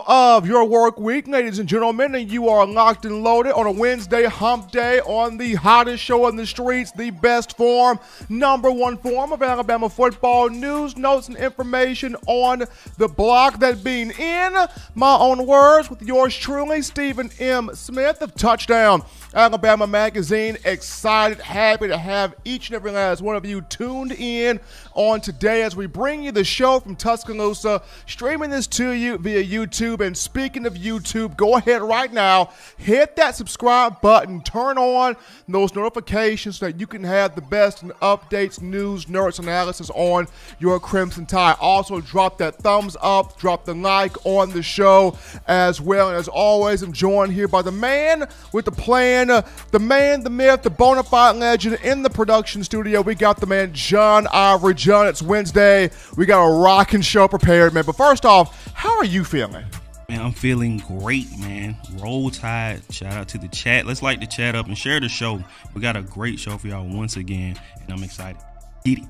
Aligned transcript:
of 0.00 0.46
your 0.46 0.64
work 0.64 0.98
week, 0.98 1.28
ladies 1.28 1.58
and 1.58 1.68
gentlemen, 1.68 2.14
and 2.14 2.30
you 2.30 2.48
are 2.48 2.66
locked 2.66 3.04
and 3.04 3.22
loaded 3.22 3.52
on 3.52 3.66
a 3.66 3.70
Wednesday 3.70 4.24
hump 4.24 4.70
day 4.70 5.00
on 5.00 5.36
the 5.36 5.54
hottest 5.54 6.02
show 6.02 6.26
in 6.28 6.36
the 6.36 6.46
streets, 6.46 6.92
the 6.92 7.10
best 7.10 7.56
form, 7.56 7.98
number 8.28 8.70
one 8.70 8.96
form 8.96 9.32
of 9.32 9.42
Alabama 9.42 9.88
football 9.88 10.48
news, 10.48 10.96
notes, 10.96 11.28
and 11.28 11.36
information 11.36 12.16
on 12.26 12.64
the 12.98 13.08
block. 13.08 13.58
That 13.58 13.84
being 13.84 14.10
in 14.12 14.54
my 14.94 15.16
own 15.16 15.46
words 15.46 15.90
with 15.90 16.02
yours 16.02 16.34
truly, 16.34 16.82
Stephen 16.82 17.30
M. 17.38 17.70
Smith 17.74 18.22
of 18.22 18.34
Touchdown 18.34 19.02
Alabama 19.34 19.86
Magazine. 19.86 20.58
Excited, 20.64 21.40
happy 21.40 21.88
to 21.88 21.96
have 21.96 22.34
each 22.44 22.68
and 22.68 22.76
every 22.76 22.90
last 22.90 23.22
one 23.22 23.34
of 23.34 23.46
you 23.46 23.62
tuned 23.62 24.12
in 24.12 24.60
on 24.94 25.20
today 25.20 25.62
as 25.62 25.74
we 25.74 25.86
bring 25.86 26.22
you 26.22 26.32
the 26.32 26.44
show 26.44 26.78
from 26.80 26.94
Tuscaloosa, 26.96 27.82
streaming 28.06 28.50
this 28.50 28.66
to 28.68 28.90
you 28.90 29.16
via 29.18 29.42
YouTube. 29.42 30.00
And 30.00 30.16
speaking 30.16 30.66
of 30.66 30.74
YouTube, 30.74 31.36
go 31.36 31.56
ahead 31.56 31.80
right 31.82 32.12
now, 32.12 32.50
hit 32.76 33.16
that 33.16 33.34
subscribe 33.34 34.00
button, 34.00 34.42
turn 34.42 34.76
on 34.76 35.16
those 35.48 35.74
notifications 35.74 36.58
so 36.58 36.66
that 36.66 36.78
you 36.78 36.86
can 36.86 37.02
have 37.04 37.34
the 37.34 37.40
best 37.40 37.84
updates, 38.00 38.60
news, 38.60 39.06
nerds, 39.06 39.38
analysis 39.38 39.90
on 39.94 40.26
your 40.58 40.78
Crimson 40.78 41.24
Tide. 41.24 41.56
Also, 41.60 42.00
drop 42.00 42.38
that 42.38 42.56
thumbs 42.56 42.96
up, 43.00 43.38
drop 43.38 43.64
the 43.64 43.74
like 43.74 44.14
on 44.26 44.50
the 44.50 44.62
show 44.62 45.16
as 45.46 45.80
well. 45.80 46.08
And 46.08 46.16
as 46.16 46.28
always, 46.28 46.82
I'm 46.82 46.92
joined 46.92 47.32
here 47.32 47.48
by 47.48 47.62
the 47.62 47.72
man 47.72 48.28
with 48.52 48.66
the 48.66 48.72
plan, 48.72 49.21
uh, 49.30 49.42
the 49.70 49.78
man, 49.78 50.22
the 50.22 50.30
myth, 50.30 50.62
the 50.62 50.70
bona 50.70 51.02
fide 51.02 51.36
legend 51.36 51.78
in 51.82 52.02
the 52.02 52.10
production 52.10 52.64
studio. 52.64 53.00
We 53.00 53.14
got 53.14 53.40
the 53.40 53.46
man, 53.46 53.72
John 53.72 54.26
Ivory. 54.32 54.74
John, 54.74 55.06
it's 55.06 55.22
Wednesday. 55.22 55.90
We 56.16 56.26
got 56.26 56.44
a 56.44 56.60
rocking 56.60 57.02
show 57.02 57.28
prepared, 57.28 57.74
man. 57.74 57.84
But 57.84 57.96
first 57.96 58.24
off, 58.24 58.72
how 58.74 58.96
are 58.96 59.04
you 59.04 59.24
feeling? 59.24 59.64
Man, 60.08 60.20
I'm 60.20 60.32
feeling 60.32 60.78
great, 60.78 61.26
man. 61.38 61.76
Roll 61.98 62.30
Tide. 62.30 62.82
Shout 62.90 63.12
out 63.14 63.28
to 63.28 63.38
the 63.38 63.48
chat. 63.48 63.86
Let's 63.86 64.02
like 64.02 64.20
the 64.20 64.26
chat 64.26 64.54
up 64.54 64.66
and 64.66 64.76
share 64.76 65.00
the 65.00 65.08
show. 65.08 65.42
We 65.74 65.80
got 65.80 65.96
a 65.96 66.02
great 66.02 66.38
show 66.38 66.58
for 66.58 66.68
y'all 66.68 66.86
once 66.86 67.16
again, 67.16 67.58
and 67.80 67.90
I'm 67.90 68.02
excited. 68.02 68.40
Get 68.84 68.98
it. 68.98 69.04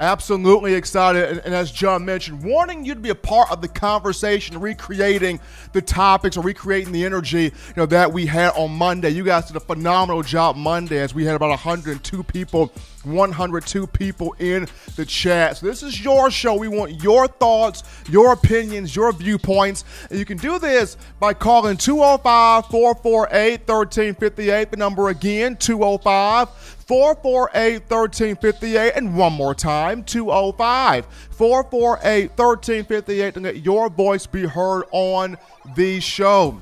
Absolutely 0.00 0.74
excited. 0.74 1.24
And, 1.28 1.38
and, 1.44 1.54
as 1.54 1.70
John 1.70 2.04
mentioned, 2.04 2.42
wanting 2.42 2.84
you 2.84 2.94
to 2.94 3.00
be 3.00 3.10
a 3.10 3.14
part 3.14 3.52
of 3.52 3.60
the 3.60 3.68
conversation, 3.68 4.58
recreating 4.60 5.38
the 5.72 5.82
topics 5.82 6.36
or 6.36 6.42
recreating 6.42 6.92
the 6.92 7.04
energy 7.04 7.44
you 7.44 7.52
know, 7.76 7.86
that 7.86 8.12
we 8.12 8.26
had 8.26 8.50
on 8.54 8.72
Monday. 8.72 9.10
You 9.10 9.22
guys 9.22 9.46
did 9.46 9.56
a 9.56 9.60
phenomenal 9.60 10.22
job 10.22 10.56
Monday 10.56 10.98
as 10.98 11.14
we 11.14 11.24
had 11.24 11.36
about 11.36 11.50
102 11.50 12.22
people, 12.24 12.72
102 13.04 13.86
people 13.86 14.34
in 14.38 14.66
the 14.96 15.06
chat. 15.06 15.58
So 15.58 15.66
this 15.66 15.82
is 15.82 16.02
your 16.02 16.30
show. 16.30 16.54
We 16.54 16.68
want 16.68 17.02
your 17.02 17.28
thoughts, 17.28 17.84
your 18.10 18.32
opinions, 18.32 18.96
your 18.96 19.12
viewpoints. 19.12 19.84
And 20.10 20.18
you 20.18 20.24
can 20.24 20.38
do 20.38 20.58
this 20.58 20.96
by 21.20 21.32
calling 21.32 21.76
205 21.76 22.66
448 22.66 23.68
1358. 23.68 24.70
The 24.70 24.76
number 24.76 25.10
again, 25.10 25.56
205 25.56 26.48
448 26.92 27.88
1358. 27.88 28.92
And 28.96 29.16
one 29.16 29.32
more 29.32 29.54
time, 29.54 30.04
205 30.04 31.06
448 31.30 32.28
1358 32.36 33.32
to 33.32 33.40
let 33.40 33.64
your 33.64 33.88
voice 33.88 34.26
be 34.26 34.42
heard 34.44 34.84
on 34.92 35.38
the 35.74 36.00
show. 36.00 36.60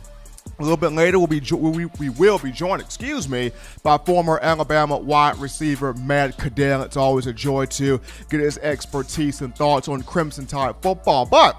A 0.60 0.62
little 0.62 0.76
bit 0.76 0.92
later, 0.92 1.18
we'll 1.18 1.26
be 1.26 1.40
we, 1.40 1.86
we 1.98 2.10
will 2.10 2.38
be 2.38 2.52
joined, 2.52 2.80
excuse 2.80 3.28
me, 3.28 3.50
by 3.82 3.98
former 3.98 4.38
Alabama 4.40 4.96
wide 4.96 5.36
receiver 5.38 5.94
Matt 5.94 6.38
Caddell. 6.38 6.82
It's 6.82 6.96
always 6.96 7.26
a 7.26 7.32
joy 7.32 7.66
to 7.66 8.00
get 8.28 8.38
his 8.38 8.56
expertise 8.58 9.40
and 9.40 9.52
thoughts 9.56 9.88
on 9.88 10.00
Crimson 10.04 10.46
Tide 10.46 10.76
football. 10.80 11.26
But 11.26 11.56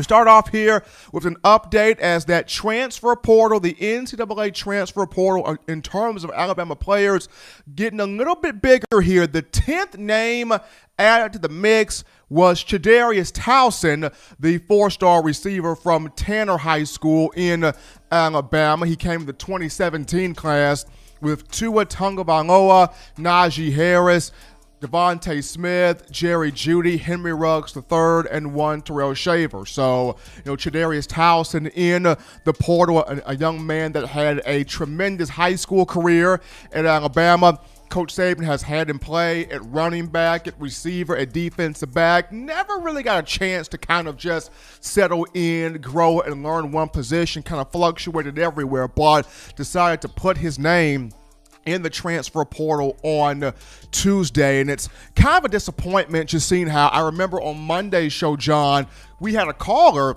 we 0.00 0.04
start 0.04 0.28
off 0.28 0.48
here 0.48 0.82
with 1.12 1.26
an 1.26 1.36
update 1.44 1.98
as 1.98 2.24
that 2.24 2.48
transfer 2.48 3.14
portal, 3.14 3.60
the 3.60 3.74
NCAA 3.74 4.54
transfer 4.54 5.04
portal, 5.04 5.46
uh, 5.46 5.56
in 5.68 5.82
terms 5.82 6.24
of 6.24 6.30
Alabama 6.30 6.74
players, 6.74 7.28
getting 7.74 8.00
a 8.00 8.06
little 8.06 8.34
bit 8.34 8.62
bigger 8.62 9.02
here. 9.02 9.26
The 9.26 9.42
10th 9.42 9.98
name 9.98 10.54
added 10.98 11.34
to 11.34 11.38
the 11.38 11.50
mix 11.50 12.02
was 12.30 12.64
Chadarius 12.64 13.30
Townsend, 13.30 14.10
the 14.38 14.56
four 14.56 14.88
star 14.88 15.22
receiver 15.22 15.76
from 15.76 16.10
Tanner 16.16 16.56
High 16.56 16.84
School 16.84 17.30
in 17.36 17.70
Alabama. 18.10 18.86
He 18.86 18.96
came 18.96 19.20
to 19.20 19.26
the 19.26 19.34
2017 19.34 20.34
class 20.34 20.86
with 21.20 21.46
Tua 21.50 21.84
Tagovailoa, 21.84 22.94
Najee 23.18 23.74
Harris, 23.74 24.32
DeVonta 24.80 25.44
Smith, 25.44 26.10
Jerry 26.10 26.50
Jeudy, 26.50 26.98
Henry 26.98 27.34
Ruggs 27.34 27.76
III, 27.76 28.30
and 28.30 28.54
one 28.54 28.80
Terrell 28.80 29.12
Shaver. 29.12 29.66
So, 29.66 30.16
you 30.38 30.42
know, 30.46 30.56
Chadarius 30.56 31.06
Townsend 31.06 31.68
in 31.74 32.04
the 32.04 32.52
portal, 32.58 33.00
a, 33.00 33.20
a 33.26 33.36
young 33.36 33.64
man 33.64 33.92
that 33.92 34.06
had 34.06 34.40
a 34.46 34.64
tremendous 34.64 35.28
high 35.28 35.56
school 35.56 35.84
career 35.84 36.40
at 36.72 36.86
Alabama. 36.86 37.60
Coach 37.90 38.14
Saban 38.14 38.44
has 38.44 38.62
had 38.62 38.88
him 38.88 39.00
play 39.00 39.46
at 39.46 39.62
running 39.64 40.06
back, 40.06 40.46
at 40.46 40.58
receiver, 40.60 41.16
at 41.16 41.32
defensive 41.32 41.92
back. 41.92 42.30
Never 42.30 42.78
really 42.78 43.02
got 43.02 43.24
a 43.24 43.26
chance 43.26 43.66
to 43.68 43.78
kind 43.78 44.06
of 44.06 44.16
just 44.16 44.52
settle 44.80 45.26
in, 45.34 45.80
grow, 45.80 46.20
and 46.20 46.42
learn 46.44 46.70
one 46.70 46.88
position. 46.88 47.42
Kind 47.42 47.60
of 47.60 47.70
fluctuated 47.72 48.38
everywhere, 48.38 48.86
but 48.86 49.28
decided 49.56 50.00
to 50.02 50.08
put 50.08 50.38
his 50.38 50.56
name 50.58 51.10
in 51.66 51.82
the 51.82 51.90
transfer 51.90 52.44
portal 52.44 52.96
on 53.02 53.52
Tuesday. 53.90 54.60
And 54.60 54.70
it's 54.70 54.88
kind 55.14 55.38
of 55.38 55.44
a 55.44 55.48
disappointment 55.48 56.30
just 56.30 56.48
seeing 56.48 56.66
how 56.66 56.88
I 56.88 57.00
remember 57.00 57.40
on 57.40 57.58
Monday's 57.58 58.12
show, 58.12 58.36
John, 58.36 58.86
we 59.18 59.34
had 59.34 59.48
a 59.48 59.52
caller 59.52 60.16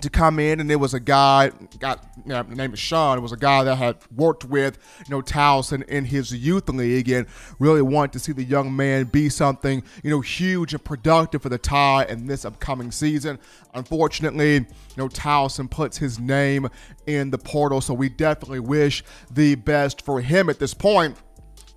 to 0.00 0.10
come 0.10 0.38
in, 0.38 0.60
and 0.60 0.68
there 0.68 0.78
was 0.78 0.94
a 0.94 1.00
guy, 1.00 1.50
got 1.78 2.04
you 2.16 2.30
know, 2.30 2.42
name 2.42 2.72
is 2.72 2.78
Sean. 2.78 3.18
It 3.18 3.20
was 3.20 3.32
a 3.32 3.36
guy 3.36 3.64
that 3.64 3.76
had 3.76 3.96
worked 4.14 4.44
with 4.44 4.78
you 5.06 5.10
know 5.14 5.22
Townsend 5.22 5.84
in 5.84 6.04
his 6.04 6.32
youth 6.32 6.68
league, 6.68 7.08
and 7.08 7.26
really 7.58 7.82
wanted 7.82 8.12
to 8.12 8.18
see 8.18 8.32
the 8.32 8.44
young 8.44 8.74
man 8.74 9.04
be 9.04 9.28
something 9.28 9.82
you 10.02 10.10
know 10.10 10.20
huge 10.20 10.74
and 10.74 10.82
productive 10.82 11.42
for 11.42 11.48
the 11.48 11.58
tie 11.58 12.04
in 12.04 12.26
this 12.26 12.44
upcoming 12.44 12.90
season. 12.90 13.38
Unfortunately, 13.74 14.54
you 14.54 14.66
know 14.96 15.08
Townsend 15.08 15.70
puts 15.70 15.98
his 15.98 16.18
name 16.18 16.68
in 17.06 17.30
the 17.30 17.38
portal, 17.38 17.80
so 17.80 17.94
we 17.94 18.08
definitely 18.08 18.60
wish 18.60 19.04
the 19.30 19.54
best 19.54 20.02
for 20.02 20.20
him 20.20 20.50
at 20.50 20.58
this 20.58 20.74
point 20.74 21.16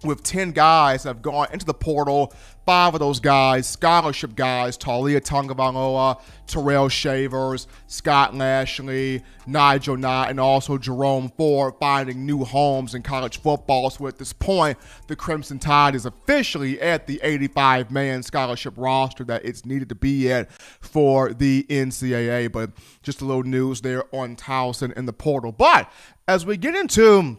with 0.04 0.24
10 0.24 0.52
guys 0.52 1.04
that 1.04 1.10
have 1.10 1.22
gone 1.22 1.48
into 1.52 1.66
the 1.66 1.74
portal. 1.74 2.34
Five 2.66 2.96
of 2.96 3.00
those 3.00 3.22
guys, 3.22 3.66
scholarship 3.66 4.36
guys, 4.36 4.78
Taulia 4.78 5.22
Tagovailoa, 5.22 6.22
Terrell 6.48 6.90
Shavers, 6.90 7.66
Scott 7.88 8.36
Lashley, 8.36 9.24
Nigel 9.46 9.96
Knott, 9.96 10.30
and 10.30 10.38
also 10.38 10.78
Jerome 10.78 11.32
Ford 11.38 11.76
finding 11.80 12.26
new 12.26 12.44
homes 12.44 12.94
in 12.94 13.04
college 13.04 13.40
football. 13.40 13.90
So 13.90 14.08
at 14.08 14.18
this 14.18 14.34
point, 14.34 14.78
the 15.08 15.16
Crimson 15.16 15.60
Tide 15.60 15.96
is 15.96 16.06
officially 16.06 16.82
at 16.82 17.08
the 17.08 17.22
85-man 17.24 18.24
scholarship 18.24 18.74
roster 18.76 19.24
that 19.24 19.46
it's 19.46 19.66
needed 19.66 19.88
to 19.88 19.96
be 19.96 20.30
at 20.30 20.52
for 20.52 21.34
the 21.34 21.66
NCAA. 21.70 22.52
But 22.52 22.72
just 23.02 23.22
a 23.22 23.26
little 23.26 23.44
news 23.44 23.80
there 23.80 24.04
on 24.14 24.36
Townsend 24.36 24.92
in 24.98 25.06
the 25.06 25.14
portal. 25.14 25.54
But 25.54 25.90
as 26.28 26.46
we 26.46 26.58
get 26.58 26.76
into 26.76 27.38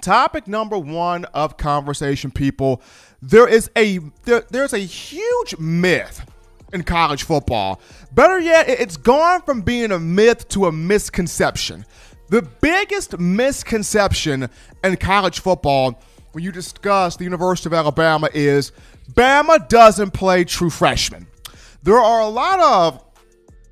Topic 0.00 0.48
number 0.48 0.78
one 0.78 1.24
of 1.26 1.56
conversation, 1.56 2.30
people. 2.30 2.80
There 3.20 3.46
is 3.46 3.70
a 3.76 3.98
there, 4.24 4.44
there's 4.50 4.72
a 4.72 4.78
huge 4.78 5.58
myth 5.58 6.24
in 6.72 6.84
college 6.84 7.24
football. 7.24 7.80
Better 8.12 8.38
yet, 8.38 8.68
it's 8.68 8.96
gone 8.96 9.42
from 9.42 9.60
being 9.60 9.92
a 9.92 9.98
myth 9.98 10.48
to 10.50 10.66
a 10.66 10.72
misconception. 10.72 11.84
The 12.28 12.42
biggest 12.42 13.18
misconception 13.18 14.48
in 14.84 14.96
college 14.96 15.40
football 15.40 16.00
when 16.32 16.44
you 16.44 16.52
discuss 16.52 17.16
the 17.16 17.24
University 17.24 17.68
of 17.68 17.74
Alabama 17.74 18.28
is 18.32 18.72
Bama 19.12 19.68
doesn't 19.68 20.12
play 20.12 20.44
true 20.44 20.70
freshmen. 20.70 21.26
There 21.82 21.98
are 21.98 22.20
a 22.20 22.28
lot 22.28 22.60
of 22.60 23.09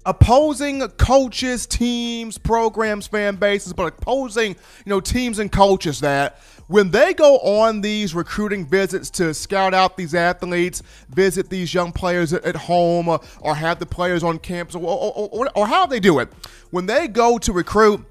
opposing 0.08 0.80
coaches, 0.92 1.66
teams, 1.66 2.38
programs, 2.38 3.06
fan 3.06 3.36
bases, 3.36 3.74
but 3.74 3.92
opposing, 3.98 4.52
you 4.52 4.90
know, 4.90 5.00
teams 5.00 5.38
and 5.38 5.52
coaches 5.52 6.00
that 6.00 6.40
when 6.66 6.90
they 6.90 7.12
go 7.12 7.38
on 7.40 7.82
these 7.82 8.14
recruiting 8.14 8.66
visits 8.66 9.10
to 9.10 9.34
scout 9.34 9.74
out 9.74 9.98
these 9.98 10.14
athletes, 10.14 10.82
visit 11.10 11.50
these 11.50 11.74
young 11.74 11.92
players 11.92 12.32
at, 12.32 12.56
home, 12.56 13.06
or, 13.06 13.20
or 13.40 13.54
have 13.54 13.78
the 13.78 13.86
players 13.86 14.22
on 14.24 14.38
campus, 14.38 14.74
or, 14.74 14.80
or, 14.82 15.28
or, 15.30 15.50
or 15.54 15.66
how 15.66 15.84
they 15.84 16.00
do 16.00 16.18
it, 16.20 16.28
when 16.70 16.86
they 16.86 17.06
go 17.06 17.36
to 17.38 17.52
recruit 17.52 18.04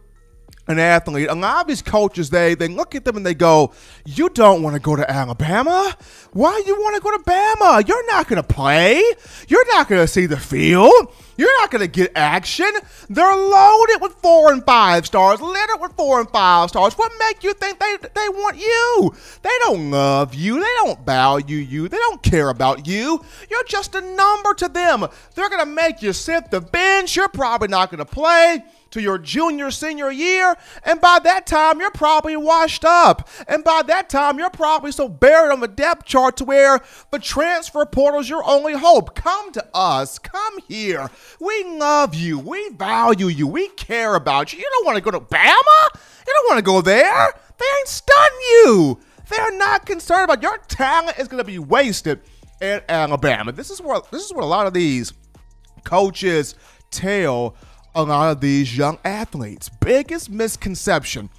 an 0.68 0.80
athlete, 0.80 1.30
a 1.30 1.36
lot 1.36 1.62
of 1.62 1.68
these 1.68 1.82
coaches, 1.82 2.30
they 2.30 2.56
they 2.56 2.68
look 2.68 2.96
at 2.96 3.06
them 3.06 3.18
and 3.18 3.26
they 3.26 3.34
go, 3.34 3.74
"You 4.06 4.30
don't 4.30 4.62
want 4.62 4.76
to 4.76 4.80
go 4.80 4.96
to 4.96 5.10
Alabama? 5.10 5.96
Why 6.34 6.62
you 6.66 6.76
want 6.76 6.96
to 6.96 7.02
go 7.02 7.12
to 7.12 7.24
Bama? 7.24 7.88
You're 7.88 8.06
not 8.08 8.28
going 8.28 8.42
to 8.42 8.48
play. 8.48 9.02
You're 9.48 9.68
not 9.68 9.88
going 9.88 10.02
to 10.02 10.08
see 10.08 10.26
the 10.26 10.38
field. 10.38 11.14
You're 11.38 11.56
not 11.62 11.72
going 11.72 11.82
to 11.82 11.88
get 11.88 12.12
action. 12.16 12.70
They're 13.10 13.36
loaded 13.36 14.02
with 14.02 14.14
four 14.16 14.52
and 14.52 14.64
five 14.66 15.06
stars, 15.06 15.40
littered 15.40 15.80
with 15.80 15.94
four 15.94 16.20
and 16.20 16.30
five 16.30 16.70
stars. 16.70 16.96
What 16.96 17.12
make 17.20 17.44
you 17.44 17.54
think 17.54 17.80
they 17.80 17.98
they 18.14 18.30
want 18.30 18.58
you? 18.58 19.16
They 19.44 19.58
don't 19.62 19.92
love 19.92 20.34
you. 20.34 20.60
They 20.60 20.74
don't 20.78 21.06
value 21.06 21.58
you. 21.58 21.88
They 21.88 21.98
don't 21.98 22.22
care 22.24 22.50
about 22.50 22.88
you. 22.88 23.24
You're 23.50 23.64
just 23.66 23.96
a 23.96 24.02
number 24.02 24.54
to 24.56 24.68
them. 24.68 25.06
They're 25.36 25.50
going 25.50 25.66
to 25.66 25.72
make 25.72 26.02
you 26.02 26.12
sit 26.12 26.52
the 26.52 26.62
bench. 26.62 27.16
You're 27.16 27.30
probably 27.30 27.68
not 27.68 27.92
going 27.92 28.00
to 28.00 28.06
play 28.06 28.64
to 28.92 29.02
your 29.02 29.18
junior, 29.18 29.72
senior 29.72 30.12
year. 30.12 30.56
And 30.84 31.02
by 31.02 31.20
that 31.24 31.46
time, 31.46 31.80
you're 31.80 31.92
probably 31.92 32.38
washed 32.38 32.86
up. 32.86 33.30
And 33.48 33.64
by 33.64 33.82
that 33.88 34.10
time, 34.10 34.40
you're 34.40 34.50
probably 34.50 34.92
so 34.92 35.10
buried 35.10 35.52
on 35.52 35.60
the 35.60 35.68
depth 35.68 36.06
chart 36.06 36.38
to 36.38 36.46
where 36.46 36.80
the 37.12 37.20
transfer 37.20 37.86
portal's 37.86 38.30
your 38.30 38.44
only 38.46 38.74
hope. 38.74 39.16
Come 39.16 39.52
to 39.54 39.66
us. 39.74 40.20
Come 40.20 40.60
here. 40.68 41.10
We 41.40 41.64
love 41.78 42.16
you. 42.16 42.40
We 42.40 42.70
value 42.70 43.28
you. 43.28 43.48
We 43.48 43.70
care 43.70 44.16
about 44.16 44.54
you. 44.54 44.60
You 44.60 44.70
don't 44.70 44.86
want 44.86 44.98
to 44.98 45.02
go 45.02 45.12
to 45.12 45.20
Bama? 45.20 46.00
You 46.28 46.34
don't 46.34 46.50
want 46.50 46.58
to 46.58 46.64
go 46.64 46.82
there. 46.82 47.34
They 47.58 47.66
ain't 47.80 47.88
stun 47.88 48.32
you. 48.42 49.00
They're 49.30 49.58
not 49.58 49.86
concerned 49.86 50.24
about 50.24 50.42
your 50.42 50.58
talent 50.68 51.20
is 51.20 51.28
going 51.28 51.40
to 51.40 51.44
be 51.44 51.60
wasted 51.60 52.22
in 52.62 52.82
Alabama. 52.88 53.52
This 53.52 53.70
is 53.70 53.82
where 53.82 54.00
this 54.12 54.24
is 54.24 54.34
what 54.34 54.44
a 54.44 54.48
lot 54.48 54.68
of 54.68 54.74
these 54.74 55.14
coaches 55.84 56.56
tell 56.92 57.56
a 57.98 58.04
lot 58.04 58.32
of 58.32 58.42
these 58.42 58.78
young 58.78 59.00
athletes. 59.04 59.70
Biggest 59.70 60.30
misconception 60.30 61.30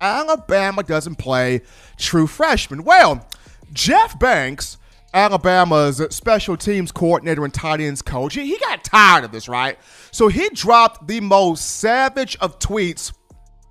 Alabama 0.00 0.82
doesn't 0.82 1.16
play 1.16 1.62
true 1.96 2.26
freshmen. 2.26 2.84
Well, 2.84 3.26
Jeff 3.72 4.18
Banks, 4.18 4.78
Alabama's 5.14 6.02
special 6.10 6.56
teams 6.56 6.92
coordinator 6.92 7.44
and 7.44 7.54
tight 7.54 7.80
ends 7.80 8.02
coach, 8.02 8.34
he, 8.34 8.46
he 8.46 8.58
got 8.58 8.84
tired 8.84 9.24
of 9.24 9.32
this, 9.32 9.48
right? 9.48 9.78
So 10.10 10.28
he 10.28 10.48
dropped 10.50 11.06
the 11.06 11.20
most 11.20 11.78
savage 11.78 12.36
of 12.40 12.58
tweets 12.58 13.12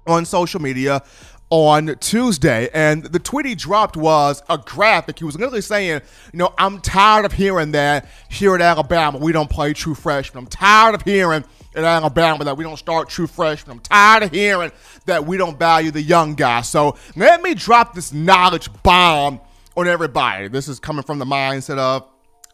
on 0.05 0.25
social 0.25 0.61
media 0.61 1.03
on 1.49 1.95
Tuesday. 1.99 2.69
And 2.73 3.03
the 3.03 3.19
tweet 3.19 3.45
he 3.45 3.55
dropped 3.55 3.95
was 3.95 4.41
a 4.49 4.57
graphic. 4.57 5.19
He 5.19 5.25
was 5.25 5.35
literally 5.37 5.61
saying, 5.61 6.01
you 6.33 6.39
know, 6.39 6.53
I'm 6.57 6.81
tired 6.81 7.25
of 7.25 7.33
hearing 7.33 7.71
that 7.71 8.07
here 8.29 8.55
at 8.55 8.61
Alabama, 8.61 9.17
we 9.17 9.31
don't 9.31 9.49
play 9.49 9.73
true 9.73 9.95
freshmen. 9.95 10.43
I'm 10.43 10.49
tired 10.49 10.95
of 10.95 11.03
hearing 11.03 11.45
at 11.77 11.83
Alabama 11.83 12.43
that 12.43 12.57
we 12.57 12.63
don't 12.63 12.77
start 12.77 13.07
true 13.07 13.27
freshmen. 13.27 13.77
I'm 13.77 13.83
tired 13.83 14.23
of 14.23 14.31
hearing 14.31 14.71
that 15.05 15.25
we 15.25 15.37
don't 15.37 15.57
value 15.57 15.91
the 15.91 16.01
young 16.01 16.33
guys. 16.33 16.67
So 16.67 16.97
let 17.15 17.41
me 17.41 17.53
drop 17.53 17.93
this 17.93 18.11
knowledge 18.11 18.69
bomb 18.83 19.39
on 19.75 19.87
everybody. 19.87 20.47
This 20.47 20.67
is 20.67 20.79
coming 20.79 21.03
from 21.03 21.19
the 21.19 21.25
mindset 21.25 21.77
of 21.77 22.07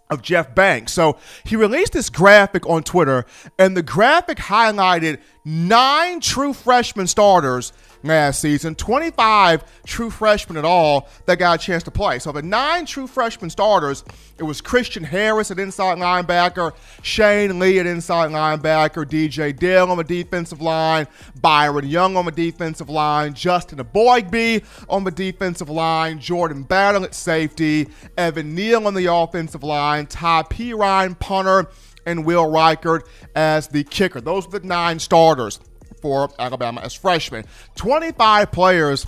of 0.10 0.22
Jeff 0.22 0.54
Banks. 0.54 0.94
So 0.94 1.18
he 1.44 1.56
released 1.56 1.94
this 1.94 2.10
graphic 2.10 2.70
on 2.70 2.84
Twitter, 2.84 3.26
and 3.58 3.76
the 3.76 3.82
graphic 3.82 4.38
highlighted 4.38 5.20
nine 5.46 6.20
true 6.20 6.54
freshman 6.54 7.08
starters 7.08 7.74
last 8.04 8.42
season, 8.42 8.76
25 8.76 9.84
true 9.86 10.10
freshmen 10.10 10.58
at 10.58 10.66
all 10.66 11.10
that 11.26 11.40
got 11.40 11.62
a 11.62 11.64
chance 11.64 11.84
to 11.84 11.92
play. 11.92 12.20
So 12.20 12.32
the 12.32 12.42
nine 12.42 12.86
true 12.86 13.08
freshman 13.08 13.50
starters, 13.50 14.04
it 14.38 14.44
was 14.44 14.62
Christian 14.62 15.04
Harris 15.04 15.52
at 15.52 15.60
inside 15.60 15.98
linebacker, 15.98 16.74
Shane 17.02 17.60
Lee 17.60 17.80
at 17.80 17.86
inside 17.86 18.32
linebacker, 18.32 19.06
DJ 19.06 19.58
Dale 19.58 19.90
on 19.90 19.98
the 19.98 20.04
defensive 20.04 20.62
line, 20.62 21.08
Byron 21.42 21.88
Young 21.88 22.18
on 22.18 22.26
the 22.26 22.32
defensive 22.32 22.90
line, 22.90 23.34
Justin 23.34 23.80
Eboigbe 23.80 24.64
on 24.90 25.04
the 25.04 25.12
defensive 25.12 25.70
line, 25.70 26.20
Jordan 26.20 26.64
Battle 26.64 27.04
at 27.04 27.16
safety, 27.16 27.88
Evan 28.18 28.56
Neal 28.56 28.88
on 28.88 28.94
the 28.94 29.06
offensive 29.06 29.64
line, 29.64 30.08
Ty 30.08 30.44
Perine 30.44 31.18
punter, 31.20 31.70
and 32.06 32.26
Will 32.26 32.46
Reichard 32.46 33.08
as 33.36 33.68
the 33.68 33.84
kicker. 33.84 34.22
Those 34.22 34.48
were 34.48 34.60
the 34.60 34.68
nine 34.68 35.00
starters 35.00 35.60
for 36.04 36.30
Alabama 36.38 36.82
as 36.82 36.94
freshmen. 36.94 37.46
25 37.76 38.52
players 38.52 39.08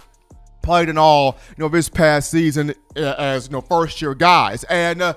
played 0.64 0.88
in 0.88 0.98
all, 0.98 1.38
you 1.50 1.56
know, 1.62 1.68
this 1.68 1.90
past 1.90 2.32
season 2.32 2.74
uh, 2.96 3.16
as, 3.18 3.48
you 3.48 3.52
know, 3.52 3.60
first 3.60 4.02
year 4.02 4.16
guys. 4.16 4.64
And 4.64 5.02
uh, 5.02 5.16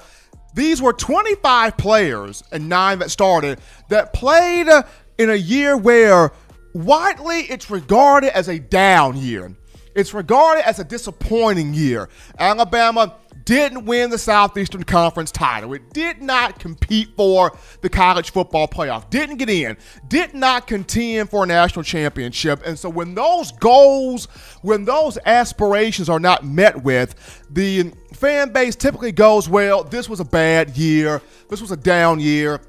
these 0.54 0.82
were 0.82 0.92
25 0.92 1.76
players 1.76 2.42
and 2.50 2.68
nine 2.68 2.98
that 2.98 3.12
started 3.12 3.60
that 3.90 4.12
played 4.12 4.68
uh, 4.68 4.82
in 5.18 5.30
a 5.30 5.36
year 5.36 5.76
where 5.76 6.32
widely 6.74 7.42
it's 7.42 7.70
regarded 7.70 8.36
as 8.36 8.48
a 8.48 8.58
down 8.58 9.16
year. 9.16 9.54
It's 9.94 10.12
regarded 10.12 10.66
as 10.66 10.80
a 10.80 10.84
disappointing 10.84 11.74
year. 11.74 12.08
Alabama 12.40 13.14
didn't 13.48 13.86
win 13.86 14.10
the 14.10 14.18
Southeastern 14.18 14.84
Conference 14.84 15.30
title. 15.30 15.72
It 15.72 15.94
did 15.94 16.20
not 16.20 16.58
compete 16.58 17.08
for 17.16 17.56
the 17.80 17.88
college 17.88 18.30
football 18.30 18.68
playoff, 18.68 19.08
didn't 19.08 19.38
get 19.38 19.48
in, 19.48 19.78
did 20.06 20.34
not 20.34 20.66
contend 20.66 21.30
for 21.30 21.44
a 21.44 21.46
national 21.46 21.82
championship. 21.82 22.60
And 22.66 22.78
so 22.78 22.90
when 22.90 23.14
those 23.14 23.52
goals, 23.52 24.26
when 24.60 24.84
those 24.84 25.16
aspirations 25.24 26.10
are 26.10 26.20
not 26.20 26.44
met 26.44 26.84
with, 26.84 27.46
the 27.48 27.90
fan 28.12 28.52
base 28.52 28.76
typically 28.76 29.12
goes, 29.12 29.48
well, 29.48 29.82
this 29.82 30.10
was 30.10 30.20
a 30.20 30.26
bad 30.26 30.76
year, 30.76 31.22
this 31.48 31.62
was 31.62 31.70
a 31.70 31.76
down 31.76 32.20
year. 32.20 32.60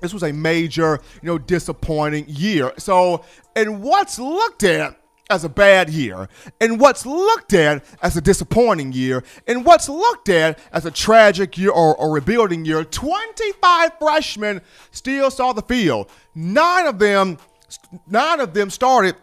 This 0.00 0.12
was 0.12 0.24
a 0.24 0.32
major, 0.32 0.98
you 1.22 1.28
know, 1.28 1.38
disappointing 1.38 2.24
year. 2.26 2.72
So, 2.76 3.24
and 3.54 3.80
what's 3.84 4.18
looked 4.18 4.64
at 4.64 4.96
as 5.30 5.44
a 5.44 5.48
bad 5.48 5.88
year, 5.88 6.28
and 6.60 6.78
what's 6.80 7.06
looked 7.06 7.54
at 7.54 7.84
as 8.02 8.16
a 8.16 8.20
disappointing 8.20 8.92
year, 8.92 9.24
and 9.46 9.64
what's 9.64 9.88
looked 9.88 10.28
at 10.28 10.58
as 10.72 10.84
a 10.84 10.90
tragic 10.90 11.56
year 11.56 11.70
or, 11.70 11.96
or 11.96 12.12
rebuilding 12.12 12.64
year. 12.64 12.84
25 12.84 13.92
freshmen 13.98 14.60
still 14.90 15.30
saw 15.30 15.52
the 15.52 15.62
field. 15.62 16.10
Nine 16.34 16.86
of 16.86 16.98
them, 16.98 17.38
nine 18.06 18.40
of 18.40 18.54
them 18.54 18.68
started 18.70 19.16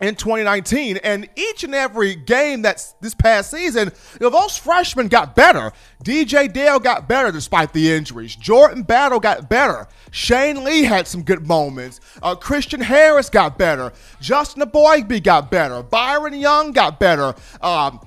in 0.00 0.14
2019. 0.14 0.98
And 0.98 1.28
each 1.36 1.64
and 1.64 1.74
every 1.74 2.14
game 2.14 2.62
that's 2.62 2.92
this 3.00 3.14
past 3.14 3.50
season, 3.50 3.92
you 4.14 4.26
know, 4.26 4.30
those 4.30 4.56
freshmen 4.56 5.08
got 5.08 5.34
better. 5.34 5.72
DJ 6.04 6.52
Dale 6.52 6.78
got 6.78 7.08
better 7.08 7.30
despite 7.30 7.72
the 7.72 7.92
injuries. 7.92 8.34
Jordan 8.36 8.82
Battle 8.82 9.20
got 9.20 9.48
better. 9.48 9.86
Shane 10.10 10.64
Lee 10.64 10.82
had 10.82 11.06
some 11.06 11.22
good 11.22 11.46
moments. 11.46 12.00
Uh, 12.22 12.34
Christian 12.34 12.80
Harris 12.80 13.30
got 13.30 13.58
better. 13.58 13.92
Justin 14.20 14.62
Eboigbe 14.62 15.22
got 15.22 15.50
better. 15.50 15.82
Byron 15.82 16.34
Young 16.34 16.72
got 16.72 16.98
better. 16.98 17.34
Um, 17.60 18.00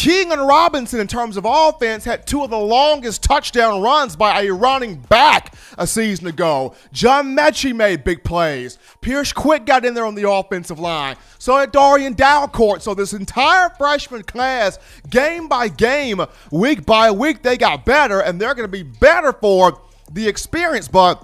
Keilan 0.00 0.48
Robinson, 0.48 0.98
in 0.98 1.06
terms 1.06 1.36
of 1.36 1.44
offense, 1.46 2.06
had 2.06 2.26
two 2.26 2.42
of 2.42 2.48
the 2.48 2.58
longest 2.58 3.22
touchdown 3.22 3.82
runs 3.82 4.16
by 4.16 4.40
a 4.40 4.50
running 4.50 4.94
back 4.94 5.54
a 5.76 5.86
season 5.86 6.26
ago. 6.26 6.74
John 6.90 7.36
Metchie 7.36 7.76
made 7.76 8.02
big 8.02 8.24
plays. 8.24 8.78
Pierce 9.02 9.30
Quick 9.34 9.66
got 9.66 9.84
in 9.84 9.92
there 9.92 10.06
on 10.06 10.14
the 10.14 10.26
offensive 10.26 10.78
line. 10.78 11.16
So 11.38 11.60
did 11.60 11.72
Darrian 11.72 12.14
Dalcourt. 12.14 12.80
So 12.80 12.94
this 12.94 13.12
entire 13.12 13.68
freshman 13.76 14.22
class, 14.22 14.78
game 15.10 15.48
by 15.48 15.68
game, 15.68 16.22
week 16.50 16.86
by 16.86 17.10
week, 17.10 17.42
they 17.42 17.58
got 17.58 17.84
better, 17.84 18.20
and 18.20 18.40
they're 18.40 18.54
going 18.54 18.66
to 18.66 18.72
be 18.72 18.82
better 18.82 19.34
for 19.34 19.82
the 20.10 20.26
experience. 20.26 20.88
But 20.88 21.22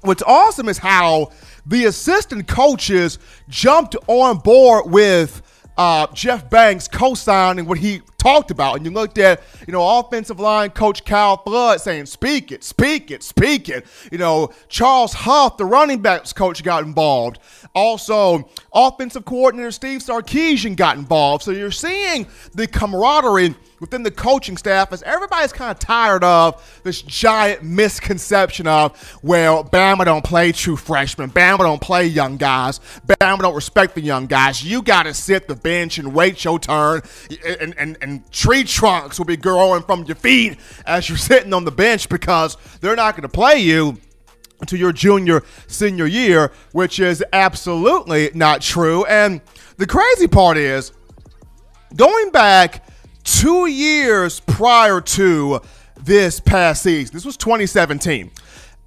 what's 0.00 0.24
awesome 0.24 0.68
is 0.68 0.78
how 0.78 1.30
the 1.64 1.84
assistant 1.84 2.48
coaches 2.48 3.20
jumped 3.48 3.94
on 4.08 4.38
board 4.38 4.90
with 4.90 5.42
uh, 5.76 6.06
Jeff 6.12 6.48
Banks 6.50 6.88
co-signing 6.88 7.66
what 7.66 7.78
he 7.78 8.00
talked 8.18 8.50
about. 8.50 8.76
And 8.76 8.84
you 8.84 8.90
looked 8.92 9.18
at, 9.18 9.42
you 9.66 9.72
know, 9.72 9.98
offensive 9.98 10.40
line 10.40 10.70
coach 10.70 11.04
Kyle 11.04 11.36
Flood 11.36 11.80
saying, 11.80 12.06
speak 12.06 12.52
it, 12.52 12.64
speak 12.64 13.10
it, 13.10 13.22
speak 13.22 13.68
it. 13.68 13.86
You 14.10 14.18
know, 14.18 14.50
Charles 14.68 15.12
Huff, 15.12 15.56
the 15.56 15.64
running 15.64 16.02
backs 16.02 16.32
coach, 16.32 16.62
got 16.62 16.84
involved. 16.84 17.38
Also, 17.74 18.48
offensive 18.72 19.24
coordinator 19.24 19.70
Steve 19.70 20.00
Sarkisian 20.00 20.76
got 20.76 20.96
involved. 20.96 21.44
So 21.44 21.50
you're 21.50 21.70
seeing 21.70 22.26
the 22.54 22.66
camaraderie 22.66 23.54
within 23.80 24.02
the 24.02 24.10
coaching 24.10 24.56
staff 24.56 24.92
as 24.92 25.02
everybody's 25.02 25.52
kind 25.52 25.70
of 25.70 25.78
tired 25.78 26.24
of 26.24 26.80
this 26.82 27.02
giant 27.02 27.62
misconception 27.62 28.66
of, 28.66 29.18
well, 29.22 29.62
Bama 29.62 30.04
don't 30.04 30.24
play 30.24 30.52
true 30.52 30.76
freshmen. 30.76 31.30
Bama 31.30 31.58
don't 31.58 31.80
play 31.80 32.06
young 32.06 32.36
guys. 32.36 32.80
Bama 33.06 33.40
don't 33.40 33.54
respect 33.54 33.94
the 33.94 34.00
young 34.00 34.26
guys. 34.26 34.64
You 34.64 34.82
got 34.82 35.04
to 35.04 35.14
sit 35.14 35.48
the 35.48 35.54
bench 35.54 35.98
and 35.98 36.14
wait 36.14 36.44
your 36.44 36.58
turn. 36.58 37.02
And, 37.60 37.74
and, 37.76 37.98
and 38.00 38.15
tree 38.30 38.64
trunks 38.64 39.18
will 39.18 39.26
be 39.26 39.36
growing 39.36 39.82
from 39.82 40.04
your 40.04 40.16
feet 40.16 40.58
as 40.86 41.08
you're 41.08 41.18
sitting 41.18 41.52
on 41.52 41.64
the 41.64 41.70
bench 41.70 42.08
because 42.08 42.56
they're 42.80 42.96
not 42.96 43.14
going 43.14 43.22
to 43.22 43.28
play 43.28 43.58
you 43.58 43.98
to 44.66 44.76
your 44.76 44.92
junior 44.92 45.42
senior 45.66 46.06
year, 46.06 46.52
which 46.72 46.98
is 46.98 47.22
absolutely 47.32 48.30
not 48.34 48.62
true. 48.62 49.04
And 49.04 49.40
the 49.76 49.86
crazy 49.86 50.26
part 50.26 50.56
is 50.56 50.92
going 51.94 52.30
back 52.30 52.84
two 53.24 53.66
years 53.66 54.40
prior 54.40 55.00
to 55.00 55.60
this 56.00 56.40
past 56.40 56.82
season, 56.82 57.14
this 57.14 57.24
was 57.24 57.36
2017. 57.36 58.30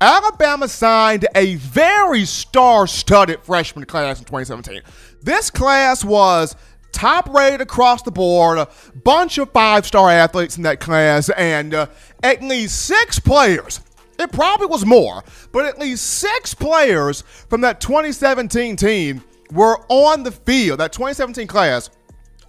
Alabama 0.02 0.68
signed 0.68 1.28
a 1.36 1.56
very 1.56 2.24
star 2.24 2.88
studded 2.88 3.44
freshman 3.44 3.86
class 3.86 4.20
in 4.20 4.26
2017. 4.26 4.82
This 5.22 5.50
class 5.50 6.06
was 6.06 6.56
top 6.92 7.30
rated 7.34 7.62
across 7.62 8.02
the 8.02 8.12
board, 8.12 8.58
a 8.58 8.68
bunch 9.04 9.38
of 9.38 9.52
five 9.52 9.86
star 9.86 10.10
athletes 10.10 10.58
in 10.58 10.64
that 10.64 10.80
class, 10.80 11.30
and 11.30 11.74
uh, 11.74 11.88
at 12.24 12.42
least 12.42 12.86
six 12.86 13.20
players 13.20 13.82
It 14.18 14.32
probably 14.32 14.68
was 14.68 14.86
more, 14.86 15.24
but 15.52 15.66
at 15.66 15.80
least 15.80 16.06
six 16.06 16.54
players 16.54 17.22
from 17.22 17.62
that 17.62 17.80
2017 17.80 18.76
team 18.76 19.24
were 19.52 19.80
on 19.88 20.24
the 20.24 20.32
field. 20.32 20.80
That 20.80 20.92
2017 20.92 21.48
class 21.48 21.90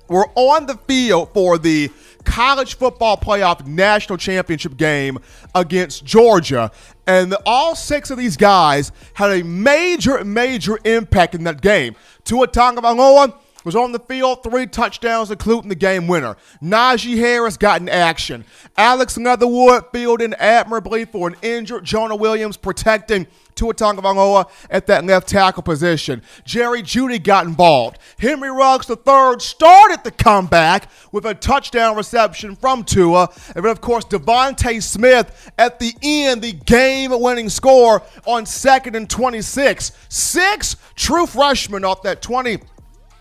were 0.09 0.28
on 0.35 0.66
the 0.66 0.75
field 0.88 1.32
for 1.32 1.56
the 1.56 1.90
college 2.25 2.76
football 2.76 3.16
playoff 3.16 3.64
national 3.66 4.18
championship 4.18 4.76
game 4.76 5.18
against 5.54 6.04
Georgia. 6.04 6.70
And 7.06 7.35
all 7.47 7.75
six 7.75 8.11
of 8.11 8.18
these 8.18 8.37
guys 8.37 8.92
had 9.14 9.30
a 9.30 9.44
major, 9.44 10.23
major 10.25 10.78
impact 10.85 11.35
in 11.35 11.44
that 11.44 11.61
game. 11.61 11.94
Tua 12.25 12.49
Tagovailoa 12.49 13.35
was 13.64 13.76
on 13.76 13.92
the 13.92 13.98
field, 13.98 14.42
three 14.42 14.66
touchdowns, 14.66 15.30
including 15.30 15.68
the 15.68 15.74
game 15.74 16.06
winner. 16.06 16.36
Najee 16.62 17.18
Harris 17.18 17.56
got 17.56 17.80
in 17.80 17.88
action. 17.88 18.44
Alex 18.76 19.18
Leatherwood 19.18 19.84
filled 19.92 20.22
in 20.22 20.34
admirably 20.34 21.04
for 21.04 21.28
an 21.28 21.36
injured 21.42 21.84
Jonah 21.84 22.16
Williams, 22.16 22.56
protecting 22.56 23.26
Tua 23.54 23.74
Tagovailoa 23.74 24.48
at 24.70 24.86
that 24.86 25.04
left 25.04 25.28
tackle 25.28 25.62
position. 25.62 26.22
Jerry 26.44 26.82
Jeudy 26.82 27.22
got 27.22 27.44
involved. 27.44 27.98
Henry 28.18 28.50
Ruggs 28.50 28.88
III 28.88 29.38
started 29.38 30.02
the 30.02 30.10
comeback 30.10 30.88
with 31.12 31.26
a 31.26 31.34
touchdown 31.34 31.94
reception 31.96 32.56
from 32.56 32.84
Tua. 32.84 33.28
And 33.54 33.64
then, 33.64 33.70
of 33.70 33.82
course, 33.82 34.06
DeVonta 34.06 34.82
Smith 34.82 35.52
at 35.58 35.78
the 35.78 35.92
end, 36.02 36.40
the 36.40 36.52
game-winning 36.52 37.50
score 37.50 38.02
on 38.26 38.46
second 38.46 38.96
and 38.96 39.10
26. 39.10 39.92
Six 40.08 40.76
true 40.94 41.26
freshmen 41.26 41.84
off 41.84 42.02
that 42.02 42.22
20- 42.22 42.62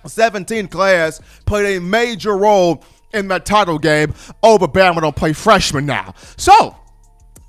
17 0.06 0.68
class 0.68 1.22
played 1.46 1.78
a 1.78 1.82
major 1.82 2.38
role 2.38 2.84
in 3.14 3.28
that 3.30 3.46
title 3.46 3.80
game 3.80 4.14
over 4.44 4.68
Bama 4.68 5.02
don't 5.02 5.16
play 5.16 5.34
freshmen 5.34 5.86
now. 5.86 6.14
So, 6.38 6.76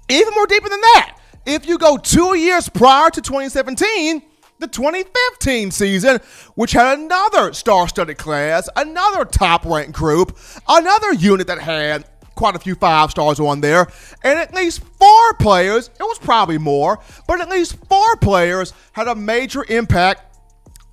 even 0.08 0.34
more 0.34 0.46
deeper 0.46 0.68
than 0.68 0.80
that, 0.80 1.18
if 1.46 1.66
you 1.66 1.78
go 1.78 1.96
two 1.96 2.36
years 2.36 2.68
prior 2.68 3.10
to 3.10 3.20
2017, 3.20 4.22
the 4.58 4.66
2015 4.66 5.70
season, 5.70 6.18
which 6.54 6.72
had 6.72 6.98
another 6.98 7.52
star-studded 7.52 8.18
class, 8.18 8.68
another 8.76 9.24
top-ranked 9.24 9.92
group, 9.92 10.36
another 10.68 11.14
unit 11.14 11.46
that 11.46 11.58
had 11.58 12.04
quite 12.34 12.56
a 12.56 12.58
few 12.58 12.74
five 12.74 13.10
stars 13.10 13.40
on 13.40 13.60
there, 13.60 13.86
and 14.22 14.38
at 14.38 14.54
least 14.54 14.82
four 14.98 15.34
players, 15.34 15.88
it 15.88 16.02
was 16.02 16.18
probably 16.18 16.58
more, 16.58 16.98
but 17.26 17.40
at 17.40 17.48
least 17.48 17.76
four 17.86 18.16
players 18.16 18.72
had 18.92 19.08
a 19.08 19.14
major 19.14 19.64
impact 19.68 20.29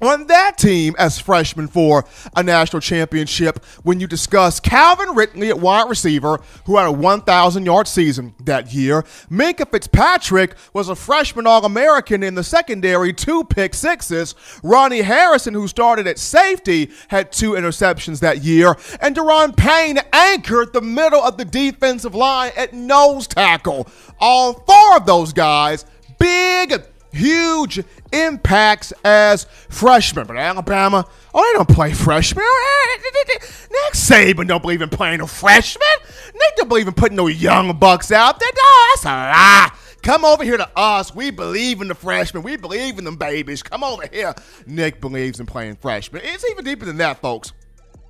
on 0.02 0.28
that 0.28 0.58
team 0.58 0.96
as 0.98 1.20
freshmen 1.20 1.68
for 1.68 2.06
a 2.36 2.44
national 2.44 2.82
championship 2.82 3.64
when 3.84 4.00
you 4.00 4.08
discuss 4.08 4.60
Calvin 4.60 5.16
Ridley 5.16 5.50
at 5.50 5.60
wide 5.60 5.90
receiver, 5.90 6.40
who 6.66 6.78
had 6.78 6.88
a 6.88 6.92
1,000 6.92 7.66
yard 7.66 7.88
season 7.88 8.36
that 8.44 8.74
year. 8.74 9.04
Minkah 9.32 9.70
Fitzpatrick 9.70 10.56
was 10.74 10.90
a 10.90 10.96
freshman 10.96 11.48
All 11.48 11.66
American 11.66 12.24
in 12.24 12.36
the 12.36 12.44
secondary, 12.44 13.14
two 13.14 13.44
pick 13.46 13.74
sixes. 13.74 14.36
Ronnie 14.64 15.02
Harrison, 15.02 15.54
who 15.54 15.68
started 15.68 16.08
at 16.08 16.20
safety, 16.20 16.92
had 17.08 17.32
two 17.32 17.52
interceptions 17.52 18.20
that 18.20 18.44
year. 18.44 18.76
And 19.02 19.16
Da'Ron 19.16 19.56
Payne 19.56 20.00
anchored 20.14 20.74
the 20.74 20.82
middle 20.82 21.22
of 21.22 21.38
the 21.38 21.46
defensive 21.46 22.16
line 22.16 22.52
at 22.56 22.74
nose 22.74 23.28
tackle. 23.28 23.88
All 24.20 24.54
four 24.54 24.98
of 24.98 25.06
those 25.06 25.34
guys, 25.34 25.86
big 26.20 26.84
huge 27.18 27.84
impacts 28.12 28.94
as 29.04 29.46
freshmen. 29.70 30.28
But 30.28 30.38
Alabama, 30.38 31.06
oh, 31.34 31.44
they 31.44 31.58
don't 31.58 31.70
play 31.70 31.94
freshmen. 31.94 32.44
Oh, 32.48 32.98
eh, 32.98 33.04
eh, 33.06 33.36
eh, 33.36 33.48
Nick 33.72 33.94
Saban 33.94 34.48
don't 34.48 34.62
believe 34.62 34.82
in 34.82 34.90
playing 34.90 35.22
a 35.22 35.28
freshman. 35.28 35.88
Nick 36.34 36.56
don't 36.56 36.70
believe 36.70 36.88
in 36.88 36.94
putting 36.94 37.18
no 37.18 37.28
young 37.28 37.78
bucks 37.78 38.12
out 38.12 38.40
there. 38.40 38.50
No, 38.56 38.86
that's 38.90 39.06
a 39.06 39.08
lie. 39.08 39.72
Come 40.04 40.24
over 40.24 40.44
here 40.44 40.58
to 40.58 40.70
us. 40.78 41.14
We 41.14 41.32
believe 41.32 41.82
in 41.82 41.88
the 41.88 41.96
freshmen. 41.96 42.44
We 42.44 42.56
believe 42.56 42.98
in 42.98 43.04
them 43.04 43.18
babies. 43.18 43.62
Come 43.62 43.84
over 43.84 44.08
here. 44.12 44.34
Nick 44.66 45.02
believes 45.02 45.40
in 45.40 45.46
playing 45.46 45.76
freshmen. 45.76 46.22
It's 46.24 46.46
even 46.50 46.64
deeper 46.64 46.86
than 46.86 46.98
that, 46.98 47.20
folks. 47.20 47.52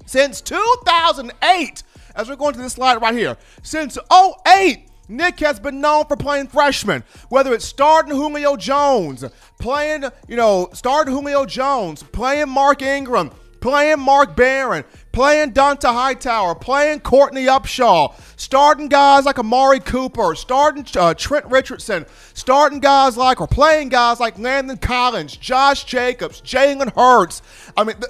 Since 0.05 0.41
2008, 0.41 1.83
as 2.15 2.29
we're 2.29 2.35
going 2.35 2.53
to 2.53 2.59
this 2.59 2.73
slide 2.73 3.01
right 3.01 3.13
here, 3.13 3.37
since 3.63 3.97
08, 4.11 4.86
Nick 5.07 5.39
has 5.39 5.59
been 5.59 5.79
known 5.81 6.05
for 6.05 6.15
playing 6.15 6.47
freshmen, 6.47 7.03
whether 7.29 7.53
it's 7.53 7.65
starting 7.65 8.15
Julio 8.15 8.55
Jones, 8.55 9.23
playing, 9.59 10.03
you 10.27 10.35
know, 10.35 10.69
starting 10.73 11.13
Julio 11.13 11.45
Jones, 11.45 12.03
playing 12.03 12.49
Mark 12.49 12.81
Ingram, 12.81 13.31
playing 13.59 13.99
Mark 13.99 14.35
Barron, 14.35 14.83
playing 15.11 15.53
Dont'a 15.53 15.91
Hightower, 15.91 16.55
playing 16.55 16.99
Courtney 16.99 17.45
Upshaw, 17.45 18.13
starting 18.37 18.87
guys 18.87 19.25
like 19.25 19.39
Amari 19.39 19.79
Cooper, 19.79 20.35
starting 20.35 20.85
uh, 20.95 21.13
Trent 21.13 21.45
Richardson, 21.45 22.05
starting 22.33 22.79
guys 22.79 23.17
like, 23.17 23.41
or 23.41 23.47
playing 23.47 23.89
guys 23.89 24.19
like 24.19 24.37
Landon 24.37 24.77
Collins, 24.77 25.35
Josh 25.35 25.85
Jacobs, 25.85 26.41
Jalen 26.41 26.93
Hurts. 26.95 27.41
I 27.75 27.83
mean, 27.83 27.99
the, 27.99 28.09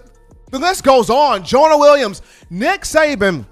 the 0.52 0.60
list 0.60 0.84
goes 0.84 1.10
on. 1.10 1.44
Jonah 1.44 1.78
Williams, 1.78 2.22
Nick 2.50 2.82
Saban 2.82 3.46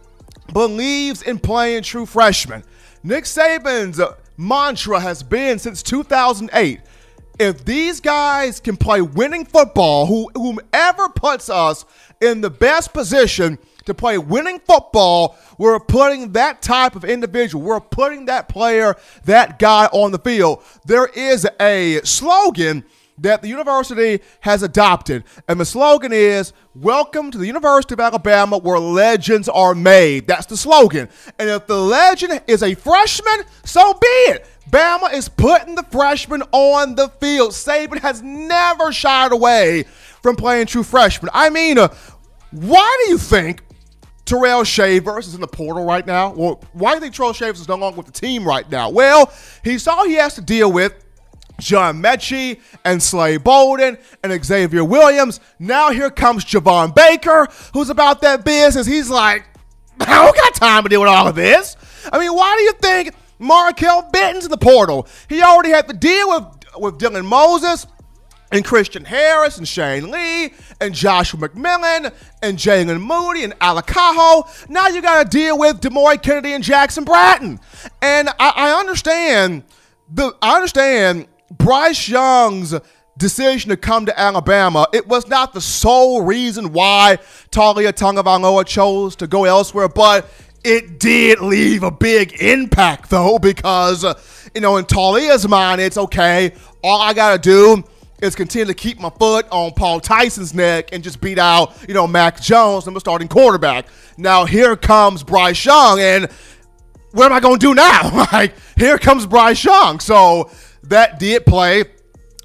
believes 0.54 1.22
in 1.22 1.40
playing 1.40 1.84
true 1.84 2.06
freshmen. 2.06 2.64
Nick 3.06 3.26
Saban's 3.26 4.02
mantra 4.36 5.00
has 5.00 5.22
been 5.22 5.60
since 5.60 5.84
2008 5.84 6.82
if 7.38 7.64
these 7.66 8.00
guys 8.00 8.60
can 8.60 8.78
play 8.78 9.02
winning 9.02 9.46
football, 9.46 10.08
who, 10.08 10.32
whomever 10.34 11.10
puts 11.10 11.50
us 11.50 11.86
in 12.22 12.42
the 12.42 12.50
best 12.50 12.94
position 12.94 13.60
to 13.86 13.94
play 13.94 14.18
winning 14.18 14.60
football, 14.60 15.38
we're 15.60 15.80
putting 15.80 16.32
that 16.32 16.62
type 16.64 16.96
of 16.96 17.06
individual, 17.06 17.64
we're 17.64 17.80
putting 17.80 18.26
that 18.26 18.50
player, 18.50 18.96
that 19.26 19.60
guy 19.60 19.86
on 19.92 20.12
the 20.12 20.18
field. 20.18 20.64
There 20.86 21.08
is 21.08 21.48
a 21.60 22.02
slogan 22.04 22.86
that 23.20 23.42
the 23.42 23.48
university 23.48 24.22
has 24.42 24.64
adopted. 24.64 25.24
And 25.48 25.60
the 25.60 25.66
slogan 25.66 26.12
is 26.14 26.54
Welcome 26.76 27.32
to 27.32 27.38
the 27.38 27.48
University 27.48 27.94
of 27.94 28.02
Alabama 28.02 28.58
where 28.58 28.78
legends 28.78 29.48
are 29.48 29.74
made. 29.74 30.28
That's 30.28 30.46
the 30.46 30.58
slogan. 30.58 31.08
And 31.40 31.50
if 31.50 31.68
the 31.68 31.78
legend 31.78 32.42
is 32.48 32.62
a 32.62 32.74
freshman, 32.74 33.46
so 33.64 33.94
be 33.94 34.08
it. 34.08 34.46
Bama 34.70 35.14
is 35.14 35.30
putting 35.30 35.76
the 35.76 35.84
freshman 35.84 36.44
on 36.52 36.96
the 36.96 37.08
field. 37.22 37.52
Saban 37.52 38.00
has 38.00 38.22
never 38.22 38.92
shied 38.92 39.32
away 39.32 39.84
from 40.22 40.36
playing 40.36 40.66
true 40.66 40.84
freshmen. 40.84 41.32
I 41.34 41.50
mean, 41.50 41.78
uh, 41.78 41.88
why 42.52 43.04
do 43.06 43.12
you 43.12 43.18
think 43.18 43.64
Terrell 44.26 44.66
Shavers 44.66 45.28
is 45.28 45.36
in 45.36 45.40
the 45.40 45.48
portal 45.48 45.86
right 45.86 46.06
now? 46.06 46.34
Well, 46.34 46.62
why 46.74 46.90
do 46.92 46.96
you 46.96 47.02
think 47.04 47.16
Terrell 47.16 47.32
Shavers 47.32 47.62
is 47.62 47.70
no 47.70 47.76
longer 47.76 47.96
with 47.96 48.08
the 48.08 48.12
team 48.12 48.46
right 48.46 48.70
now? 48.70 48.90
Well, 48.90 49.32
he's 49.64 49.88
all 49.88 50.06
he 50.06 50.16
has 50.16 50.36
to 50.36 50.42
deal 50.42 50.70
with 50.74 51.05
John 51.60 52.02
Metchie 52.02 52.60
and 52.84 53.02
Slade 53.02 53.44
Bolden 53.44 53.98
and 54.24 54.46
Xavier 54.46 54.84
Williams. 54.84 55.40
Now 55.60 55.92
here 55.92 56.10
comes 56.10 56.46
Javon 56.46 56.94
Baker, 56.94 57.48
who's 57.74 57.90
about 57.90 58.22
that 58.22 58.44
business. 58.44 58.86
He's 58.86 59.10
like, 59.10 59.46
I 60.00 60.26
don't 60.26 60.36
got 60.36 60.56
time 60.56 60.84
to 60.84 60.90
deal 60.90 61.02
with 61.02 61.10
all 61.10 61.28
of 61.28 61.36
this. 61.36 61.78
I 62.12 62.20
mean, 62.20 62.34
why 62.34 62.56
do 62.58 62.64
you 62.64 62.74
think 62.74 63.16
Markail 63.40 64.12
Benton's 64.12 64.46
in 64.46 64.52
the 64.52 64.58
portal? 64.58 65.08
He 65.30 65.42
already 65.42 65.70
had 65.70 65.88
to 65.88 65.94
deal 65.94 66.30
with, 66.30 66.44
with 66.78 67.00
Dylan 67.00 67.26
Moses 67.26 67.88
and 68.52 68.64
Christian 68.64 69.06
Harris 69.06 69.58
and 69.58 69.68
Shane 69.68 70.12
Lee 70.12 70.54
and 70.80 70.94
Joshua 70.94 71.40
McMillon 71.40 72.14
and 72.42 72.58
Jaylen 72.58 73.02
Moody 73.02 73.44
and 73.44 73.54
Ale 73.62 73.82
Kaho. 73.82 74.70
Now 74.70 74.88
you 74.88 75.02
got 75.02 75.24
to 75.24 75.30
deal 75.30 75.58
with 75.58 75.82
Demouy 75.82 76.22
Kennedy 76.22 76.54
and 76.54 76.64
Jackson 76.64 77.04
Bratton. 77.04 77.60
And 78.02 78.30
I, 78.40 78.54
I 78.56 78.80
understand 78.80 79.64
the 80.10 80.36
I 80.42 80.56
understand 80.56 81.28
Bryce 81.58 82.08
Young's 82.10 82.76
decision 83.18 83.70
to 83.70 83.78
come 83.78 84.06
to 84.06 84.20
Alabama, 84.20 84.88
it 84.94 85.08
was 85.08 85.28
not 85.28 85.54
the 85.54 85.62
sole 85.62 86.22
reason 86.22 86.74
why 86.74 87.18
Taulia 87.52 87.94
Tagovailoa 87.94 88.66
chose 88.66 89.16
to 89.18 89.28
go 89.28 89.46
elsewhere, 89.46 89.88
but 89.88 90.30
it 90.64 91.00
did 91.00 91.40
leave 91.42 91.84
a 91.84 91.92
big 91.92 92.42
impact, 92.42 93.10
though, 93.10 93.38
because, 93.40 94.04
you 94.54 94.62
know, 94.62 94.78
in 94.78 94.86
Taulia's 94.86 95.48
mind, 95.48 95.80
it's 95.80 95.98
okay, 95.98 96.54
all 96.84 97.02
I 97.02 97.14
got 97.14 97.34
to 97.34 97.38
do 97.40 97.84
is 98.22 98.36
continue 98.36 98.66
to 98.66 98.74
keep 98.74 99.00
my 99.00 99.10
foot 99.10 99.46
on 99.52 99.72
Paul 99.74 100.00
Tyson's 100.00 100.54
neck 100.54 100.90
and 100.92 101.04
just 101.04 101.22
beat 101.22 101.38
out, 101.38 101.76
you 101.88 101.94
know, 101.94 102.08
Mac 102.08 102.42
Jones, 102.42 102.88
a 102.88 103.00
starting 103.00 103.28
quarterback. 103.28 103.86
Now, 104.18 104.46
here 104.46 104.76
comes 104.76 105.24
Bryce 105.24 105.64
Young, 105.66 106.00
and 106.00 106.32
what 107.12 107.28
am 107.28 107.34
I 107.34 107.40
going 107.40 107.60
to 107.60 107.66
do 107.66 107.74
now? 107.74 108.26
like, 108.32 108.54
here 108.78 108.98
comes 108.98 109.26
Bryce 109.26 109.64
Young. 109.64 110.00
So, 110.00 110.50
that 110.90 111.20
did 111.20 111.46
play 111.46 111.86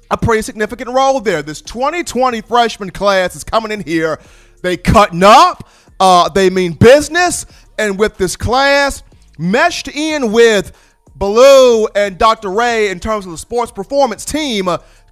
a 0.09 0.17
pretty 0.17 0.41
significant 0.41 0.89
role 0.91 1.19
there. 1.21 1.41
This 1.41 1.61
2020 1.61 2.41
freshman 2.41 2.89
class 2.89 3.35
is 3.35 3.43
coming 3.43 3.71
in 3.71 3.81
here. 3.81 4.19
They 4.61 4.77
cutting 4.77 5.23
up. 5.23 5.69
Uh, 5.99 6.29
they 6.29 6.49
mean 6.49 6.73
business. 6.73 7.45
And 7.77 7.97
with 7.97 8.17
this 8.17 8.35
class 8.35 9.03
meshed 9.37 9.87
in 9.87 10.31
with 10.31 10.77
Ballou 11.15 11.87
and 11.95 12.17
Dr. 12.17 12.49
Rhea 12.49 12.91
in 12.91 12.99
terms 12.99 13.25
of 13.25 13.31
the 13.31 13.37
sports 13.37 13.71
performance 13.71 14.25
team, 14.25 14.65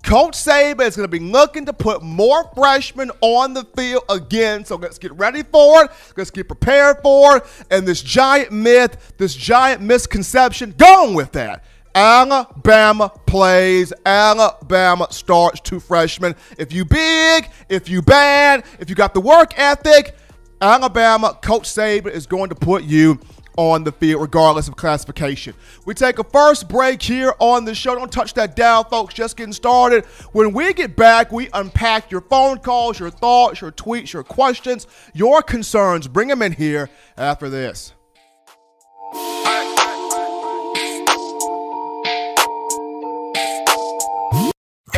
Coach 0.04 0.34
Saban 0.34 0.88
is 0.88 0.96
going 0.96 1.08
to 1.10 1.12
be 1.12 1.20
looking 1.20 1.66
to 1.66 1.74
put 1.74 2.02
more 2.02 2.50
freshmen 2.56 3.12
on 3.22 3.54
the 3.54 3.66
field 3.76 4.04
again. 4.10 4.66
So 4.66 4.76
let's 4.76 4.98
get 4.98 5.14
ready 5.14 5.44
for 5.44 5.84
it. 5.84 5.92
Let's 6.18 6.32
get 6.32 6.48
prepared 6.48 6.98
for 7.02 7.38
it. 7.38 7.44
And 7.70 7.88
this 7.88 8.02
giant 8.02 8.52
myth, 8.52 9.14
this 9.18 9.36
giant 9.36 9.82
misconception, 9.82 10.74
going 10.78 11.14
with 11.14 11.32
that 11.34 11.64
Alabama 11.96 13.12
plays. 13.26 13.92
Alabama 14.06 15.08
starts 15.12 15.60
two 15.60 15.80
freshmen. 15.80 16.36
If 16.58 16.72
you 16.72 16.86
big, 16.86 17.50
if 17.68 17.90
you 17.90 18.02
bad, 18.02 18.66
if 18.80 18.90
you 18.90 18.96
got 18.96 19.14
the 19.14 19.22
work 19.22 19.58
ethic, 19.58 20.16
Alabama, 20.62 21.38
Coach 21.42 21.64
Saban 21.64 22.12
is 22.12 22.26
going 22.26 22.50
to 22.50 22.56
put 22.56 22.84
you 22.84 23.20
on 23.56 23.84
the 23.84 23.92
field, 23.92 24.22
regardless 24.22 24.70
of 24.70 24.78
classification. 24.78 25.54
We 25.86 25.94
take 25.94 26.18
a 26.20 26.24
first 26.24 26.70
break 26.70 27.02
here 27.02 27.34
on 27.40 27.66
the 27.66 27.76
show. 27.76 27.96
Don't 27.96 28.12
touch 28.12 28.34
that 28.36 28.56
dial, 28.56 28.86
folks. 28.86 29.14
Just 29.14 29.36
getting 29.36 29.52
started. 29.52 30.06
When 30.32 30.54
we 30.54 30.74
get 30.74 30.96
back, 30.96 31.32
we 31.32 31.50
unpack 31.54 32.10
your 32.10 32.22
phone 32.22 32.60
calls, 32.60 33.00
your 33.00 33.10
thoughts, 33.10 33.60
your 33.60 33.74
tweets, 33.74 34.14
your 34.14 34.24
questions, 34.24 34.88
your 35.14 35.42
concerns. 35.42 36.08
Bring 36.08 36.30
them 36.30 36.42
in 36.42 36.54
here 36.54 36.90
after 37.18 37.50
this. 37.50 37.94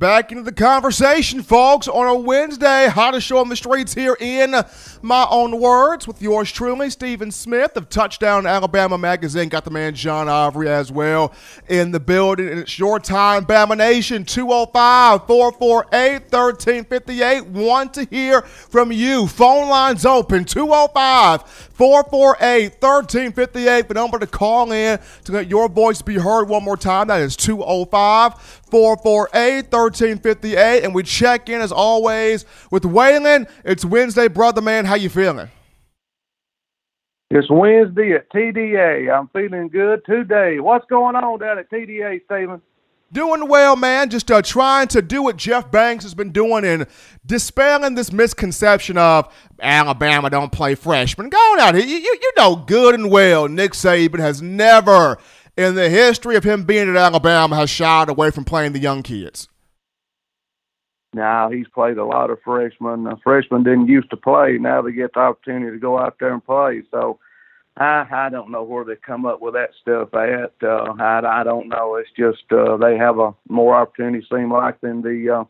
Back 0.00 0.32
into 0.32 0.44
the 0.44 0.52
conversation, 0.52 1.42
folks, 1.42 1.86
on 1.86 2.06
a 2.06 2.14
Wednesday. 2.14 2.88
Hottest 2.88 3.26
show 3.26 3.36
on 3.36 3.50
the 3.50 3.54
streets 3.54 3.92
here 3.92 4.16
in 4.18 4.54
my 5.02 5.26
own 5.30 5.60
words 5.60 6.06
with 6.06 6.22
yours 6.22 6.50
truly, 6.50 6.88
Stephen 6.88 7.30
Smith 7.30 7.76
of 7.76 7.90
Touchdown 7.90 8.46
Alabama 8.46 8.96
Magazine. 8.96 9.50
Got 9.50 9.66
the 9.66 9.70
man 9.70 9.94
John 9.94 10.26
Ivory 10.26 10.70
as 10.70 10.90
well 10.90 11.34
in 11.68 11.90
the 11.90 12.00
building. 12.00 12.48
And 12.48 12.60
it's 12.60 12.78
your 12.78 12.98
time, 12.98 13.44
Bama 13.44 13.76
Nation, 13.76 14.24
205 14.24 15.26
448 15.26 16.32
1358. 16.32 17.46
Want 17.48 17.92
to 17.92 18.06
hear 18.06 18.40
from 18.40 18.92
you. 18.92 19.26
Phone 19.26 19.68
lines 19.68 20.06
open, 20.06 20.46
205 20.46 21.42
448 21.42 22.72
1358. 22.80 23.86
The 23.86 23.92
number 23.92 24.18
to 24.18 24.26
call 24.26 24.72
in 24.72 24.98
to 25.24 25.32
let 25.32 25.48
your 25.48 25.68
voice 25.68 26.00
be 26.00 26.14
heard 26.14 26.48
one 26.48 26.64
more 26.64 26.78
time. 26.78 27.08
That 27.08 27.20
is 27.20 27.36
205 27.36 28.59
448 28.70 29.72
1358. 29.72 30.84
And 30.84 30.94
we 30.94 31.02
check 31.02 31.48
in 31.48 31.60
as 31.60 31.72
always 31.72 32.44
with 32.70 32.84
Waylon. 32.84 33.48
It's 33.64 33.84
Wednesday, 33.84 34.28
brother 34.28 34.60
man. 34.60 34.84
How 34.84 34.94
you 34.94 35.08
feeling? 35.08 35.48
It's 37.30 37.48
Wednesday 37.48 38.12
at 38.12 38.28
TDA. 38.30 39.12
I'm 39.12 39.28
feeling 39.28 39.68
good 39.68 40.04
today. 40.04 40.58
What's 40.58 40.84
going 40.86 41.14
on 41.14 41.38
down 41.38 41.58
at 41.58 41.70
TDA, 41.70 42.22
Stephen? 42.24 42.60
Doing 43.12 43.48
well, 43.48 43.76
man. 43.76 44.08
Just 44.08 44.30
uh, 44.30 44.42
trying 44.42 44.88
to 44.88 45.02
do 45.02 45.22
what 45.22 45.36
Jeff 45.36 45.70
Banks 45.70 46.04
has 46.04 46.14
been 46.14 46.30
doing 46.30 46.64
and 46.64 46.86
dispelling 47.26 47.94
this 47.94 48.12
misconception 48.12 48.96
of 48.98 49.32
Alabama 49.60 50.30
don't 50.30 50.52
play 50.52 50.74
freshmen. 50.74 51.28
Going 51.28 51.60
out 51.60 51.74
here, 51.74 51.84
you, 51.84 51.96
you, 51.96 52.18
you 52.20 52.32
know 52.36 52.56
good 52.56 52.94
and 52.94 53.10
well 53.10 53.48
Nick 53.48 53.72
Saban 53.72 54.20
has 54.20 54.40
never– 54.40 55.18
in 55.60 55.74
the 55.74 55.90
history 55.90 56.36
of 56.36 56.44
him 56.44 56.64
being 56.64 56.88
at 56.88 56.96
Alabama 56.96 57.54
has 57.56 57.68
shied 57.68 58.08
away 58.08 58.30
from 58.30 58.44
playing 58.44 58.72
the 58.72 58.78
young 58.78 59.02
kids? 59.02 59.48
Now 61.12 61.50
he's 61.50 61.66
played 61.68 61.98
a 61.98 62.04
lot 62.04 62.30
of 62.30 62.38
freshmen. 62.42 63.06
Uh, 63.06 63.16
freshmen 63.22 63.62
didn't 63.62 63.88
used 63.88 64.10
to 64.10 64.16
play. 64.16 64.58
Now 64.58 64.80
they 64.80 64.92
get 64.92 65.12
the 65.14 65.20
opportunity 65.20 65.72
to 65.72 65.78
go 65.78 65.98
out 65.98 66.16
there 66.20 66.32
and 66.32 66.44
play. 66.44 66.82
So 66.90 67.18
I 67.76 68.06
I 68.10 68.28
don't 68.30 68.50
know 68.50 68.62
where 68.62 68.84
they 68.84 68.96
come 68.96 69.26
up 69.26 69.42
with 69.42 69.54
that 69.54 69.70
stuff 69.80 70.14
at. 70.14 70.52
Uh, 70.62 70.94
I 70.98 71.40
I 71.40 71.44
don't 71.44 71.68
know. 71.68 71.96
It's 71.96 72.10
just 72.16 72.50
uh, 72.52 72.76
they 72.76 72.96
have 72.96 73.18
a 73.18 73.34
more 73.48 73.74
opportunity 73.74 74.24
seem 74.30 74.52
like 74.52 74.80
than 74.80 75.02
the 75.02 75.40
uh, 75.40 75.44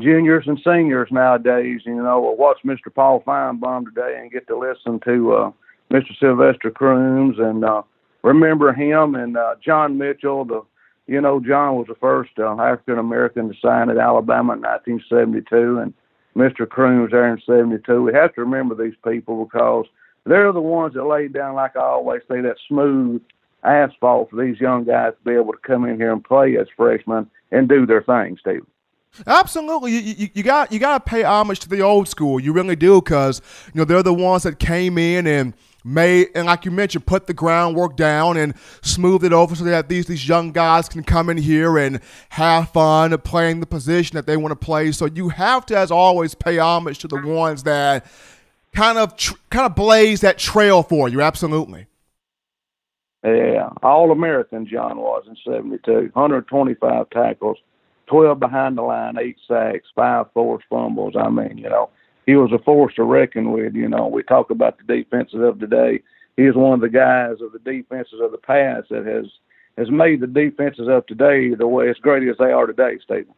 juniors 0.00 0.44
and 0.48 0.60
seniors 0.64 1.08
nowadays. 1.12 1.82
You 1.84 2.02
know, 2.02 2.34
watch 2.36 2.58
Mr. 2.64 2.92
Paul 2.92 3.22
Finebaum 3.24 3.84
today 3.84 4.18
and 4.20 4.30
get 4.30 4.48
to 4.48 4.58
listen 4.58 4.98
to 5.04 5.32
uh, 5.34 5.50
Mr. 5.92 6.18
Sylvester 6.18 6.72
Crooms 6.72 7.38
and 7.38 7.64
uh, 7.64 7.82
remember 8.26 8.72
him 8.72 9.14
and 9.14 9.36
uh, 9.36 9.54
John 9.64 9.98
Mitchell. 9.98 10.44
The 10.44 10.62
you 11.06 11.20
know 11.20 11.40
John 11.40 11.76
was 11.76 11.86
the 11.86 11.94
first 11.94 12.32
uh, 12.38 12.60
African 12.60 12.98
American 12.98 13.48
to 13.48 13.54
sign 13.60 13.90
at 13.90 13.98
Alabama 13.98 14.54
in 14.54 14.60
1972, 14.60 15.78
and 15.78 15.94
Mr. 16.36 16.68
Croom 16.68 17.02
was 17.02 17.10
there 17.12 17.28
in 17.28 17.40
'72. 17.46 18.02
We 18.02 18.12
have 18.12 18.34
to 18.34 18.40
remember 18.42 18.74
these 18.74 18.96
people 19.04 19.44
because 19.44 19.86
they're 20.24 20.52
the 20.52 20.60
ones 20.60 20.94
that 20.94 21.04
laid 21.04 21.32
down, 21.32 21.54
like 21.54 21.76
I 21.76 21.80
always 21.80 22.22
say, 22.28 22.40
that 22.40 22.56
smooth 22.68 23.22
asphalt 23.62 24.30
for 24.30 24.44
these 24.44 24.60
young 24.60 24.84
guys 24.84 25.12
to 25.12 25.30
be 25.30 25.36
able 25.36 25.52
to 25.52 25.58
come 25.58 25.84
in 25.84 25.96
here 25.96 26.12
and 26.12 26.22
play 26.22 26.56
as 26.56 26.66
freshmen 26.76 27.28
and 27.50 27.68
do 27.68 27.86
their 27.86 28.02
thing, 28.02 28.36
Steve. 28.40 28.66
Absolutely, 29.26 29.92
you, 29.92 30.00
you, 30.00 30.28
you, 30.34 30.42
got 30.42 30.70
you 30.70 30.78
got 30.78 31.04
to 31.04 31.10
pay 31.10 31.22
homage 31.22 31.60
to 31.60 31.68
the 31.68 31.80
old 31.80 32.06
school. 32.06 32.38
You 32.38 32.52
really 32.52 32.76
do, 32.76 33.00
because 33.00 33.40
you 33.72 33.78
know 33.78 33.84
they're 33.84 34.02
the 34.02 34.12
ones 34.12 34.42
that 34.42 34.58
came 34.58 34.98
in 34.98 35.26
and 35.26 35.54
made 35.86 36.28
and 36.34 36.46
like 36.46 36.64
you 36.64 36.70
mentioned, 36.70 37.06
put 37.06 37.26
the 37.26 37.34
groundwork 37.34 37.96
down 37.96 38.36
and 38.36 38.54
smooth 38.82 39.24
it 39.24 39.32
over 39.32 39.54
so 39.54 39.64
that 39.64 39.88
these 39.88 40.06
these 40.06 40.28
young 40.28 40.52
guys 40.52 40.88
can 40.88 41.02
come 41.02 41.30
in 41.30 41.36
here 41.36 41.78
and 41.78 42.00
have 42.30 42.70
fun 42.70 43.16
playing 43.18 43.60
the 43.60 43.66
position 43.66 44.16
that 44.16 44.26
they 44.26 44.36
want 44.36 44.52
to 44.52 44.56
play. 44.56 44.92
So 44.92 45.06
you 45.06 45.28
have 45.30 45.64
to, 45.66 45.78
as 45.78 45.90
always, 45.90 46.34
pay 46.34 46.58
homage 46.58 46.98
to 46.98 47.08
the 47.08 47.20
ones 47.20 47.62
that 47.62 48.04
kind 48.74 48.98
of 48.98 49.16
tr- 49.16 49.34
kind 49.50 49.66
of 49.66 49.74
blaze 49.74 50.20
that 50.20 50.38
trail 50.38 50.82
for 50.82 51.08
you. 51.08 51.22
Absolutely. 51.22 51.86
Yeah, 53.24 53.70
All 53.82 54.12
American 54.12 54.66
John 54.66 54.98
was 54.98 55.24
in 55.26 55.36
'72, 55.44 56.10
125 56.12 57.10
tackles, 57.10 57.58
12 58.06 58.38
behind 58.38 58.78
the 58.78 58.82
line, 58.82 59.16
eight 59.18 59.36
sacks, 59.48 59.88
five 59.96 60.26
forced 60.32 60.66
fumbles. 60.70 61.14
I 61.18 61.28
mean, 61.28 61.58
you 61.58 61.68
know, 61.68 61.90
he 62.26 62.34
was 62.34 62.52
a 62.52 62.58
force 62.58 62.94
to 62.96 63.04
reckon 63.04 63.52
with. 63.52 63.74
You 63.74 63.88
know, 63.88 64.08
we 64.08 64.22
talk 64.22 64.50
about 64.50 64.78
the 64.78 64.84
defenses 64.84 65.40
of 65.40 65.58
today. 65.58 66.02
He 66.36 66.42
is 66.42 66.54
one 66.54 66.74
of 66.74 66.80
the 66.80 66.88
guys 66.88 67.36
of 67.40 67.52
the 67.52 67.58
defenses 67.60 68.20
of 68.20 68.32
the 68.32 68.38
past 68.38 68.88
that 68.90 69.06
has 69.06 69.26
has 69.78 69.90
made 69.90 70.20
the 70.20 70.26
defenses 70.26 70.88
of 70.88 71.06
today 71.06 71.54
the 71.54 71.66
way 71.66 71.88
as 71.88 71.96
great 71.98 72.26
as 72.28 72.36
they 72.38 72.50
are 72.50 72.66
today, 72.66 72.98
Stephen. 73.02 73.34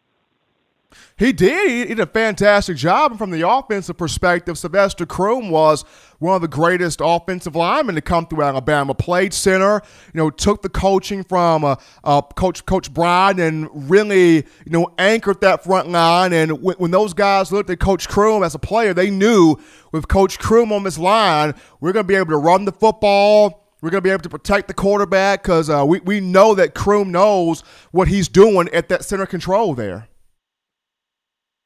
He 1.19 1.33
did. 1.33 1.89
He 1.89 1.95
did 1.95 2.01
a 2.01 2.07
fantastic 2.07 2.77
job. 2.77 3.11
And 3.11 3.19
from 3.19 3.31
the 3.31 3.47
offensive 3.47 3.97
perspective, 3.97 4.57
Sylvester 4.57 5.05
Croom 5.05 5.51
was 5.51 5.83
one 6.19 6.37
of 6.37 6.43
the 6.43 6.49
greatest 6.49 7.01
offensive 7.03 7.57
linemen 7.57 7.97
to 7.97 8.01
come 8.01 8.27
through 8.27 8.43
Alabama. 8.43 8.95
Played 8.95 9.35
center, 9.35 9.83
you 10.15 10.19
know, 10.19 10.31
took 10.31 10.63
the 10.63 10.69
coaching 10.69 11.25
from 11.25 11.65
uh, 11.65 11.77
uh, 12.05 12.23
Coach 12.23 12.65
Coach 12.67 12.93
Bryant 12.95 13.41
and 13.41 13.91
really, 13.91 14.37
you 14.37 14.71
know, 14.71 14.93
anchored 14.97 15.41
that 15.41 15.65
front 15.65 15.89
line. 15.89 16.33
And 16.33 16.63
when, 16.63 16.77
when 16.77 16.91
those 16.91 17.15
guys 17.15 17.51
looked 17.51 17.69
at 17.71 17.81
Coach 17.81 18.09
Croom 18.09 18.43
as 18.43 18.55
a 18.55 18.59
player, 18.59 18.95
they 18.95 19.11
knew 19.11 19.57
with 19.93 20.09
Coach 20.09 20.39
Croom 20.39 20.73
on 20.73 20.85
this 20.85 20.99
line, 20.99 21.55
we're 21.81 21.93
going 21.93 22.05
to 22.05 22.09
be 22.09 22.15
able 22.15 22.31
to 22.31 22.39
run 22.39 22.65
the 22.65 22.73
football. 22.73 23.65
We're 23.81 23.91
going 23.91 24.03
to 24.03 24.07
be 24.07 24.11
able 24.11 24.23
to 24.23 24.29
protect 24.29 24.69
the 24.69 24.75
quarterback 24.75 25.43
because 25.43 25.71
uh, 25.71 25.85
we, 25.87 26.01
we 26.01 26.21
know 26.21 26.55
that 26.55 26.75
Croom 26.75 27.13
knows 27.13 27.61
what 27.93 28.09
he's 28.09 28.29
doing 28.29 28.69
at 28.73 28.89
that 28.89 29.05
center 29.05 29.27
control 29.27 29.75
there. 29.75 30.09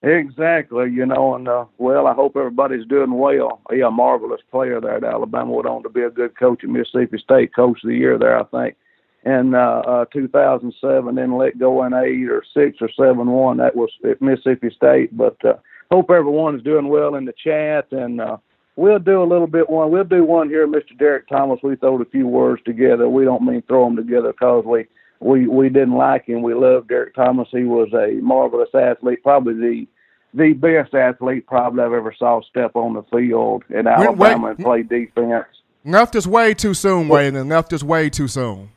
Exactly, 0.02 0.90
you 0.90 1.06
know, 1.06 1.36
and 1.36 1.46
uh, 1.46 1.64
well, 1.78 2.08
I 2.08 2.14
hope 2.14 2.36
everybody's 2.36 2.86
doing 2.86 3.12
well. 3.12 3.60
He's 3.70 3.82
a 3.82 3.90
marvelous 3.90 4.40
player 4.50 4.80
there 4.80 4.96
at 4.96 5.04
Alabama. 5.04 5.52
Went 5.52 5.68
on 5.68 5.84
to 5.84 5.88
be 5.88 6.02
a 6.02 6.10
good 6.10 6.36
coach 6.36 6.64
at 6.64 6.70
Mississippi 6.70 7.18
State, 7.18 7.54
coach 7.54 7.78
of 7.84 7.88
the 7.88 7.94
year 7.94 8.18
there, 8.18 8.36
I 8.36 8.42
think, 8.44 8.76
in 9.24 9.54
uh, 9.54 9.82
uh, 9.86 10.04
2007. 10.12 11.14
Then 11.14 11.38
let 11.38 11.56
go 11.56 11.84
in 11.84 11.94
eight 11.94 12.28
or 12.28 12.42
six 12.52 12.78
or 12.80 12.90
seven 12.96 13.30
one. 13.30 13.58
That 13.58 13.76
was 13.76 13.90
at 14.08 14.20
Mississippi 14.20 14.70
State. 14.74 15.16
But 15.16 15.36
uh, 15.44 15.54
hope 15.92 16.10
everyone 16.10 16.56
is 16.56 16.64
doing 16.64 16.88
well 16.88 17.14
in 17.14 17.24
the 17.24 17.34
chat, 17.34 17.86
and 17.92 18.20
uh, 18.20 18.38
we'll 18.74 18.98
do 18.98 19.22
a 19.22 19.30
little 19.30 19.46
bit 19.46 19.70
one. 19.70 19.92
We'll 19.92 20.02
do 20.02 20.24
one 20.24 20.48
here, 20.48 20.66
Mr. 20.66 20.98
Derrick 20.98 21.28
Thomas. 21.28 21.60
We 21.62 21.76
throwed 21.76 22.02
a 22.02 22.10
few 22.10 22.26
words 22.26 22.60
together. 22.64 23.08
We 23.08 23.24
don't 23.24 23.46
mean 23.46 23.62
throw 23.68 23.84
them 23.84 23.94
together 23.94 24.32
because 24.32 24.64
we 24.66 24.88
we 25.20 25.46
we 25.46 25.68
didn't 25.68 25.94
like 25.96 26.26
him. 26.26 26.42
We 26.42 26.54
loved 26.54 26.88
Derrick 26.88 27.14
Thomas. 27.14 27.46
He 27.52 27.62
was 27.62 27.92
a 27.92 28.20
marvelous 28.20 28.74
athlete, 28.74 29.22
probably 29.22 29.54
the 29.54 29.86
the 30.34 30.52
best 30.54 30.94
athlete 30.94 31.46
probably 31.46 31.82
I've 31.82 31.92
ever 31.92 32.14
saw 32.18 32.40
step 32.42 32.74
on 32.74 32.94
the 32.94 33.02
field 33.04 33.64
in 33.68 33.86
Alabama 33.86 34.48
and 34.48 34.58
play 34.58 34.82
defense. 34.82 35.46
Left 35.84 36.14
us 36.16 36.26
way 36.26 36.54
too 36.54 36.74
soon, 36.74 37.08
Wayne, 37.08 37.36
and 37.36 37.50
left 37.50 37.72
us 37.72 37.82
way 37.82 38.08
too 38.08 38.28
soon. 38.28 38.70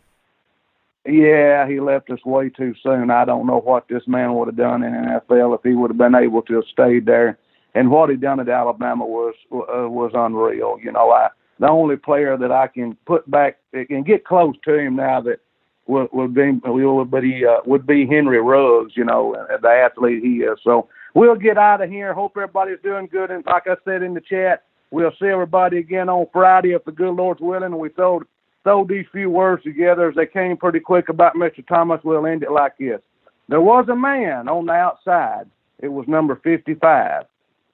Yeah, 1.06 1.68
he 1.68 1.80
left 1.80 2.10
us 2.10 2.24
way 2.26 2.50
too 2.50 2.74
soon. 2.82 3.12
I 3.12 3.26
don't 3.26 3.46
know 3.46 3.60
what 3.60 3.88
this 3.88 4.08
man 4.08 4.34
would 4.34 4.48
have 4.48 4.58
done 4.58 4.84
in 4.84 4.92
NFL 4.92 5.56
if 5.56 5.62
he 5.64 5.76
would 5.76 5.92
have 5.92 5.98
been 6.00 6.16
able 6.16 6.42
to 6.44 6.56
have 6.56 6.64
stayed 6.72 7.06
there. 7.06 7.38
And 7.76 7.92
what 7.92 8.10
he 8.10 8.16
done 8.16 8.40
at 8.40 8.50
Alabama 8.50 9.06
was 9.06 9.36
uh, 9.52 9.88
was 9.88 10.12
unreal. 10.16 10.80
You 10.82 10.92
know, 10.92 11.12
I 11.12 11.30
the 11.60 11.70
only 11.70 11.96
player 11.96 12.38
that 12.38 12.52
I 12.52 12.68
can 12.68 12.98
put 13.06 13.30
back 13.30 13.60
can 13.72 14.04
get 14.04 14.26
close 14.26 14.56
to 14.64 14.78
him 14.78 14.96
now 14.96 15.22
that 15.22 15.40
would, 15.86 16.10
would 16.12 16.34
be 16.34 16.52
would 16.64 17.12
be 17.12 17.46
uh, 17.46 17.58
would 17.66 17.86
be 17.86 18.08
Henry 18.08 18.42
Ruggs. 18.42 18.94
You 18.96 19.06
know, 19.06 19.36
the 19.62 19.68
athlete 19.70 20.24
he 20.24 20.38
is. 20.38 20.58
So 20.64 20.90
we'll 21.16 21.36
get 21.36 21.58
out 21.58 21.82
of 21.82 21.90
here. 21.90 22.14
Hope 22.14 22.34
everybody's 22.38 22.82
doing 22.84 23.08
good. 23.08 23.32
And 23.32 23.44
like 23.48 23.66
I 23.66 23.76
said 23.84 24.04
in 24.04 24.14
the 24.14 24.22
chat, 24.22 24.66
we'll 24.92 25.12
see 25.20 25.28
everybody 25.28 25.80
again 25.80 26.10
on 26.10 26.28
Friday 26.32 26.74
if 26.74 26.86
the 26.86 26.92
good 26.92 27.16
Lord's 27.16 27.42
willing. 27.42 27.76
We 27.80 27.90
throw 27.90 28.22
throw 28.64 28.86
these 28.86 29.06
few 29.12 29.30
words 29.30 29.64
together 29.64 30.10
as 30.10 30.16
they 30.16 30.26
came 30.26 30.58
pretty 30.58 30.80
quick 30.80 31.10
about 31.10 31.36
Mr. 31.36 31.66
Thomas. 31.68 32.02
We'll 32.04 32.26
end 32.26 32.44
it 32.44 32.52
like 32.52 32.78
this. 32.78 33.02
There 33.48 33.62
was 33.62 33.88
a 33.90 33.96
man 33.96 34.48
on 34.48 34.66
the 34.66 34.74
outside. 34.74 35.46
It 35.80 35.90
was 35.90 36.08
number 36.08 36.36
55. 36.44 37.26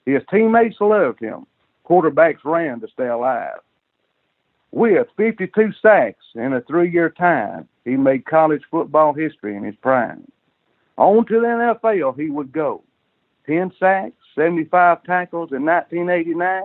His 0.06 0.22
teammates 0.30 0.78
loved 0.82 1.20
him. 1.20 1.46
Quarterbacks 1.88 2.44
ran 2.44 2.82
to 2.82 2.88
stay 2.90 3.08
alive. 3.08 3.60
With 4.72 5.08
52 5.16 5.72
sacks 5.82 6.24
in 6.36 6.54
a 6.54 6.62
three-year 6.62 7.10
time, 7.12 7.68
he 7.86 7.96
made 7.96 8.26
college 8.26 8.64
football 8.70 9.14
history 9.14 9.56
in 9.56 9.64
his 9.64 9.76
prime. 9.78 10.30
On 10.98 11.26
to 11.26 11.40
the 11.40 11.78
NFL 11.82 12.20
he 12.20 12.30
would 12.30 12.52
go. 12.52 12.84
10 13.52 13.74
sacks, 13.78 14.16
75 14.34 15.04
tackles 15.04 15.52
in 15.52 15.66
1989. 15.66 16.64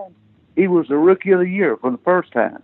He 0.55 0.67
was 0.67 0.87
the 0.87 0.95
rookie 0.95 1.31
of 1.31 1.39
the 1.41 1.49
year 1.49 1.75
for 1.75 1.91
the 1.91 1.97
first 1.97 2.31
time. 2.31 2.63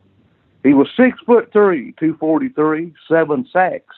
He 0.64 0.74
was 0.74 0.88
six 0.96 1.20
foot 1.26 1.52
three, 1.52 1.94
243, 2.00 2.94
seven 3.10 3.46
sacks. 3.52 3.96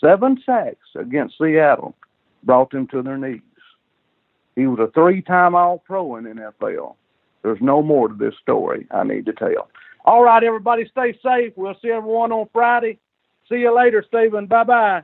Seven 0.00 0.42
sacks 0.44 0.88
against 0.98 1.38
Seattle 1.38 1.94
brought 2.42 2.72
them 2.72 2.88
to 2.88 3.00
their 3.00 3.16
knees. 3.16 3.40
He 4.56 4.66
was 4.66 4.80
a 4.80 4.90
three 4.92 5.22
time 5.22 5.54
All 5.54 5.78
Pro 5.78 6.16
in 6.16 6.24
NFL. 6.24 6.96
There's 7.42 7.60
no 7.60 7.80
more 7.80 8.08
to 8.08 8.14
this 8.14 8.34
story 8.42 8.88
I 8.90 9.04
need 9.04 9.24
to 9.26 9.32
tell. 9.32 9.68
All 10.04 10.24
right, 10.24 10.42
everybody, 10.42 10.88
stay 10.90 11.16
safe. 11.22 11.52
We'll 11.54 11.76
see 11.80 11.90
everyone 11.90 12.32
on 12.32 12.48
Friday. 12.52 12.98
See 13.48 13.58
you 13.58 13.74
later, 13.74 14.04
Stephen. 14.08 14.46
Bye 14.46 14.64
bye. 14.64 15.02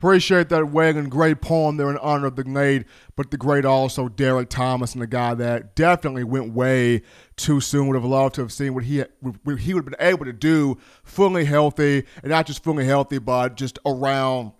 Appreciate 0.00 0.48
that 0.50 0.70
wagon. 0.70 1.08
Great 1.08 1.40
poem 1.40 1.76
there 1.76 1.90
in 1.90 1.98
honor 1.98 2.28
of 2.28 2.36
the 2.36 2.44
great, 2.44 2.86
but 3.16 3.32
the 3.32 3.36
great 3.36 3.64
also 3.64 4.08
Derrick 4.08 4.48
Thomas 4.48 4.92
and 4.92 5.02
the 5.02 5.08
guy 5.08 5.34
that 5.34 5.74
definitely 5.74 6.22
went 6.22 6.52
way 6.52 7.02
too 7.34 7.60
soon. 7.60 7.88
Would 7.88 7.96
have 7.96 8.04
loved 8.04 8.36
to 8.36 8.42
have 8.42 8.52
seen 8.52 8.74
what 8.74 8.84
he 8.84 9.02
what 9.20 9.58
he 9.58 9.74
would 9.74 9.84
have 9.84 9.98
been 9.98 10.06
able 10.06 10.24
to 10.24 10.32
do, 10.32 10.78
fully 11.02 11.46
healthy, 11.46 12.04
and 12.22 12.30
not 12.30 12.46
just 12.46 12.62
fully 12.62 12.84
healthy, 12.84 13.18
but 13.18 13.56
just 13.56 13.80
around 13.84 14.52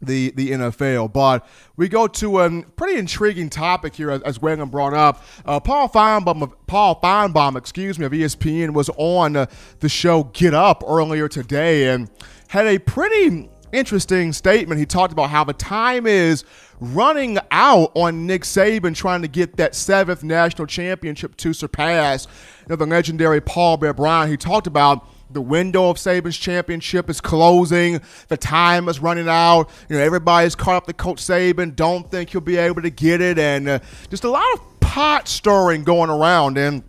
the 0.00 0.30
the 0.30 0.52
NFL. 0.52 1.12
But 1.12 1.46
we 1.76 1.86
go 1.90 2.06
to 2.06 2.40
a 2.40 2.62
pretty 2.62 2.98
intriguing 2.98 3.50
topic 3.50 3.94
here, 3.94 4.10
as, 4.10 4.22
as 4.22 4.40
Wagon 4.40 4.70
brought 4.70 4.94
up. 4.94 5.22
Uh, 5.44 5.60
Paul 5.60 5.90
Finebaum, 5.90 6.54
Paul 6.66 6.98
Finebaum, 7.02 7.54
excuse 7.54 7.98
me, 7.98 8.06
of 8.06 8.12
ESPN 8.12 8.72
was 8.72 8.88
on 8.96 9.36
uh, 9.36 9.44
the 9.80 9.90
show 9.90 10.24
Get 10.32 10.54
Up 10.54 10.82
earlier 10.86 11.28
today 11.28 11.90
and 11.90 12.10
had 12.48 12.64
a 12.64 12.78
pretty 12.78 13.50
interesting 13.72 14.32
statement. 14.32 14.78
He 14.78 14.86
talked 14.86 15.12
about 15.12 15.30
how 15.30 15.44
the 15.44 15.52
time 15.52 16.06
is 16.06 16.44
running 16.80 17.38
out 17.50 17.92
on 17.94 18.26
Nick 18.26 18.42
Saban 18.42 18.94
trying 18.94 19.22
to 19.22 19.28
get 19.28 19.56
that 19.56 19.74
seventh 19.74 20.22
national 20.22 20.66
championship 20.66 21.36
to 21.36 21.52
surpass 21.52 22.26
you 22.60 22.66
know, 22.70 22.76
the 22.76 22.86
legendary 22.86 23.40
Paul 23.40 23.76
Bear 23.76 23.92
Bryant. 23.92 24.30
He 24.30 24.36
talked 24.36 24.66
about 24.66 25.06
the 25.32 25.40
window 25.40 25.90
of 25.90 25.96
Saban's 25.96 26.36
championship 26.36 27.08
is 27.08 27.20
closing. 27.20 28.00
The 28.28 28.36
time 28.36 28.88
is 28.88 29.00
running 29.00 29.28
out. 29.28 29.70
You 29.88 29.96
know, 29.96 30.02
everybody's 30.02 30.54
caught 30.54 30.76
up 30.76 30.86
to 30.86 30.92
Coach 30.92 31.18
Saban. 31.18 31.76
Don't 31.76 32.10
think 32.10 32.30
he'll 32.30 32.40
be 32.40 32.56
able 32.56 32.82
to 32.82 32.90
get 32.90 33.20
it, 33.20 33.38
and 33.38 33.68
uh, 33.68 33.78
just 34.08 34.24
a 34.24 34.30
lot 34.30 34.44
of 34.54 34.80
pot 34.80 35.28
stirring 35.28 35.84
going 35.84 36.10
around. 36.10 36.58
And 36.58 36.82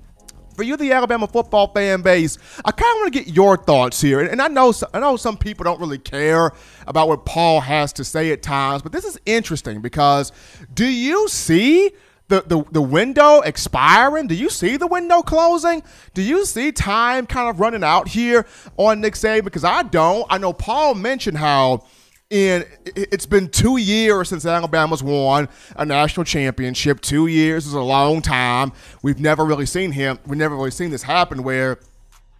for 0.56 0.64
you, 0.64 0.78
the 0.78 0.92
Alabama 0.92 1.28
football 1.28 1.72
fan 1.74 2.02
base, 2.02 2.38
I 2.64 2.72
kind 2.72 2.92
of 2.92 3.02
want 3.02 3.14
to 3.14 3.20
get 3.24 3.34
your 3.34 3.58
thoughts 3.58 4.02
here. 4.02 4.20
And 4.20 4.42
I 4.42 4.48
know 4.48 4.74
I 4.94 5.00
know 5.00 5.18
some 5.18 5.38
people 5.38 5.64
don't 5.64 5.80
really 5.80 5.98
care 5.98 6.52
about 6.88 7.08
what 7.08 7.26
Paul 7.26 7.62
has 7.62 7.94
to 7.94 8.04
say 8.04 8.32
at 8.32 8.42
times, 8.42 8.82
but 8.82 8.92
this 8.92 9.06
is 9.06 9.20
interesting 9.26 9.82
because 9.82 10.32
do 10.74 10.86
you 10.86 11.28
see 11.28 11.92
the, 12.28 12.44
the, 12.46 12.64
the 12.72 12.82
window 12.82 13.42
expiring? 13.42 14.28
Do 14.28 14.36
you 14.36 14.50
see 14.50 14.78
the 14.78 14.88
window 14.88 15.22
closing? 15.22 15.84
Do 16.14 16.22
you 16.22 16.46
see 16.46 16.72
time 16.72 17.26
kind 17.26 17.50
of 17.50 17.60
running 17.60 17.84
out 17.84 18.08
here 18.08 18.46
on 18.78 19.02
Nick 19.02 19.16
Saban? 19.16 19.44
Because 19.44 19.64
I 19.64 19.84
don't. 19.84 20.26
I 20.30 20.38
know 20.38 20.54
Paul 20.54 20.96
mentioned 20.96 21.38
how– 21.38 21.86
and 22.32 22.66
it's 22.86 23.26
been 23.26 23.50
two 23.50 23.76
years 23.76 24.30
since 24.30 24.46
Alabama's 24.46 25.04
won 25.04 25.50
a 25.76 25.86
national 25.86 26.24
championship. 26.24 27.02
Two 27.02 27.28
years 27.28 27.68
is 27.68 27.74
a 27.74 27.82
long 27.82 28.22
time. 28.22 28.72
We've 29.04 29.20
never 29.20 29.44
really 29.44 29.66
seen 29.66 29.92
him. 29.92 30.18
We've 30.26 30.38
never 30.38 30.56
really 30.56 30.72
seen 30.72 30.92
this 30.92 31.04
happen 31.04 31.44
where 31.44 31.80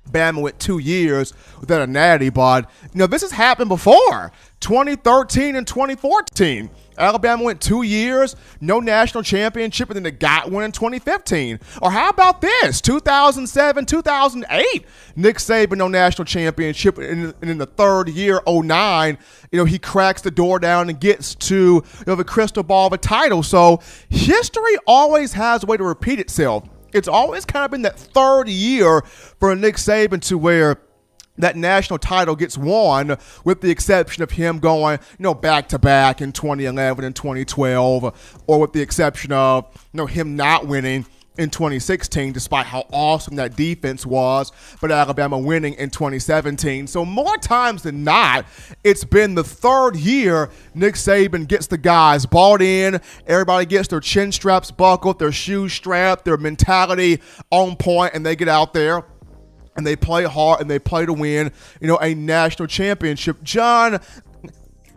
Bama 0.10 0.42
went 0.42 0.60
two 0.60 0.80
years 0.80 1.34
without 1.60 1.82
a 1.82 1.88
natty. 1.88 2.30
But 2.30 2.70
you 2.94 3.00
know, 3.00 3.08
this 3.08 3.22
has 3.22 3.32
happened 3.32 3.68
before. 3.70 4.32
2013 4.62 5.56
and 5.56 5.68
2014. 5.68 6.70
Alabama 6.98 7.44
went 7.44 7.60
two 7.60 7.82
years, 7.82 8.36
no 8.60 8.80
national 8.80 9.24
championship, 9.24 9.90
and 9.90 9.96
then 9.96 10.04
they 10.04 10.12
got 10.12 10.52
one 10.52 10.64
in 10.64 10.72
2015. 10.72 11.60
Or 11.82 11.90
how 11.90 12.10
about 12.10 12.42
this? 12.42 12.80
2007, 12.80 13.86
2008, 13.86 14.86
Nick 15.16 15.38
Saban, 15.38 15.78
no 15.78 15.88
national 15.88 16.26
championship, 16.26 16.98
and 17.00 17.34
in 17.42 17.58
the 17.58 17.66
third 17.66 18.10
year, 18.10 18.42
09, 18.48 19.18
you 19.52 19.58
know, 19.58 19.66
he 19.66 19.80
cracks 19.80 20.22
the 20.22 20.32
door 20.32 20.60
down 20.60 20.90
and 20.90 21.00
gets 21.00 21.34
to 21.36 21.56
you 21.56 22.04
know, 22.06 22.16
the 22.16 22.24
crystal 22.24 22.64
ball 22.64 22.88
of 22.88 22.94
a 22.94 22.98
title. 22.98 23.42
So 23.42 23.82
history 24.10 24.78
always 24.86 25.34
has 25.34 25.64
a 25.64 25.66
way 25.66 25.78
to 25.78 25.84
repeat 25.84 26.20
itself. 26.20 26.70
It's 26.94 27.08
always 27.08 27.46
kind 27.46 27.66
of 27.66 27.72
been 27.72 27.82
that 27.84 27.98
third 27.98 28.48
year 28.48 29.02
for 29.02 29.56
Nick 29.56 29.76
Saban 29.76 30.22
to 30.28 30.38
where– 30.38 30.78
that 31.38 31.56
national 31.56 32.00
title 32.00 32.36
gets 32.36 32.58
won, 32.58 33.18
with 33.44 33.62
the 33.62 33.70
exception 33.70 34.24
of 34.24 34.32
him 34.32 34.60
going, 34.60 35.00
you 35.18 35.24
know, 35.24 35.34
back 35.34 35.70
to 35.70 35.80
back 35.80 36.22
in 36.22 36.32
2011 36.32 37.04
and 37.04 37.16
2012, 37.16 38.42
or 38.48 38.60
with 38.60 38.74
the 38.74 38.82
exception 38.82 39.32
of, 39.32 39.66
you 39.94 39.98
know, 39.98 40.06
him 40.06 40.36
not 40.36 40.68
winning 40.68 41.06
in 41.38 41.50
2016, 41.50 42.34
despite 42.34 42.66
how 42.66 42.86
awesome 42.92 43.36
that 43.38 43.56
defense 43.56 44.06
was, 44.06 44.52
but 44.82 44.92
Alabama 44.92 45.38
winning 45.38 45.74
in 45.76 45.90
2017. 45.90 46.88
So, 46.88 47.06
more 47.06 47.38
times 47.38 47.84
than 47.84 48.04
not, 48.04 48.46
it's 48.84 49.06
been 49.06 49.36
the 49.36 49.44
third 49.44 49.96
year 49.96 50.50
Nick 50.76 50.96
Saban 50.96 51.48
gets 51.48 51.68
the 51.68 51.78
guys 51.78 52.26
bought 52.26 52.62
in. 52.62 53.00
Everybody 53.26 53.66
gets 53.66 53.88
their 53.88 54.02
chin 54.02 54.32
straps 54.32 54.72
buckled, 54.72 55.20
their 55.20 55.32
shoes 55.32 55.74
strapped, 55.74 56.26
their 56.26 56.38
mentality 56.38 57.22
on 57.50 57.78
point, 57.78 58.14
and 58.14 58.26
they 58.26 58.36
get 58.36 58.50
out 58.50 58.74
there 58.74 59.04
and 59.76 59.86
they 59.86 59.96
play 59.96 60.24
hard 60.24 60.62
and 60.62 60.70
they 60.70 60.80
play 60.80 61.06
to 61.06 61.14
win, 61.14 61.52
you 61.80 61.88
know, 61.88 61.98
a 61.98 62.14
national 62.14 62.68
championship. 62.68 63.42
John, 63.44 64.00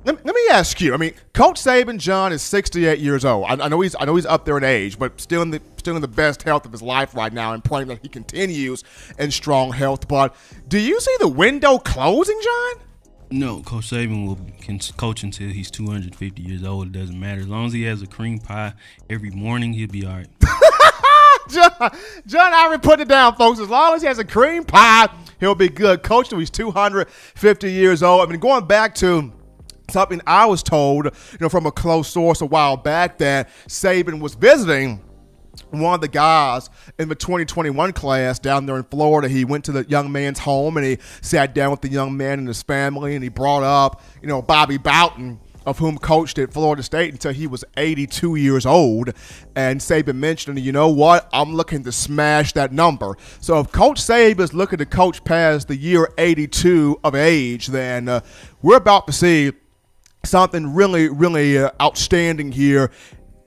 let, 0.05 0.25
let 0.25 0.35
me 0.35 0.43
ask 0.51 0.81
you. 0.81 0.95
I 0.95 0.97
mean, 0.97 1.15
Coach 1.33 1.61
Saban, 1.61 1.99
John 1.99 2.33
is 2.33 2.43
68 2.43 2.99
years 2.99 3.25
old. 3.25 3.47
I, 3.47 3.65
I, 3.65 3.69
know 3.69 3.81
he's 3.81 3.97
I 3.99 4.05
know 4.05 4.17
he's 4.17 4.27
up 4.27 4.45
there 4.45 4.59
in 4.59 4.65
age, 4.65 4.99
but 4.99 5.21
still 5.21 5.43
in 5.43 5.51
the 5.51 5.61
still 5.77 5.97
in 5.97 6.03
the 6.03 6.09
best 6.09 6.43
health 6.43 6.67
of 6.67 6.73
his 6.73 6.83
life 6.83 7.15
right 7.15 7.33
now, 7.33 7.53
and 7.53 7.65
praying 7.65 7.89
that 7.89 8.01
he 8.03 8.09
continues 8.09 8.85
in 9.19 9.31
strong 9.31 9.73
health. 9.73 10.07
But 10.09 10.35
do 10.69 10.79
you 10.79 11.01
see 11.01 11.17
the 11.21 11.29
window 11.29 11.79
closing, 11.79 12.39
John? 12.43 12.85
No, 13.31 13.63
Coach 13.63 13.91
Saban 13.91 14.27
will 14.27 14.39
can 14.61 14.79
coach 14.79 15.23
until 15.23 15.49
he's 15.49 15.71
250 15.71 16.43
years 16.43 16.63
old. 16.63 16.89
It 16.89 16.93
doesn't 16.93 17.19
matter 17.19 17.41
as 17.41 17.49
long 17.49 17.67
as 17.67 17.73
he 17.73 17.83
has 17.85 18.03
a 18.03 18.07
cream 18.07 18.39
pie 18.39 18.75
every 19.09 19.31
morning, 19.31 19.73
he'll 19.73 19.89
be 19.89 20.05
all 20.07 20.13
right. 20.13 20.29
John, 21.49 21.97
John 22.27 22.53
Ivory 22.53 22.79
put 22.79 23.01
it 23.01 23.09
down, 23.09 23.37
folks. 23.37 23.61
As 23.61 23.69
long 23.69 23.95
as 23.95 24.03
he 24.03 24.09
has 24.09 24.19
a 24.19 24.25
cream 24.25 24.65
pie, 24.65 25.09
he'll 25.41 25.55
be 25.55 25.69
good. 25.69 26.03
Coach 26.03 26.29
till 26.29 26.39
he's 26.39 26.51
250 26.51 27.71
years 27.71 28.03
old. 28.03 28.27
I 28.27 28.31
mean, 28.31 28.41
going 28.41 28.67
back 28.67 28.95
to 28.97 29.33
something 29.91 30.21
I 30.27 30.47
was 30.47 30.63
told, 30.63 31.07
you 31.07 31.39
know, 31.41 31.49
from 31.49 31.67
a 31.67 31.73
close 31.73 32.09
source 32.09 32.41
a 32.41 32.47
while 32.47 32.77
back 32.77 33.19
that 33.19 33.49
Saban 33.69 34.21
was 34.21 34.35
visiting 34.35 35.01
one 35.71 35.95
of 35.95 36.01
the 36.01 36.09
guys 36.09 36.71
in 36.99 37.09
the 37.09 37.15
2021 37.15 37.93
class 37.93 38.39
down 38.39 38.67
there 38.67 38.77
in 38.77 38.85
Florida. 38.85 39.29
He 39.29 39.45
went 39.45 39.65
to 39.67 39.73
the 39.73 39.85
young 39.85 40.11
man's 40.11 40.39
home 40.39 40.77
and 40.77 40.87
he 40.87 40.99
sat 41.21 41.55
down 41.55 41.71
with 41.71 41.81
the 41.81 41.89
young 41.89 42.17
man 42.17 42.41
and 42.41 42.49
his 42.49 42.63
family 42.63 43.15
and 43.15 43.23
he 43.23 43.29
brought 43.29 43.63
up, 43.63 44.03
you 44.23 44.29
know, 44.29 44.43
Bobby 44.43 44.79
Bowden 44.79 45.41
of 45.67 45.79
whom 45.79 45.99
coached 45.99 46.39
at 46.39 46.53
Florida 46.53 46.83
State 46.83 47.13
until 47.13 47.33
he 47.33 47.47
was 47.47 47.65
82 47.77 48.37
years 48.37 48.67
old. 48.67 49.13
And 49.55 49.81
Saban 49.81 50.17
mentioned, 50.17 50.59
you 50.61 50.73
know 50.73 50.89
what? 50.89 51.29
I'm 51.33 51.55
looking 51.55 51.85
to 51.85 51.93
smash 51.93 52.53
that 52.53 52.73
number. 52.73 53.17
So 53.41 53.61
if 53.61 53.73
Coach 53.73 54.09
is 54.09 54.55
looking 54.55 54.79
to 54.79 54.87
coach 54.87 55.25
past 55.25 55.69
the 55.69 55.77
year 55.77 56.13
82 56.19 57.01
of 57.03 57.15
age, 57.15 57.69
then 57.69 58.09
uh, 58.09 58.21
we're 58.63 58.77
about 58.77 59.07
to 59.07 59.13
see 59.13 59.53
something 60.25 60.75
really, 60.75 61.09
really 61.09 61.59
uh, 61.59 61.71
outstanding 61.81 62.53
here 62.53 62.91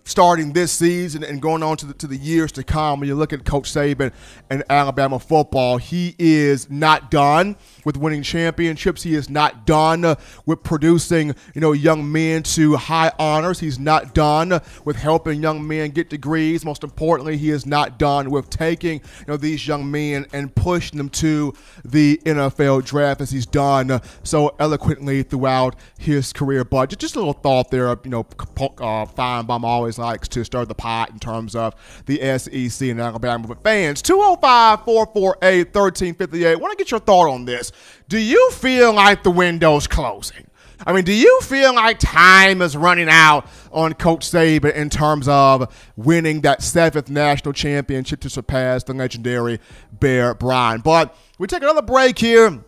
starting 0.07 0.53
this 0.53 0.71
season 0.71 1.23
and 1.23 1.41
going 1.41 1.61
on 1.61 1.75
to 1.77 1.85
the, 1.85 1.93
to 1.93 2.07
the 2.07 2.15
years 2.15 2.51
to 2.53 2.63
come. 2.63 3.01
When 3.01 3.09
you 3.09 3.15
look 3.15 3.33
at 3.33 3.43
Coach 3.43 3.71
Saban 3.71 4.13
and 4.49 4.63
Alabama 4.69 5.19
football, 5.19 5.77
he 5.77 6.15
is 6.17 6.69
not 6.69 7.11
done 7.11 7.57
with 7.87 7.95
winning 7.95 8.21
championships. 8.21 9.03
He 9.03 9.15
is 9.15 9.29
not 9.29 9.65
done 9.65 10.17
with 10.45 10.61
producing, 10.61 11.33
you 11.55 11.61
know, 11.61 11.71
young 11.71 12.11
men 12.11 12.43
to 12.43 12.75
high 12.75 13.13
honors. 13.17 13.61
He's 13.61 13.79
not 13.79 14.13
done 14.13 14.59
with 14.83 14.97
helping 14.97 15.41
young 15.41 15.65
men 15.65 15.91
get 15.91 16.09
degrees. 16.09 16.65
Most 16.65 16.83
importantly, 16.83 17.37
he 17.37 17.49
is 17.49 17.65
not 17.65 17.97
done 17.97 18.29
with 18.29 18.49
taking, 18.49 18.95
you 19.19 19.25
know, 19.29 19.37
these 19.37 19.65
young 19.65 19.89
men 19.89 20.27
and 20.33 20.53
pushing 20.53 20.97
them 20.97 21.07
to 21.11 21.53
the 21.85 22.19
NFL 22.25 22.83
draft 22.83 23.21
as 23.21 23.31
he's 23.31 23.45
done 23.45 24.01
so 24.21 24.53
eloquently 24.59 25.23
throughout 25.23 25.77
his 25.97 26.33
career. 26.33 26.65
But 26.65 26.97
just 26.99 27.15
a 27.15 27.19
little 27.19 27.31
thought 27.31 27.71
there, 27.71 27.87
you 28.03 28.09
know, 28.09 28.27
uh, 28.59 29.05
Finebaum 29.05 29.63
always 29.63 29.97
likes 29.97 30.27
to 30.27 30.43
stir 30.43 30.65
the 30.65 30.75
pot 30.75 31.11
in 31.11 31.19
terms 31.19 31.55
of 31.55 31.73
the 32.05 32.17
SEC 32.37 32.89
and 32.89 32.99
Alabama. 32.99 33.47
But 33.47 33.63
fans, 33.63 34.01
205 34.01 34.83
448 34.83 35.73
1358. 35.73 36.59
want 36.59 36.77
to 36.77 36.83
get 36.83 36.91
your 36.91 36.99
thought 36.99 37.29
on 37.29 37.45
this. 37.45 37.71
Do 38.07 38.17
you 38.17 38.51
feel 38.51 38.93
like 38.93 39.23
the 39.23 39.31
window's 39.31 39.87
closing? 39.87 40.47
I 40.85 40.93
mean, 40.93 41.03
do 41.05 41.13
you 41.13 41.39
feel 41.41 41.73
like 41.73 41.97
time 41.99 42.61
is 42.61 42.77
running 42.77 43.09
out 43.09 43.47
on 43.71 43.93
Coach 43.93 44.29
Saban 44.29 44.75
in 44.75 44.89
terms 44.89 45.27
of 45.27 45.75
winning 45.95 46.41
that 46.41 46.61
seventh 46.61 47.09
national 47.09 47.53
championship 47.53 48.19
to 48.21 48.29
surpass 48.29 48.83
the 48.83 48.93
legendary 48.93 49.59
Bear 49.91 50.35
Bryant? 50.35 50.83
But 50.83 51.15
we 51.39 51.47
take 51.47 51.63
another 51.63 51.81
break 51.81 52.19
here 52.19 52.63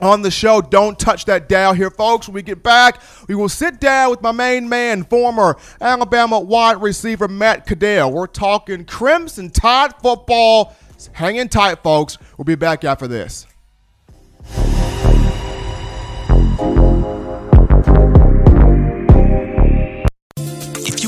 on 0.00 0.22
the 0.22 0.30
show. 0.30 0.60
Don't 0.60 0.98
touch 0.98 1.24
that 1.24 1.48
dial 1.48 1.74
here, 1.74 1.90
folks. 1.90 2.28
When 2.28 2.34
we 2.34 2.42
get 2.42 2.62
back, 2.62 3.02
we 3.26 3.34
will 3.34 3.48
sit 3.48 3.80
down 3.80 4.10
with 4.10 4.22
my 4.22 4.32
main 4.32 4.68
man, 4.68 5.02
former 5.04 5.56
Alabama 5.80 6.38
wide 6.38 6.80
receiver 6.80 7.26
Matt 7.26 7.66
Caddell. 7.66 8.12
We're 8.12 8.28
talking 8.28 8.84
Crimson 8.84 9.50
Tide 9.50 9.94
football. 10.00 10.76
Hang 11.12 11.36
in 11.36 11.48
tight, 11.48 11.82
folks. 11.82 12.18
We'll 12.36 12.44
be 12.44 12.54
back 12.54 12.84
after 12.84 13.06
this. 13.06 13.46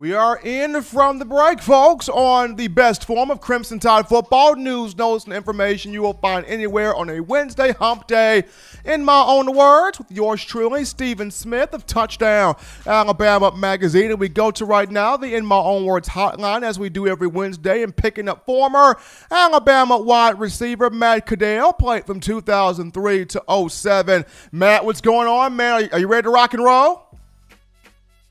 We 0.00 0.14
are 0.14 0.40
in 0.42 0.80
from 0.80 1.18
the 1.18 1.26
break, 1.26 1.60
folks, 1.60 2.08
on 2.08 2.56
the 2.56 2.68
best 2.68 3.04
form 3.04 3.30
of 3.30 3.42
Crimson 3.42 3.78
Tide 3.78 4.08
football 4.08 4.56
news, 4.56 4.96
notes, 4.96 5.26
and 5.26 5.34
information 5.34 5.92
you 5.92 6.00
will 6.00 6.14
find 6.14 6.46
anywhere 6.46 6.96
on 6.96 7.10
a 7.10 7.20
Wednesday 7.20 7.74
hump 7.74 8.06
day. 8.06 8.44
In 8.86 9.04
my 9.04 9.22
own 9.22 9.54
words, 9.54 9.98
with 9.98 10.10
yours 10.10 10.42
truly, 10.42 10.86
Stephen 10.86 11.30
Smith 11.30 11.74
of 11.74 11.84
Touchdown 11.84 12.56
Alabama 12.86 13.54
Magazine. 13.54 14.10
And 14.10 14.18
we 14.18 14.30
go 14.30 14.50
to 14.52 14.64
right 14.64 14.90
now 14.90 15.18
the 15.18 15.34
In 15.34 15.44
My 15.44 15.58
Own 15.58 15.84
Words 15.84 16.08
hotline, 16.08 16.62
as 16.62 16.78
we 16.78 16.88
do 16.88 17.06
every 17.06 17.28
Wednesday, 17.28 17.82
and 17.82 17.94
picking 17.94 18.26
up 18.26 18.46
former 18.46 18.98
Alabama 19.30 19.98
wide 19.98 20.40
receiver 20.40 20.88
Matt 20.88 21.26
Caddell, 21.26 21.74
played 21.74 22.06
from 22.06 22.20
2003 22.20 23.26
to 23.26 23.68
07. 23.68 24.24
Matt, 24.50 24.82
what's 24.86 25.02
going 25.02 25.28
on, 25.28 25.56
man? 25.56 25.90
Are 25.92 25.98
you 25.98 26.08
ready 26.08 26.22
to 26.22 26.30
rock 26.30 26.54
and 26.54 26.64
roll? 26.64 27.09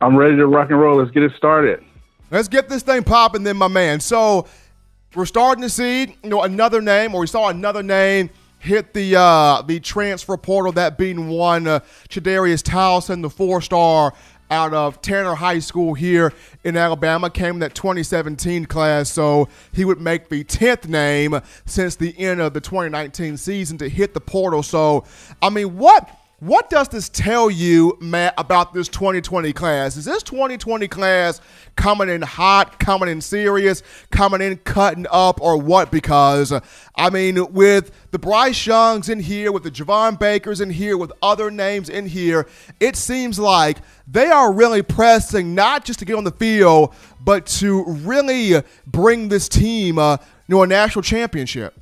I'm 0.02 0.16
ready 0.16 0.38
to 0.38 0.48
rock 0.48 0.70
and 0.70 0.80
roll. 0.80 0.98
Let's 0.98 1.12
get 1.12 1.24
it 1.24 1.34
started. 1.36 1.84
Let's 2.32 2.48
get 2.48 2.70
this 2.70 2.84
thing 2.84 3.04
popping, 3.04 3.44
then, 3.44 3.58
my 3.58 3.68
man. 3.68 4.00
So 4.00 4.48
we're 5.14 5.26
starting 5.26 5.62
to 5.64 5.70
see, 5.70 6.16
you 6.24 6.30
know, 6.30 6.44
another 6.44 6.82
name, 6.82 7.14
or 7.16 7.22
we 7.22 7.28
saw 7.28 7.50
another 7.50 7.84
name 7.84 8.30
hit 8.60 8.94
the 8.94 9.16
uh, 9.16 9.62
the 9.64 9.80
transfer 9.80 10.38
portal. 10.38 10.72
That 10.72 10.98
being 10.98 11.28
one, 11.28 11.68
uh, 11.68 11.80
Chadarius 12.08 12.64
Townsend, 12.64 13.24
the 13.24 13.30
four 13.30 13.62
star 13.62 14.14
out 14.52 14.74
of 14.74 15.02
Tanner 15.02 15.36
High 15.36 15.60
School 15.60 15.94
here 15.94 16.34
in 16.64 16.78
Alabama, 16.78 17.30
came 17.30 17.56
in 17.56 17.60
that 17.60 17.76
2017 17.76 18.66
class. 18.66 19.10
So 19.10 19.48
he 19.74 19.86
would 19.86 20.00
make 20.00 20.30
the 20.30 20.44
10th 20.44 20.88
name 20.88 21.40
since 21.66 21.96
the 21.96 22.18
end 22.18 22.42
of 22.42 22.54
the 22.54 22.62
2019 22.62 23.38
season 23.38 23.78
to 23.80 23.90
hit 23.90 24.14
the 24.14 24.22
portal. 24.22 24.64
So, 24.64 25.06
I 25.42 25.50
mean, 25.50 25.78
what 25.78 26.10
what 26.40 26.70
does 26.70 26.88
this 26.88 27.10
tell 27.10 27.52
you, 27.52 27.98
Matt, 28.00 28.34
about 28.38 28.74
this 28.74 28.88
2020 28.88 29.52
class? 29.52 29.98
Is 29.98 30.06
this 30.06 30.24
2020 30.24 30.88
class 30.88 31.42
coming 31.76 32.08
in 32.08 32.22
hot, 32.22 32.80
coming 32.80 33.10
in 33.10 33.20
serious, 33.20 33.84
coming 34.10 34.42
in 34.42 34.56
cutting 34.58 35.06
up, 35.12 35.42
or 35.42 35.58
what? 35.58 35.92
Because, 35.92 36.54
I 36.96 37.10
mean, 37.10 37.52
with 37.52 37.92
the 38.12 38.20
Bryce 38.20 38.66
Youngs 38.66 39.10
in 39.10 39.20
here, 39.20 39.52
with 39.52 39.64
the 39.64 39.72
Javon 39.72 40.18
Bakers 40.18 40.62
in 40.62 40.70
here, 40.70 40.98
with 40.98 41.12
other 41.22 41.52
names 41.52 41.90
in 41.90 42.08
here, 42.08 42.48
it 42.80 42.96
seems 42.96 43.38
like 43.38 43.80
they 44.08 44.28
are 44.28 44.54
really 44.54 44.82
pressing 44.82 45.54
not 45.54 45.84
just 45.84 46.00
to 46.00 46.06
get 46.06 46.16
on 46.16 46.24
the 46.24 46.32
field, 46.32 46.96
but 47.20 47.46
to 47.48 47.84
really 47.86 48.64
bring 48.88 49.28
this 49.28 49.50
team 49.50 50.00
uh, 50.00 50.16
a 50.50 50.68
national 50.68 51.04
championship. 51.04 51.74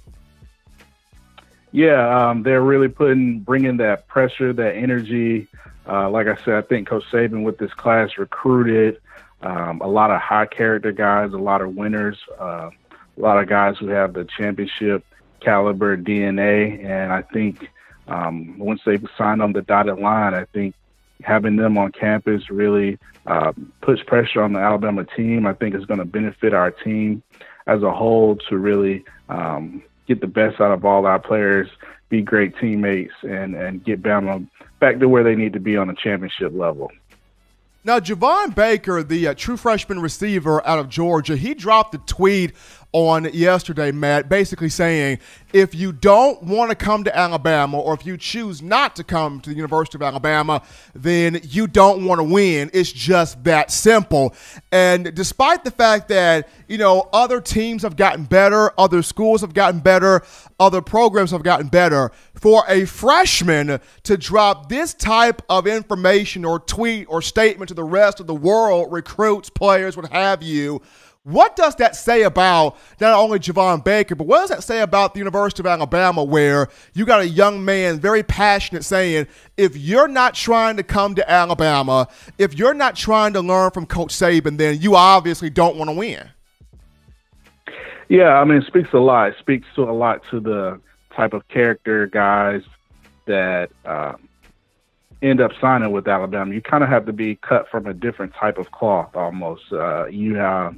Yeah, 1.71 2.29
um, 2.29 2.43
they're 2.43 2.61
really 2.61 2.87
putting 2.87 3.39
bringing 3.39 3.77
that 3.77 4.07
pressure, 4.07 4.53
that 4.53 4.75
energy. 4.75 5.47
Uh, 5.87 6.09
like 6.09 6.27
I 6.27 6.35
said, 6.43 6.55
I 6.55 6.61
think 6.61 6.87
Coach 6.87 7.03
Saban 7.11 7.43
with 7.43 7.57
this 7.57 7.73
class 7.73 8.17
recruited 8.17 8.99
um, 9.41 9.81
a 9.81 9.87
lot 9.87 10.11
of 10.11 10.19
high 10.19 10.45
character 10.45 10.91
guys, 10.91 11.33
a 11.33 11.37
lot 11.37 11.61
of 11.61 11.75
winners, 11.75 12.17
uh, 12.39 12.69
a 13.17 13.19
lot 13.21 13.37
of 13.37 13.47
guys 13.47 13.77
who 13.77 13.87
have 13.87 14.13
the 14.13 14.25
championship 14.25 15.05
caliber 15.39 15.97
DNA. 15.97 16.83
And 16.85 17.11
I 17.11 17.21
think 17.21 17.69
um, 18.07 18.57
once 18.57 18.81
they 18.85 18.97
sign 19.17 19.41
on 19.41 19.53
the 19.53 19.61
dotted 19.61 19.99
line, 19.99 20.33
I 20.33 20.45
think 20.45 20.75
having 21.23 21.55
them 21.55 21.77
on 21.77 21.91
campus 21.91 22.49
really 22.49 22.97
uh, 23.25 23.51
puts 23.81 24.01
pressure 24.03 24.41
on 24.41 24.53
the 24.53 24.59
Alabama 24.59 25.05
team. 25.05 25.45
I 25.45 25.53
think 25.53 25.75
it's 25.75 25.85
going 25.85 25.99
to 25.99 26.05
benefit 26.05 26.53
our 26.53 26.71
team 26.71 27.21
as 27.65 27.83
a 27.83 27.91
whole 27.91 28.37
to 28.49 28.57
really 28.57 29.03
um, 29.29 29.83
get 30.07 30.21
the 30.21 30.27
best 30.27 30.59
out 30.61 30.71
of 30.71 30.85
all 30.85 31.05
our 31.05 31.19
players, 31.19 31.67
be 32.09 32.21
great 32.21 32.57
teammates, 32.59 33.13
and 33.23 33.55
and 33.55 33.83
get 33.83 34.01
Bama 34.01 34.47
back 34.79 34.99
to 34.99 35.09
where 35.09 35.23
they 35.23 35.35
need 35.35 35.53
to 35.53 35.59
be 35.59 35.77
on 35.77 35.89
a 35.89 35.95
championship 35.95 36.53
level. 36.53 36.91
Now, 37.83 37.99
Javon 37.99 38.53
Baker, 38.53 39.01
the 39.01 39.29
uh, 39.29 39.33
true 39.33 39.55
freshman 39.55 40.01
receiver 40.01 40.65
out 40.67 40.77
of 40.77 40.89
Georgia, 40.89 41.37
he 41.37 41.53
dropped 41.53 41.95
a 41.95 41.99
tweet 41.99 42.51
on 42.93 43.25
yesterday, 43.33 43.91
Matt, 43.91 44.29
basically 44.29 44.69
saying 44.69 45.19
if 45.53 45.75
you 45.75 45.91
don't 45.91 46.41
want 46.43 46.69
to 46.69 46.75
come 46.75 47.03
to 47.03 47.15
Alabama 47.15 47.79
or 47.79 47.93
if 47.93 48.05
you 48.05 48.17
choose 48.17 48.61
not 48.61 48.95
to 48.95 49.03
come 49.03 49.39
to 49.41 49.49
the 49.49 49.55
University 49.55 49.97
of 49.97 50.01
Alabama, 50.01 50.61
then 50.95 51.39
you 51.43 51.67
don't 51.67 52.05
want 52.05 52.19
to 52.19 52.23
win. 52.23 52.69
It's 52.73 52.91
just 52.91 53.43
that 53.43 53.71
simple. 53.71 54.33
And 54.71 55.13
despite 55.13 55.63
the 55.63 55.71
fact 55.71 56.09
that, 56.09 56.49
you 56.67 56.77
know, 56.77 57.09
other 57.13 57.39
teams 57.39 57.83
have 57.83 57.95
gotten 57.95 58.23
better, 58.23 58.71
other 58.79 59.01
schools 59.01 59.41
have 59.41 59.53
gotten 59.53 59.79
better, 59.79 60.23
other 60.59 60.81
programs 60.81 61.31
have 61.31 61.43
gotten 61.43 61.67
better, 61.67 62.11
for 62.35 62.63
a 62.67 62.85
freshman 62.85 63.79
to 64.03 64.17
drop 64.17 64.69
this 64.69 64.93
type 64.93 65.41
of 65.49 65.67
information 65.67 66.45
or 66.45 66.59
tweet 66.59 67.07
or 67.09 67.21
statement 67.21 67.69
to 67.69 67.73
the 67.73 67.83
rest 67.83 68.19
of 68.19 68.27
the 68.27 68.35
world, 68.35 68.91
recruits, 68.91 69.49
players, 69.49 69.95
what 69.95 70.11
have 70.11 70.41
you, 70.41 70.81
what 71.27 71.57
does 71.57 71.75
that 71.75 71.93
say 71.93 72.23
about 72.23 72.77
not 73.01 73.13
only 73.13 73.37
Javon 73.37 73.83
Baker, 73.83 74.15
but 74.15 74.27
what 74.27 74.39
does 74.39 74.49
that 74.49 74.63
say 74.63 74.79
about 74.79 75.13
the 75.13 75.17
University 75.19 75.61
of 75.61 75.65
Alabama, 75.65 76.23
where 76.23 76.69
you 76.93 77.05
got 77.05 77.19
a 77.19 77.27
young 77.27 77.65
man 77.65 77.99
very 77.99 78.23
passionate 78.23 78.85
saying, 78.85 79.27
if 79.57 79.75
you're 79.75 80.07
not 80.07 80.35
trying 80.35 80.77
to 80.77 80.83
come 80.83 81.15
to 81.15 81.29
Alabama, 81.29 82.07
if 82.37 82.57
you're 82.57 82.73
not 82.73 82.95
trying 82.95 83.33
to 83.33 83.41
learn 83.41 83.71
from 83.71 83.85
Coach 83.85 84.13
Saban, 84.13 84.57
then 84.57 84.79
you 84.79 84.95
obviously 84.95 85.49
don't 85.49 85.75
want 85.75 85.89
to 85.89 85.95
win. 85.95 86.29
Yeah, 88.07 88.39
I 88.39 88.45
mean, 88.45 88.59
it 88.59 88.65
speaks 88.65 88.93
a 88.93 88.99
lot. 88.99 89.27
It 89.27 89.35
speaks 89.37 89.67
to 89.75 89.83
a 89.83 89.91
lot 89.91 90.21
to 90.31 90.39
the 90.39 90.79
type 91.13 91.33
of 91.33 91.45
character 91.49 92.07
guys 92.07 92.61
that 93.25 93.69
um, 93.83 94.29
end 95.21 95.41
up 95.41 95.51
signing 95.59 95.91
with 95.91 96.07
Alabama. 96.07 96.53
You 96.53 96.61
kind 96.61 96.85
of 96.85 96.89
have 96.89 97.05
to 97.07 97.11
be 97.11 97.35
cut 97.35 97.67
from 97.69 97.85
a 97.85 97.93
different 97.93 98.33
type 98.33 98.57
of 98.57 98.71
cloth, 98.71 99.13
almost. 99.13 99.73
Uh, 99.73 100.05
you 100.05 100.35
have 100.35 100.73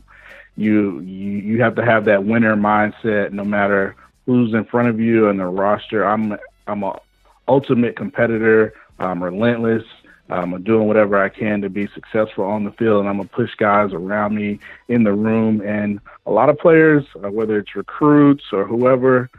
you 0.59 0.99
you 0.99 1.37
you 1.37 1.61
have 1.61 1.75
to 1.75 1.85
have 1.85 2.05
that 2.05 2.25
winner 2.25 2.55
mindset, 2.55 3.31
no 3.31 3.45
matter 3.45 3.95
who's 4.25 4.53
in 4.53 4.65
front 4.65 4.89
of 4.89 4.99
you 4.99 5.29
and 5.29 5.39
the 5.39 5.45
roster. 5.45 6.03
I'm 6.03 6.37
I'm 6.67 6.83
a 6.83 6.99
ultimate 7.47 7.95
competitor. 7.95 8.73
I'm 8.99 9.23
relentless. 9.23 9.83
I'm 10.29 10.61
doing 10.63 10.87
whatever 10.87 11.17
I 11.17 11.29
can 11.29 11.61
to 11.61 11.69
be 11.69 11.87
successful 11.95 12.43
on 12.43 12.63
the 12.63 12.71
field, 12.73 12.99
and 12.99 13.09
I'm 13.09 13.17
gonna 13.17 13.29
push 13.29 13.55
guys 13.57 13.93
around 13.93 14.35
me 14.35 14.59
in 14.89 15.03
the 15.03 15.13
room. 15.13 15.61
And 15.61 15.99
a 16.25 16.31
lot 16.31 16.49
of 16.49 16.59
players, 16.59 17.05
uh, 17.23 17.31
whether 17.31 17.57
it's 17.57 17.75
recruits 17.75 18.43
or 18.51 18.65
whoever, 18.65 19.29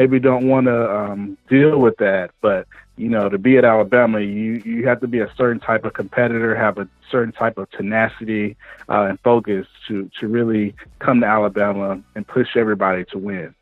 maybe 0.00 0.18
don't 0.18 0.48
want 0.48 0.64
to 0.64 0.96
um, 0.96 1.36
deal 1.50 1.78
with 1.78 1.98
that. 1.98 2.30
But 2.40 2.66
you 2.96 3.10
know, 3.10 3.28
to 3.28 3.36
be 3.36 3.58
at 3.58 3.66
Alabama, 3.66 4.20
you 4.20 4.62
you 4.64 4.88
have 4.88 5.00
to 5.00 5.06
be 5.06 5.20
a 5.20 5.30
certain 5.36 5.60
type 5.60 5.84
of 5.84 5.92
competitor, 5.92 6.56
have 6.56 6.78
a 6.78 6.88
certain 7.10 7.32
type 7.32 7.58
of 7.58 7.70
tenacity 7.70 8.56
uh, 8.88 9.02
and 9.02 9.20
focus 9.20 9.66
to 9.88 10.10
to 10.18 10.26
really 10.26 10.74
come 11.00 11.20
to 11.20 11.26
Alabama 11.26 12.02
and 12.14 12.26
push 12.26 12.56
everybody 12.56 13.04
to 13.12 13.18
win. 13.18 13.54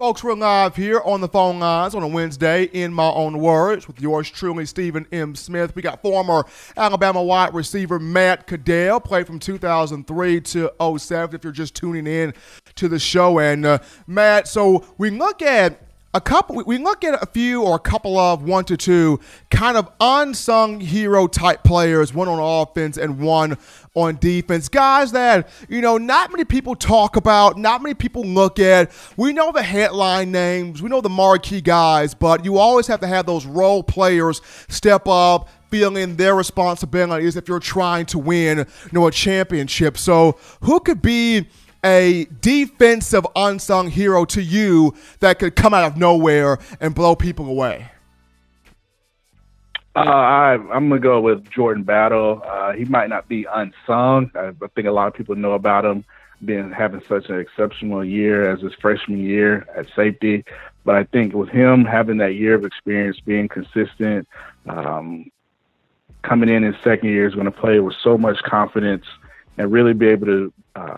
Folks, 0.00 0.24
we're 0.24 0.32
live 0.32 0.76
here 0.76 1.02
on 1.04 1.20
the 1.20 1.28
phone 1.28 1.58
lines 1.58 1.94
on 1.94 2.02
a 2.02 2.08
Wednesday 2.08 2.64
in 2.64 2.90
my 2.90 3.10
own 3.10 3.38
words 3.38 3.86
with 3.86 4.00
yours 4.00 4.30
truly, 4.30 4.64
Stephen 4.64 5.06
M. 5.12 5.34
Smith. 5.34 5.76
We 5.76 5.82
got 5.82 6.00
former 6.00 6.46
Alabama 6.74 7.22
wide 7.22 7.52
receiver 7.52 7.98
Matt 7.98 8.46
Caddell, 8.46 9.00
played 9.00 9.26
from 9.26 9.38
2003 9.38 10.40
to 10.40 10.72
07 10.98 11.36
if 11.36 11.44
you're 11.44 11.52
just 11.52 11.74
tuning 11.74 12.06
in 12.06 12.32
to 12.76 12.88
the 12.88 12.98
show. 12.98 13.40
And 13.40 13.66
uh, 13.66 13.80
Matt, 14.06 14.48
so 14.48 14.86
we 14.96 15.10
look 15.10 15.42
at 15.42 15.89
a 16.12 16.20
couple 16.20 16.56
we 16.56 16.76
can 16.76 16.84
look 16.84 17.04
at 17.04 17.22
a 17.22 17.26
few 17.26 17.62
or 17.62 17.76
a 17.76 17.78
couple 17.78 18.18
of 18.18 18.42
one 18.42 18.64
to 18.64 18.76
two 18.76 19.20
kind 19.50 19.76
of 19.76 19.88
unsung 20.00 20.80
hero 20.80 21.26
type 21.28 21.62
players 21.62 22.12
one 22.12 22.26
on 22.26 22.40
offense 22.40 22.96
and 22.96 23.20
one 23.20 23.56
on 23.94 24.16
defense. 24.16 24.68
Guys 24.68 25.12
that 25.12 25.48
you 25.68 25.80
know 25.80 25.98
not 25.98 26.32
many 26.32 26.44
people 26.44 26.74
talk 26.74 27.16
about 27.16 27.56
not 27.56 27.82
many 27.82 27.94
people 27.94 28.24
look 28.24 28.58
at. 28.58 28.90
We 29.16 29.32
know 29.32 29.52
the 29.52 29.62
headline 29.62 30.32
names 30.32 30.82
we 30.82 30.88
know 30.88 31.00
the 31.00 31.08
marquee 31.08 31.60
guys 31.60 32.12
but 32.14 32.44
you 32.44 32.58
always 32.58 32.88
have 32.88 33.00
to 33.00 33.06
have 33.06 33.26
those 33.26 33.46
role 33.46 33.82
players 33.82 34.40
step 34.68 35.06
up 35.06 35.48
feeling 35.70 36.16
their 36.16 36.34
responsibilities 36.34 37.36
if 37.36 37.46
you're 37.46 37.60
trying 37.60 38.04
to 38.06 38.18
win 38.18 38.58
you 38.58 38.66
know 38.92 39.06
a 39.06 39.12
championship. 39.12 39.96
So 39.96 40.38
who 40.62 40.80
could 40.80 41.00
be 41.00 41.46
a 41.84 42.26
defensive 42.40 43.26
unsung 43.36 43.88
hero 43.88 44.24
to 44.26 44.42
you 44.42 44.94
that 45.20 45.38
could 45.38 45.56
come 45.56 45.74
out 45.74 45.84
of 45.84 45.96
nowhere 45.96 46.58
and 46.80 46.94
blow 46.94 47.14
people 47.16 47.46
away? 47.46 47.90
Uh, 49.96 50.00
I, 50.00 50.54
am 50.54 50.88
gonna 50.88 51.00
go 51.00 51.20
with 51.20 51.50
Jordan 51.50 51.82
Battle. 51.82 52.42
Uh, 52.46 52.72
he 52.72 52.84
might 52.84 53.08
not 53.08 53.28
be 53.28 53.46
unsung. 53.52 54.30
I, 54.36 54.48
I, 54.48 54.66
think 54.74 54.86
a 54.86 54.92
lot 54.92 55.08
of 55.08 55.14
people 55.14 55.34
know 55.34 55.52
about 55.52 55.84
him 55.84 56.04
being 56.44 56.70
having 56.70 57.02
such 57.08 57.28
an 57.28 57.40
exceptional 57.40 58.04
year 58.04 58.50
as 58.50 58.60
his 58.60 58.72
freshman 58.80 59.18
year 59.18 59.66
at 59.76 59.86
safety. 59.96 60.44
But 60.84 60.94
I 60.94 61.04
think 61.04 61.34
with 61.34 61.48
him 61.48 61.84
having 61.84 62.18
that 62.18 62.34
year 62.34 62.54
of 62.54 62.64
experience, 62.64 63.18
being 63.20 63.48
consistent, 63.48 64.28
um, 64.68 65.30
coming 66.22 66.48
in 66.48 66.62
his 66.62 66.76
second 66.82 67.08
year 67.10 67.26
is 67.26 67.34
going 67.34 67.46
to 67.46 67.50
play 67.50 67.80
with 67.80 67.94
so 68.02 68.16
much 68.16 68.38
confidence 68.42 69.04
and 69.58 69.72
really 69.72 69.92
be 69.92 70.06
able 70.06 70.26
to 70.26 70.52
uh, 70.76 70.96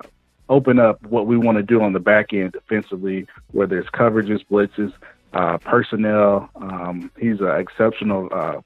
open 0.53 0.79
up 0.79 1.03
what 1.05 1.27
we 1.27 1.39
want 1.39 1.57
to 1.57 1.63
do 1.63 1.81
on 1.81 1.95
the 1.95 1.99
back 1.99 2.35
end 2.35 2.53
defensively, 2.53 3.27
whether 3.53 3.79
it's 3.79 3.89
coverages, 3.89 4.45
blitzes, 4.51 4.93
uh, 5.33 5.57
personnel. 5.59 6.51
Um, 6.57 7.11
he's 7.19 7.41
an 7.41 7.59
exceptional 7.59 8.29
uh, 8.31 8.61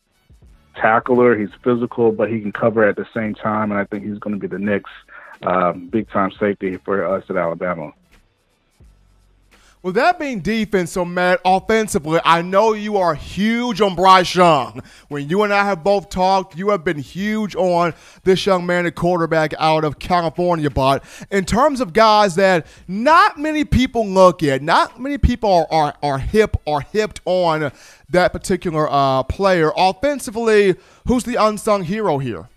tackler. 0.74 1.38
He's 1.38 1.54
physical, 1.62 2.10
but 2.10 2.28
he 2.28 2.40
can 2.40 2.50
cover 2.50 2.86
at 2.88 2.96
the 2.96 3.06
same 3.14 3.34
time, 3.34 3.70
and 3.70 3.80
I 3.80 3.84
think 3.84 4.04
he's 4.04 4.18
going 4.18 4.34
to 4.34 4.40
be 4.40 4.48
the 4.48 4.58
next 4.58 4.90
um, 5.42 5.86
big 5.86 6.10
time 6.10 6.32
safety 6.32 6.76
for 6.84 7.06
us 7.06 7.22
at 7.30 7.36
Alabama. 7.36 7.92
With 9.86 9.94
that 9.94 10.18
being 10.18 10.40
defense, 10.40 10.90
so 10.90 11.04
Matt, 11.04 11.40
offensively, 11.44 12.18
I 12.24 12.42
know 12.42 12.72
you 12.72 12.96
are 12.96 13.14
huge 13.14 13.80
on 13.80 13.94
Bryce 13.94 14.34
Young. 14.34 14.82
When 15.06 15.28
you 15.28 15.44
and 15.44 15.54
I 15.54 15.64
have 15.64 15.84
both 15.84 16.08
talked, 16.08 16.56
you 16.56 16.70
have 16.70 16.82
been 16.82 16.98
huge 16.98 17.54
on 17.54 17.94
this 18.24 18.44
young 18.44 18.66
man, 18.66 18.86
a 18.86 18.90
quarterback 18.90 19.54
out 19.60 19.84
of 19.84 20.00
California. 20.00 20.70
But 20.70 21.04
in 21.30 21.44
terms 21.44 21.80
of 21.80 21.92
guys 21.92 22.34
that 22.34 22.66
not 22.88 23.38
many 23.38 23.64
people 23.64 24.04
look 24.04 24.42
at, 24.42 24.60
not 24.60 25.00
many 25.00 25.18
people 25.18 25.48
are, 25.52 25.68
are, 25.70 25.94
are 26.02 26.18
hip 26.18 26.56
or 26.64 26.80
hipped 26.80 27.20
on 27.24 27.70
that 28.10 28.32
particular 28.32 28.88
uh, 28.90 29.22
player. 29.22 29.70
Offensively, 29.76 30.74
who's 31.06 31.22
the 31.22 31.36
unsung 31.36 31.84
hero 31.84 32.18
here? 32.18 32.48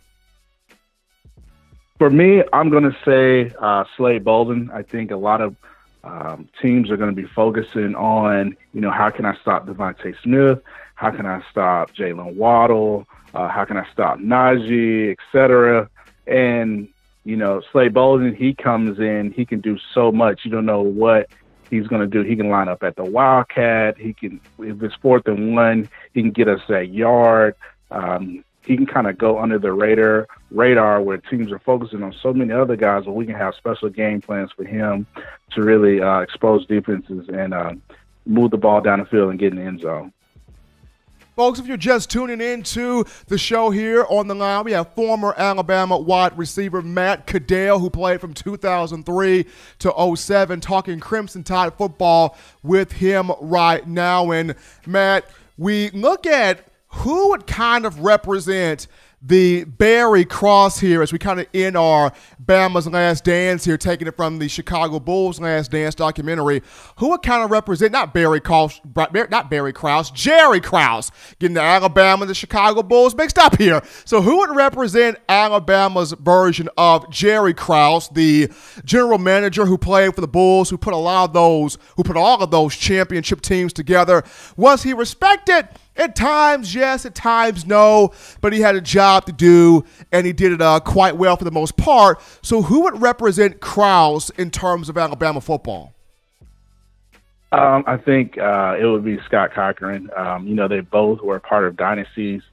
For 2.00 2.10
me, 2.10 2.42
I'm 2.52 2.72
going 2.72 2.92
to 2.92 2.98
say 3.06 3.54
uh, 3.62 3.84
Slade 3.98 4.24
Bolden. 4.24 4.72
I 4.74 4.82
think 4.82 5.12
a 5.12 5.16
lot 5.16 5.42
of– 5.42 5.56
um, 6.04 6.48
teams 6.62 6.90
are 6.90 6.98
going 6.98 7.14
to 7.14 7.22
be 7.22 7.28
focusing 7.28 7.96
on, 7.96 8.56
you 8.74 8.82
know, 8.82 8.92
how 8.92 9.10
can 9.10 9.26
I 9.26 9.36
stop 9.38 9.68
DeVonta 9.68 10.16
Smith? 10.24 10.60
How 10.96 11.12
can 11.12 11.26
I 11.26 11.44
stop 11.50 11.92
Jaylen 11.94 12.36
Waddle? 12.36 13.08
Uh, 13.34 13.48
how 13.48 13.66
can 13.66 13.78
I 13.78 13.88
stop 13.92 14.20
Najee, 14.20 15.12
et 15.12 15.18
cetera? 15.32 15.90
And, 16.28 16.88
you 17.24 17.36
know, 17.36 17.62
Slade 17.72 17.94
Bolden, 17.94 18.36
he 18.36 18.54
comes 18.54 19.00
in, 19.00 19.32
he 19.36 19.46
can 19.46 19.62
do 19.62 19.78
so 19.94 20.12
much. 20.12 20.42
You 20.44 20.52
don't 20.52 20.66
know 20.66 20.82
what 20.82 21.30
he's 21.70 21.88
going 21.88 22.02
to 22.02 22.08
do. 22.08 22.28
He 22.28 22.36
can 22.36 22.50
line 22.50 22.68
up 22.68 22.84
at 22.84 22.96
the 22.96 23.04
Wildcat. 23.04 23.98
He 23.98 24.14
can, 24.14 24.42
if 24.60 24.82
it's 24.82 24.96
fourth 24.96 25.28
and 25.28 25.56
one, 25.56 25.90
he 26.14 26.22
can 26.22 26.32
get 26.32 26.48
us 26.48 26.62
that 26.70 26.90
yard. 26.90 27.56
Um, 27.92 28.44
he 28.66 28.76
can 28.76 28.86
kind 28.86 29.08
of 29.08 29.18
go 29.18 29.40
under 29.40 29.58
the 29.58 29.72
radar 29.72 30.28
radar 30.52 31.02
where 31.02 31.18
teams 31.18 31.52
are 31.52 31.60
focusing 31.60 32.04
on 32.04 32.14
so 32.22 32.34
many 32.34 32.52
other 32.52 32.76
guys 32.76 33.06
where 33.06 33.16
we 33.16 33.26
can 33.26 33.36
have 33.36 33.54
special 33.56 33.90
game 33.90 34.22
plans 34.22 34.52
for 34.56 34.64
him 34.66 35.08
to 35.52 35.62
really 35.62 36.02
uh, 36.02 36.20
expose 36.20 36.66
defenses 36.68 37.28
and 37.30 37.54
uh, 37.54 37.72
move 38.26 38.52
the 38.52 38.58
ball 38.58 38.82
down 38.82 39.00
the 39.00 39.06
field 39.06 39.30
and 39.30 39.40
get 39.40 39.54
in 39.54 39.58
the 39.58 39.64
end 39.64 39.82
zone. 39.82 40.14
Folks, 41.40 41.58
if 41.58 41.68
you're 41.68 41.78
just 41.78 42.10
tuning 42.10 42.42
in 42.42 42.64
to 42.64 43.06
the 43.28 43.38
show 43.38 43.70
here 43.70 44.06
on 44.10 44.28
the 44.28 44.36
line, 44.36 44.66
we 44.66 44.74
have 44.74 44.94
former 44.94 45.34
Alabama 45.38 45.98
wide 45.98 46.38
receiver 46.38 46.82
Matt 46.82 47.28
Caddell, 47.28 47.80
who 47.80 47.90
played 47.90 48.20
from 48.20 48.34
2003 48.34 49.46
to 49.80 50.16
07, 50.18 50.60
talking 50.60 51.00
Crimson 51.00 51.46
Tide 51.46 51.74
football 51.76 52.38
with 52.62 52.92
him 52.92 53.32
right 53.40 53.88
now. 53.88 54.32
And 54.32 54.54
Matt, 54.86 55.30
we 55.58 55.92
look 55.92 56.28
at 56.28 56.69
who 56.90 57.30
would 57.30 57.48
kind 57.48 57.86
of 57.86 58.00
represent 58.02 58.88
the 59.22 59.66
Barry 59.66 60.24
Cross 60.24 60.80
here 60.80 61.02
as 61.02 61.12
we 61.12 61.20
kind 61.20 61.42
of 61.42 61.48
end 61.54 61.76
our 61.76 62.14
Bama's 62.44 62.88
Last 62.88 63.26
Dance 63.26 63.66
here, 63.66 63.78
taking 63.78 64.08
it 64.08 64.16
from 64.16 64.40
the 64.40 64.48
Chicago 64.48 65.00
Bulls 65.00 65.42
Last 65.42 65.72
Dance 65.72 65.94
documentary. 65.94 66.62
Who 66.98 67.10
would 67.10 67.22
kind 67.22 67.44
of 67.44 67.52
represent 67.52 67.92
not 67.92 68.14
Barry 68.14 68.40
Cross, 68.40 68.80
not 68.96 69.50
Barry 69.50 69.74
Krause, 69.74 70.12
Jerry 70.12 70.62
Krause, 70.62 71.12
getting 71.38 71.56
the 71.56 71.62
Alabama 71.62 72.24
and 72.24 72.30
the 72.30 72.36
Chicago 72.36 72.82
Bulls 72.82 73.14
mixed 73.14 73.38
up 73.38 73.58
here. 73.58 73.82
So 74.06 74.22
who 74.22 74.38
would 74.38 74.56
represent 74.56 75.18
Alabama's 75.28 76.14
version 76.14 76.70
of 76.78 77.10
Jerry 77.10 77.54
Krause, 77.54 78.08
the 78.10 78.50
general 78.86 79.18
manager 79.18 79.66
who 79.66 79.78
played 79.78 80.16
for 80.16 80.22
the 80.22 80.28
Bulls, 80.28 80.70
who 80.70 80.78
put 80.78 80.94
a 80.94 80.98
lot 80.98 81.26
of 81.26 81.34
those, 81.34 81.78
who 81.98 82.04
put 82.04 82.16
all 82.16 82.42
of 82.42 82.52
those 82.52 82.74
championship 82.76 83.42
teams 83.42 83.74
together? 83.74 84.24
Was 84.56 84.84
he 84.84 84.94
respected? 84.94 85.68
At 86.00 86.16
times, 86.16 86.74
yes. 86.74 87.06
At 87.06 87.14
times, 87.14 87.68
no. 87.68 88.12
But 88.40 88.54
he 88.54 88.62
had 88.62 88.76
a 88.76 88.82
job 88.82 89.26
to 89.26 89.34
do, 89.34 89.84
and 90.12 90.26
he 90.26 90.32
did 90.32 90.54
it 90.54 90.62
uh, 90.62 90.80
quite 90.80 91.18
well 91.18 91.36
for 91.36 91.44
the 91.44 91.52
most 91.52 91.76
part. 91.76 92.22
So, 92.42 92.62
who 92.62 92.84
would 92.84 93.02
represent 93.02 93.60
Krause 93.60 94.32
in 94.32 94.50
terms 94.50 94.88
of 94.88 94.98
Alabama 94.98 95.42
football? 95.42 95.94
Um, 97.52 97.84
I 97.86 97.98
think 97.98 98.38
uh, 98.38 98.78
it 98.80 98.86
would 98.86 99.04
be 99.04 99.20
Scott 99.26 99.52
Cochran. 99.54 100.10
Um, 100.16 100.48
you 100.48 100.56
know, 100.56 100.68
they 100.68 100.80
both 100.82 101.22
were 101.22 101.40
part 101.40 101.66
of 101.66 101.76
dynasties, 101.76 102.44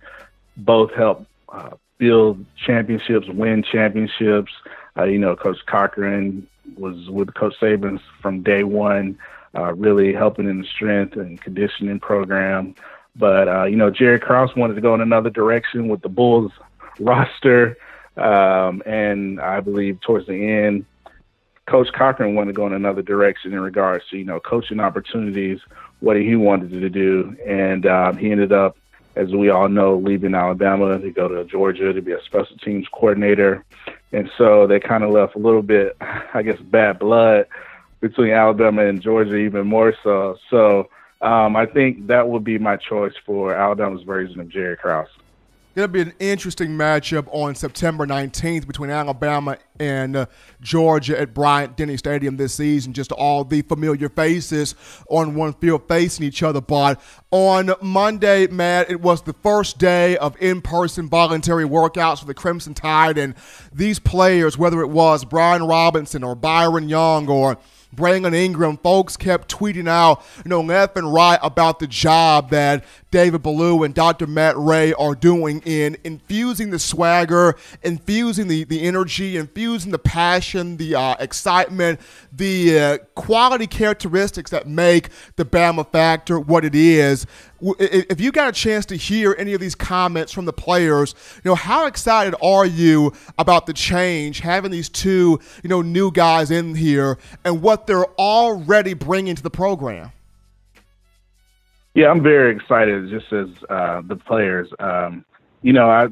both 0.56 0.92
helped 0.92 1.26
uh, 1.50 1.70
build 1.98 2.44
championships, 2.64 3.28
win 3.28 3.62
championships. 3.62 4.52
Uh, 4.98 5.04
you 5.04 5.18
know, 5.18 5.36
Coach 5.36 5.58
Cochran 5.66 6.48
was 6.76 7.08
with 7.10 7.32
Coach 7.34 7.54
Saban 7.60 8.00
from 8.22 8.42
day 8.42 8.64
one, 8.64 9.18
uh, 9.54 9.74
really 9.74 10.12
helping 10.12 10.48
in 10.48 10.62
the 10.62 10.66
strength 10.66 11.14
and 11.16 11.40
conditioning 11.40 12.00
program. 12.00 12.74
But 13.18 13.48
uh, 13.48 13.64
you 13.64 13.76
know, 13.76 13.90
Jerry 13.90 14.20
Krause 14.20 14.54
wanted 14.56 14.74
to 14.74 14.80
go 14.80 14.94
in 14.94 15.00
another 15.00 15.30
direction 15.30 15.88
with 15.88 16.02
the 16.02 16.08
Bulls 16.08 16.52
roster, 16.98 17.76
um, 18.16 18.82
and 18.84 19.40
I 19.40 19.60
believe 19.60 20.00
towards 20.00 20.26
the 20.26 20.34
end, 20.34 20.84
Coach 21.66 21.88
Cochran 21.92 22.34
wanted 22.34 22.52
to 22.52 22.56
go 22.56 22.66
in 22.66 22.72
another 22.72 23.02
direction 23.02 23.52
in 23.52 23.60
regards 23.60 24.04
to 24.10 24.18
you 24.18 24.24
know 24.24 24.38
coaching 24.38 24.80
opportunities, 24.80 25.60
what 26.00 26.16
he 26.16 26.36
wanted 26.36 26.70
to 26.70 26.90
do, 26.90 27.36
and 27.46 27.86
um, 27.86 28.16
he 28.16 28.30
ended 28.30 28.52
up, 28.52 28.76
as 29.16 29.30
we 29.32 29.48
all 29.48 29.68
know, 29.68 29.96
leaving 29.96 30.34
Alabama 30.34 30.98
to 30.98 31.10
go 31.10 31.26
to 31.26 31.44
Georgia 31.44 31.92
to 31.92 32.02
be 32.02 32.12
a 32.12 32.22
special 32.22 32.56
teams 32.58 32.86
coordinator, 32.92 33.64
and 34.12 34.30
so 34.36 34.66
they 34.66 34.78
kind 34.78 35.04
of 35.04 35.10
left 35.10 35.36
a 35.36 35.38
little 35.38 35.62
bit, 35.62 35.96
I 36.34 36.42
guess, 36.42 36.60
bad 36.60 36.98
blood 36.98 37.46
between 38.00 38.30
Alabama 38.30 38.84
and 38.84 39.00
Georgia, 39.00 39.36
even 39.36 39.66
more 39.66 39.94
so. 40.04 40.36
So 40.50 40.90
um, 41.20 41.56
I 41.56 41.66
think 41.66 42.08
that 42.08 42.28
would 42.28 42.44
be 42.44 42.58
my 42.58 42.76
choice 42.76 43.14
for 43.24 43.54
Alabama's 43.54 44.02
version 44.02 44.40
of 44.40 44.48
Jerry 44.48 44.76
Krause. 44.76 45.08
It'll 45.76 45.88
be 45.88 46.00
an 46.00 46.14
interesting 46.18 46.70
matchup 46.70 47.28
on 47.30 47.54
September 47.54 48.06
19th 48.06 48.66
between 48.66 48.88
Alabama 48.88 49.58
and 49.78 50.16
uh, 50.16 50.26
Georgia 50.58 51.20
at 51.20 51.34
Bryant 51.34 51.76
Denny 51.76 51.98
Stadium 51.98 52.38
this 52.38 52.54
season. 52.54 52.94
Just 52.94 53.12
all 53.12 53.44
the 53.44 53.60
familiar 53.60 54.08
faces 54.08 54.74
on 55.10 55.34
one 55.34 55.52
field 55.52 55.86
facing 55.86 56.24
each 56.24 56.42
other. 56.42 56.62
But 56.62 56.98
on 57.30 57.74
Monday, 57.82 58.46
Matt, 58.46 58.90
it 58.90 59.02
was 59.02 59.20
the 59.20 59.34
first 59.34 59.76
day 59.76 60.16
of 60.16 60.34
in 60.40 60.62
person 60.62 61.10
voluntary 61.10 61.64
workouts 61.66 62.20
for 62.20 62.26
the 62.26 62.32
Crimson 62.32 62.72
Tide. 62.72 63.18
And 63.18 63.34
these 63.70 63.98
players, 63.98 64.56
whether 64.56 64.80
it 64.80 64.88
was 64.88 65.26
Brian 65.26 65.62
Robinson 65.62 66.24
or 66.24 66.34
Byron 66.34 66.88
Young 66.88 67.28
or 67.28 67.58
Brandon 67.96 68.34
Ingram, 68.34 68.76
folks 68.76 69.16
kept 69.16 69.48
tweeting 69.48 69.88
out, 69.88 70.22
you 70.44 70.48
know, 70.48 70.60
left 70.60 70.96
and 70.96 71.12
right 71.12 71.38
about 71.42 71.78
the 71.78 71.86
job 71.86 72.50
that 72.50 72.84
David 73.10 73.42
Ballou 73.42 73.84
and 73.84 73.94
Dr. 73.94 74.26
Matt 74.26 74.56
Rhea 74.56 74.94
are 74.96 75.14
doing 75.14 75.62
in 75.64 75.96
infusing 76.02 76.70
the 76.70 76.78
swagger, 76.78 77.54
infusing 77.82 78.48
the, 78.48 78.64
the 78.64 78.82
energy, 78.82 79.36
infusing 79.36 79.92
the 79.92 79.98
passion, 79.98 80.76
the 80.76 80.96
uh, 80.96 81.14
excitement, 81.20 82.00
the 82.32 82.78
uh, 82.78 82.98
quality 83.14 83.66
characteristics 83.68 84.50
that 84.50 84.66
make 84.66 85.10
the 85.36 85.44
Bama 85.44 85.90
Factor 85.90 86.40
what 86.40 86.64
it 86.64 86.74
is. 86.74 87.26
If 87.60 88.20
you 88.20 88.32
got 88.32 88.48
a 88.48 88.52
chance 88.52 88.84
to 88.86 88.96
hear 88.96 89.34
any 89.38 89.54
of 89.54 89.60
these 89.60 89.74
comments 89.74 90.32
from 90.32 90.44
the 90.44 90.52
players, 90.52 91.14
you 91.42 91.48
know, 91.50 91.54
how 91.54 91.86
excited 91.86 92.34
are 92.42 92.66
you 92.66 93.12
about 93.38 93.66
the 93.66 93.72
change, 93.72 94.40
having 94.40 94.72
these 94.72 94.88
two, 94.88 95.40
you 95.62 95.68
know, 95.68 95.80
new 95.80 96.10
guys 96.10 96.50
in 96.50 96.74
here 96.74 97.18
and 97.44 97.62
what 97.62 97.86
they're 97.86 98.04
already 98.18 98.94
bringing 98.94 99.36
to 99.36 99.42
the 99.42 99.50
program? 99.50 100.10
Yeah, 101.96 102.10
I'm 102.10 102.22
very 102.22 102.54
excited. 102.54 103.08
Just 103.08 103.32
as 103.32 103.48
uh, 103.70 104.02
the 104.04 104.16
players, 104.16 104.68
um, 104.78 105.24
you 105.62 105.72
know, 105.72 105.88
I 105.88 106.08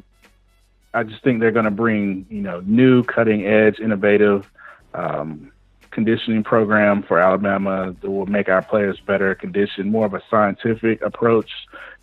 I 0.95 1.03
just 1.03 1.23
think 1.23 1.39
they're 1.39 1.51
going 1.51 1.65
to 1.65 1.71
bring 1.71 2.25
you 2.27 2.41
know 2.41 2.61
new, 2.61 3.03
cutting 3.03 3.45
edge, 3.45 3.79
innovative 3.79 4.51
um, 4.95 5.51
conditioning 5.91 6.43
program 6.43 7.03
for 7.03 7.19
Alabama 7.19 7.95
that 8.01 8.09
will 8.09 8.25
make 8.25 8.49
our 8.49 8.63
players 8.63 8.99
better 9.05 9.35
conditioned, 9.35 9.91
more 9.91 10.07
of 10.07 10.15
a 10.15 10.23
scientific 10.27 11.03
approach 11.03 11.51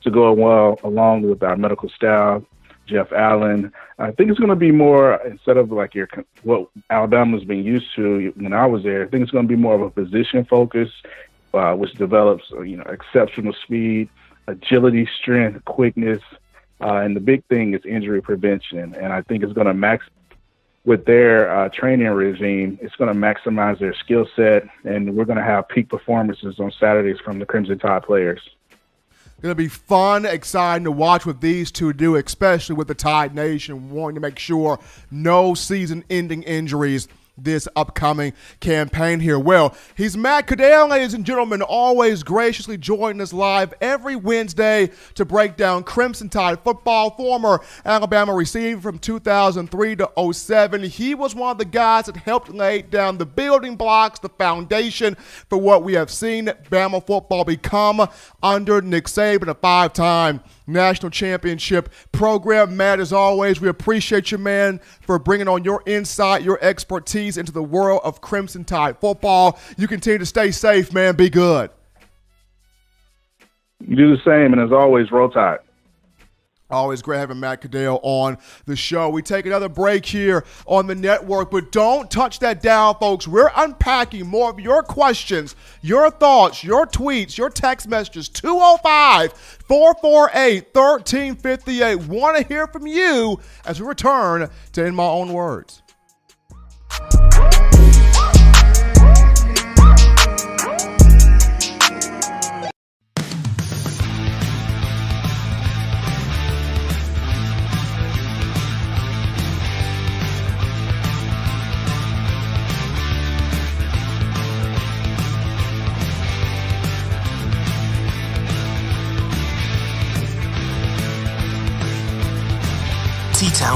to 0.04 0.12
go 0.12 0.32
well 0.32 0.78
along 0.84 1.22
with 1.22 1.42
our 1.42 1.56
medical 1.56 1.88
staff. 1.88 2.40
Jeff 2.86 3.12
Allen. 3.12 3.72
I 3.98 4.10
think 4.10 4.30
it's 4.30 4.38
going 4.38 4.50
to 4.50 4.56
be 4.56 4.72
more 4.72 5.14
instead 5.26 5.56
of 5.56 5.72
like 5.72 5.94
your 5.94 6.08
what 6.42 6.68
Alabama's 6.90 7.44
been 7.44 7.64
used 7.64 7.86
to 7.96 8.32
when 8.36 8.52
I 8.52 8.66
was 8.66 8.82
there. 8.82 9.04
I 9.04 9.08
think 9.08 9.22
it's 9.22 9.30
going 9.30 9.46
to 9.46 9.48
be 9.48 9.60
more 9.60 9.74
of 9.74 9.82
a 9.82 9.90
position 9.90 10.44
focus 10.44 10.90
uh, 11.54 11.74
which 11.74 11.92
develops 11.94 12.44
uh, 12.52 12.60
you 12.60 12.76
know 12.76 12.84
exceptional 12.84 13.54
speed, 13.64 14.08
agility, 14.46 15.08
strength, 15.20 15.64
quickness, 15.64 16.22
uh, 16.80 16.96
and 16.96 17.14
the 17.16 17.20
big 17.20 17.44
thing 17.46 17.74
is 17.74 17.84
injury 17.84 18.22
prevention. 18.22 18.94
And 18.94 19.12
I 19.12 19.22
think 19.22 19.42
it's 19.42 19.52
going 19.52 19.66
to 19.66 19.74
max 19.74 20.04
with 20.84 21.04
their 21.04 21.54
uh, 21.54 21.68
training 21.68 22.08
regime. 22.08 22.78
It's 22.82 22.96
going 22.96 23.12
to 23.12 23.18
maximize 23.18 23.78
their 23.78 23.94
skill 23.94 24.26
set, 24.34 24.64
and 24.84 25.16
we're 25.16 25.24
going 25.24 25.38
to 25.38 25.44
have 25.44 25.68
peak 25.68 25.88
performances 25.88 26.58
on 26.58 26.72
Saturdays 26.72 27.20
from 27.20 27.38
the 27.38 27.46
Crimson 27.46 27.78
Tide 27.78 28.02
players. 28.02 28.40
Going 29.40 29.50
to 29.50 29.56
be 29.56 29.66
fun, 29.66 30.24
exciting 30.24 30.84
to 30.84 30.92
watch 30.92 31.26
what 31.26 31.40
these 31.40 31.72
two 31.72 31.92
do, 31.92 32.14
especially 32.14 32.76
with 32.76 32.86
the 32.86 32.94
Tide 32.94 33.34
Nation 33.34 33.90
wanting 33.90 34.14
to 34.14 34.20
make 34.20 34.38
sure 34.38 34.78
no 35.10 35.54
season-ending 35.54 36.44
injuries 36.44 37.08
this 37.38 37.66
upcoming 37.74 38.32
campaign 38.60 39.20
here. 39.20 39.38
Well, 39.38 39.74
he's 39.94 40.16
Matt 40.16 40.46
Caddell, 40.46 40.88
ladies 40.88 41.14
and 41.14 41.24
gentlemen, 41.24 41.62
always 41.62 42.22
graciously 42.22 42.76
joining 42.76 43.20
us 43.20 43.32
live 43.32 43.72
every 43.80 44.16
Wednesday 44.16 44.90
to 45.14 45.24
break 45.24 45.56
down 45.56 45.84
Crimson 45.84 46.28
Tide 46.28 46.60
football. 46.60 47.10
Former 47.10 47.60
Alabama 47.84 48.34
receiver 48.34 48.80
from 48.80 48.98
2003 48.98 49.96
to 49.96 50.32
07. 50.32 50.82
He 50.84 51.14
was 51.14 51.34
one 51.34 51.52
of 51.52 51.58
the 51.58 51.64
guys 51.64 52.06
that 52.06 52.16
helped 52.16 52.50
lay 52.50 52.82
down 52.82 53.18
the 53.18 53.26
building 53.26 53.76
blocks, 53.76 54.18
the 54.18 54.28
foundation 54.28 55.16
for 55.48 55.58
what 55.58 55.82
we 55.82 55.94
have 55.94 56.10
seen 56.10 56.46
Bama 56.70 57.04
football 57.04 57.44
become 57.44 58.08
under 58.42 58.80
Nick 58.80 59.06
Saban, 59.06 59.48
a 59.48 59.54
five-time 59.54 60.40
national 60.66 61.10
championship 61.10 61.88
program. 62.12 62.76
Matt, 62.76 63.00
as 63.00 63.12
always, 63.12 63.60
we 63.60 63.68
appreciate 63.68 64.30
you, 64.30 64.38
man, 64.38 64.80
for 65.00 65.18
bringing 65.18 65.48
on 65.48 65.64
your 65.64 65.82
insight, 65.86 66.42
your 66.42 66.58
expertise 66.62 67.36
into 67.36 67.52
the 67.52 67.62
world 67.62 68.00
of 68.04 68.20
Crimson 68.20 68.64
Tide 68.64 68.98
football. 68.98 69.58
You 69.76 69.88
continue 69.88 70.18
to 70.18 70.26
stay 70.26 70.50
safe, 70.50 70.92
man. 70.92 71.16
Be 71.16 71.30
good. 71.30 71.70
You 73.80 73.96
do 73.96 74.16
the 74.16 74.22
same, 74.24 74.52
and 74.52 74.62
as 74.62 74.72
always, 74.72 75.10
roll 75.10 75.28
tide. 75.28 75.58
Always 76.72 77.02
great 77.02 77.18
having 77.18 77.38
Matt 77.38 77.60
Caddell 77.60 78.00
on 78.02 78.38
the 78.64 78.76
show. 78.76 79.10
We 79.10 79.20
take 79.20 79.44
another 79.44 79.68
break 79.68 80.06
here 80.06 80.46
on 80.64 80.86
the 80.86 80.94
network, 80.94 81.50
but 81.50 81.70
don't 81.70 82.10
touch 82.10 82.38
that 82.38 82.62
dial, 82.62 82.94
folks. 82.94 83.28
We're 83.28 83.50
unpacking 83.54 84.26
more 84.26 84.48
of 84.48 84.58
your 84.58 84.82
questions, 84.82 85.54
your 85.82 86.10
thoughts, 86.10 86.64
your 86.64 86.86
tweets, 86.86 87.36
your 87.36 87.50
text 87.50 87.88
messages. 87.88 88.30
205 88.30 89.32
448 89.32 90.74
1358. 90.74 91.96
Want 92.08 92.38
to 92.38 92.48
hear 92.48 92.66
from 92.66 92.86
you 92.86 93.38
as 93.66 93.78
we 93.78 93.86
return 93.86 94.48
to 94.72 94.84
In 94.84 94.94
My 94.94 95.04
Own 95.04 95.34
Words. 95.34 95.81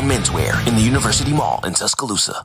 Menswear 0.07 0.65
in 0.69 0.77
the 0.77 0.83
University 0.83 1.33
Mall 1.33 1.61
in 1.65 1.75
Tuscaloosa. 1.75 2.45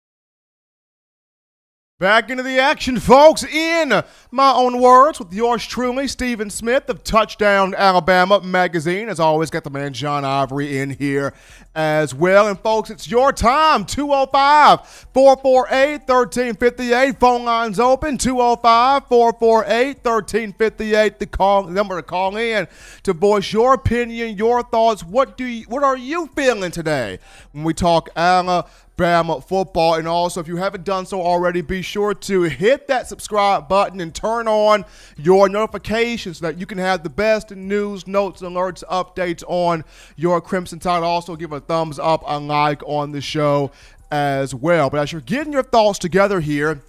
Back 2.01 2.31
into 2.31 2.41
the 2.41 2.57
action, 2.57 2.99
folks, 2.99 3.43
in 3.43 4.01
my 4.31 4.51
own 4.53 4.81
words 4.81 5.19
with 5.19 5.31
yours 5.31 5.63
truly, 5.63 6.07
Stephen 6.07 6.49
Smith 6.49 6.89
of 6.89 7.03
Touchdown 7.03 7.75
Alabama 7.77 8.41
Magazine. 8.41 9.07
As 9.07 9.19
always, 9.19 9.51
got 9.51 9.63
the 9.63 9.69
man 9.69 9.93
John 9.93 10.25
Ivory 10.25 10.79
in 10.79 10.89
here 10.89 11.31
as 11.75 12.15
well. 12.15 12.47
And, 12.47 12.59
folks, 12.59 12.89
it's 12.89 13.07
your 13.07 13.31
time 13.31 13.85
205 13.85 15.07
448 15.13 15.91
1358. 16.07 17.19
Phone 17.19 17.45
lines 17.45 17.79
open 17.79 18.17
205 18.17 19.07
448 19.07 20.03
1358. 20.03 21.19
The 21.19 21.67
number 21.69 21.97
to 21.97 22.01
call 22.01 22.35
in 22.35 22.67
to 23.03 23.13
voice 23.13 23.53
your 23.53 23.75
opinion, 23.75 24.37
your 24.37 24.63
thoughts. 24.63 25.03
What 25.03 25.37
do 25.37 25.45
you, 25.45 25.65
what 25.65 25.83
are 25.83 25.97
you 25.97 26.31
feeling 26.35 26.71
today 26.71 27.19
when 27.51 27.63
we 27.63 27.75
talk 27.75 28.09
Alabama? 28.15 28.67
Bama 29.01 29.43
football. 29.43 29.95
And 29.95 30.07
also, 30.07 30.39
if 30.39 30.47
you 30.47 30.57
haven't 30.57 30.83
done 30.83 31.07
so 31.07 31.21
already, 31.21 31.61
be 31.61 31.81
sure 31.81 32.13
to 32.13 32.43
hit 32.43 32.87
that 32.87 33.07
subscribe 33.07 33.67
button 33.67 33.99
and 33.99 34.13
turn 34.13 34.47
on 34.47 34.85
your 35.17 35.49
notifications 35.49 36.37
so 36.37 36.45
that 36.45 36.59
you 36.59 36.67
can 36.67 36.77
have 36.77 37.01
the 37.01 37.09
best 37.09 37.49
news, 37.49 38.05
notes, 38.05 38.41
alerts, 38.41 38.83
updates 38.91 39.43
on 39.47 39.83
your 40.15 40.39
Crimson 40.39 40.77
Tide. 40.77 41.01
Also, 41.01 41.35
give 41.35 41.51
a 41.51 41.59
thumbs 41.59 41.97
up, 41.97 42.23
a 42.27 42.39
like 42.39 42.83
on 42.83 43.11
the 43.11 43.21
show 43.21 43.71
as 44.11 44.53
well. 44.53 44.89
But 44.91 44.99
as 44.99 45.11
you're 45.11 45.21
getting 45.21 45.53
your 45.53 45.63
thoughts 45.63 45.97
together 45.97 46.39
here, 46.39 46.81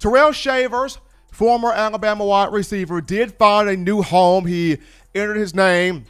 Terrell 0.00 0.32
Shavers, 0.32 0.98
former 1.30 1.72
Alabama 1.72 2.24
wide 2.24 2.52
receiver, 2.52 3.00
did 3.00 3.32
find 3.34 3.68
a 3.68 3.76
new 3.76 4.02
home. 4.02 4.46
He 4.46 4.78
entered 5.14 5.36
his 5.36 5.54
name 5.54 6.06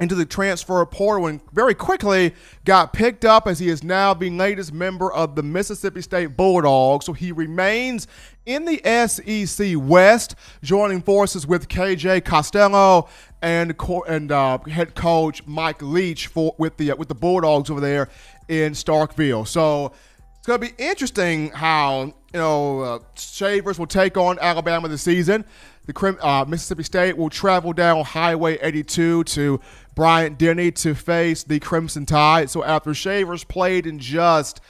into 0.00 0.14
the 0.14 0.26
transfer 0.26 0.84
portal 0.86 1.26
and 1.26 1.40
very 1.52 1.74
quickly 1.74 2.34
got 2.64 2.92
picked 2.92 3.24
up 3.24 3.46
as 3.46 3.58
he 3.58 3.68
is 3.68 3.84
now 3.84 4.12
the 4.12 4.30
latest 4.30 4.72
member 4.72 5.12
of 5.12 5.36
the 5.36 5.42
Mississippi 5.42 6.02
State 6.02 6.36
Bulldogs. 6.36 7.06
So 7.06 7.12
he 7.12 7.30
remains 7.30 8.08
in 8.44 8.64
the 8.64 8.80
SEC 9.06 9.74
West, 9.76 10.34
joining 10.62 11.02
forces 11.02 11.46
with 11.46 11.68
KJ 11.68 12.24
Costello 12.24 13.08
and 13.40 13.74
and 14.08 14.32
uh, 14.32 14.58
head 14.58 14.94
coach 14.94 15.46
Mike 15.46 15.82
Leach 15.82 16.28
for 16.28 16.54
with 16.58 16.76
the 16.76 16.92
with 16.94 17.08
the 17.08 17.14
Bulldogs 17.14 17.70
over 17.70 17.80
there 17.80 18.08
in 18.48 18.72
Starkville. 18.72 19.46
So 19.46 19.92
it's 20.38 20.46
going 20.46 20.60
to 20.60 20.66
be 20.66 20.74
interesting 20.82 21.50
how 21.50 22.06
you 22.06 22.14
know 22.34 22.80
uh, 22.80 22.98
Shavers 23.14 23.78
will 23.78 23.86
take 23.86 24.16
on 24.16 24.38
Alabama 24.40 24.88
this 24.88 25.02
season. 25.02 25.44
The 25.86 26.18
uh, 26.20 26.44
Mississippi 26.46 26.84
State 26.84 27.16
will 27.16 27.30
travel 27.30 27.72
down 27.72 28.04
Highway 28.04 28.56
82 28.62 29.24
to 29.24 29.60
Bryant 29.94 30.38
Denny 30.38 30.70
to 30.72 30.94
face 30.94 31.42
the 31.42 31.60
Crimson 31.60 32.06
Tide. 32.06 32.50
So 32.50 32.64
after 32.64 32.94
Shavers 32.94 33.44
played 33.44 33.86
in 33.86 33.98
just 33.98 34.60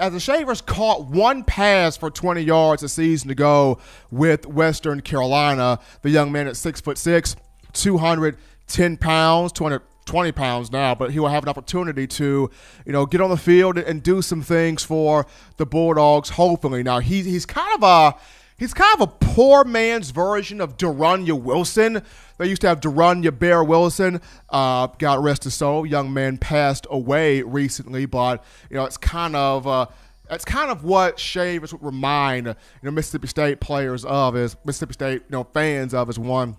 as 0.00 0.12
the 0.12 0.20
Shavers 0.20 0.62
caught 0.62 1.06
one 1.06 1.44
pass 1.44 1.96
for 1.96 2.10
20 2.10 2.40
yards 2.40 2.82
a 2.82 2.88
season 2.88 3.30
ago 3.30 3.78
with 4.10 4.46
Western 4.46 5.02
Carolina, 5.02 5.78
the 6.02 6.10
young 6.10 6.32
man 6.32 6.48
at 6.48 6.56
six 6.56 6.80
foot 6.80 6.96
six, 6.96 7.36
210 7.74 8.96
pounds, 8.96 9.52
220 9.52 10.32
pounds 10.32 10.72
now, 10.72 10.94
but 10.94 11.10
he 11.10 11.18
will 11.18 11.28
have 11.28 11.42
an 11.42 11.50
opportunity 11.50 12.06
to, 12.06 12.50
you 12.86 12.92
know, 12.92 13.04
get 13.04 13.20
on 13.20 13.28
the 13.28 13.36
field 13.36 13.76
and 13.76 14.02
do 14.02 14.22
some 14.22 14.40
things 14.40 14.82
for 14.82 15.26
the 15.58 15.66
Bulldogs. 15.66 16.30
Hopefully, 16.30 16.82
now 16.82 17.00
he, 17.00 17.22
he's 17.22 17.44
kind 17.44 17.74
of 17.74 17.82
a 17.82 18.18
He's 18.60 18.74
kind 18.74 19.00
of 19.00 19.08
a 19.08 19.24
poor 19.24 19.64
man's 19.64 20.10
version 20.10 20.60
of 20.60 20.76
De'Runnya 20.76 21.32
Wilson. 21.32 22.02
They 22.36 22.46
used 22.46 22.60
to 22.60 22.68
have 22.68 22.80
De'Runnya 22.80 23.36
Bear 23.36 23.64
Wilson. 23.64 24.20
Uh, 24.50 24.88
got 24.98 25.22
rest 25.22 25.44
his 25.44 25.54
soul. 25.54 25.86
Young 25.86 26.12
man 26.12 26.36
passed 26.36 26.86
away 26.90 27.40
recently, 27.40 28.04
but 28.04 28.44
you 28.68 28.76
know 28.76 28.84
it's 28.84 28.98
kind 28.98 29.34
of 29.34 29.66
uh, 29.66 29.86
that's 30.28 30.44
kind 30.44 30.70
of 30.70 30.84
what 30.84 31.18
Shavers 31.18 31.72
would 31.72 31.82
remind 31.82 32.48
you 32.48 32.54
know 32.82 32.90
Mississippi 32.90 33.28
State 33.28 33.60
players 33.60 34.04
of, 34.04 34.36
is 34.36 34.54
Mississippi 34.66 34.92
State 34.92 35.22
you 35.22 35.30
know 35.30 35.44
fans 35.54 35.94
of, 35.94 36.10
as 36.10 36.18
one 36.18 36.54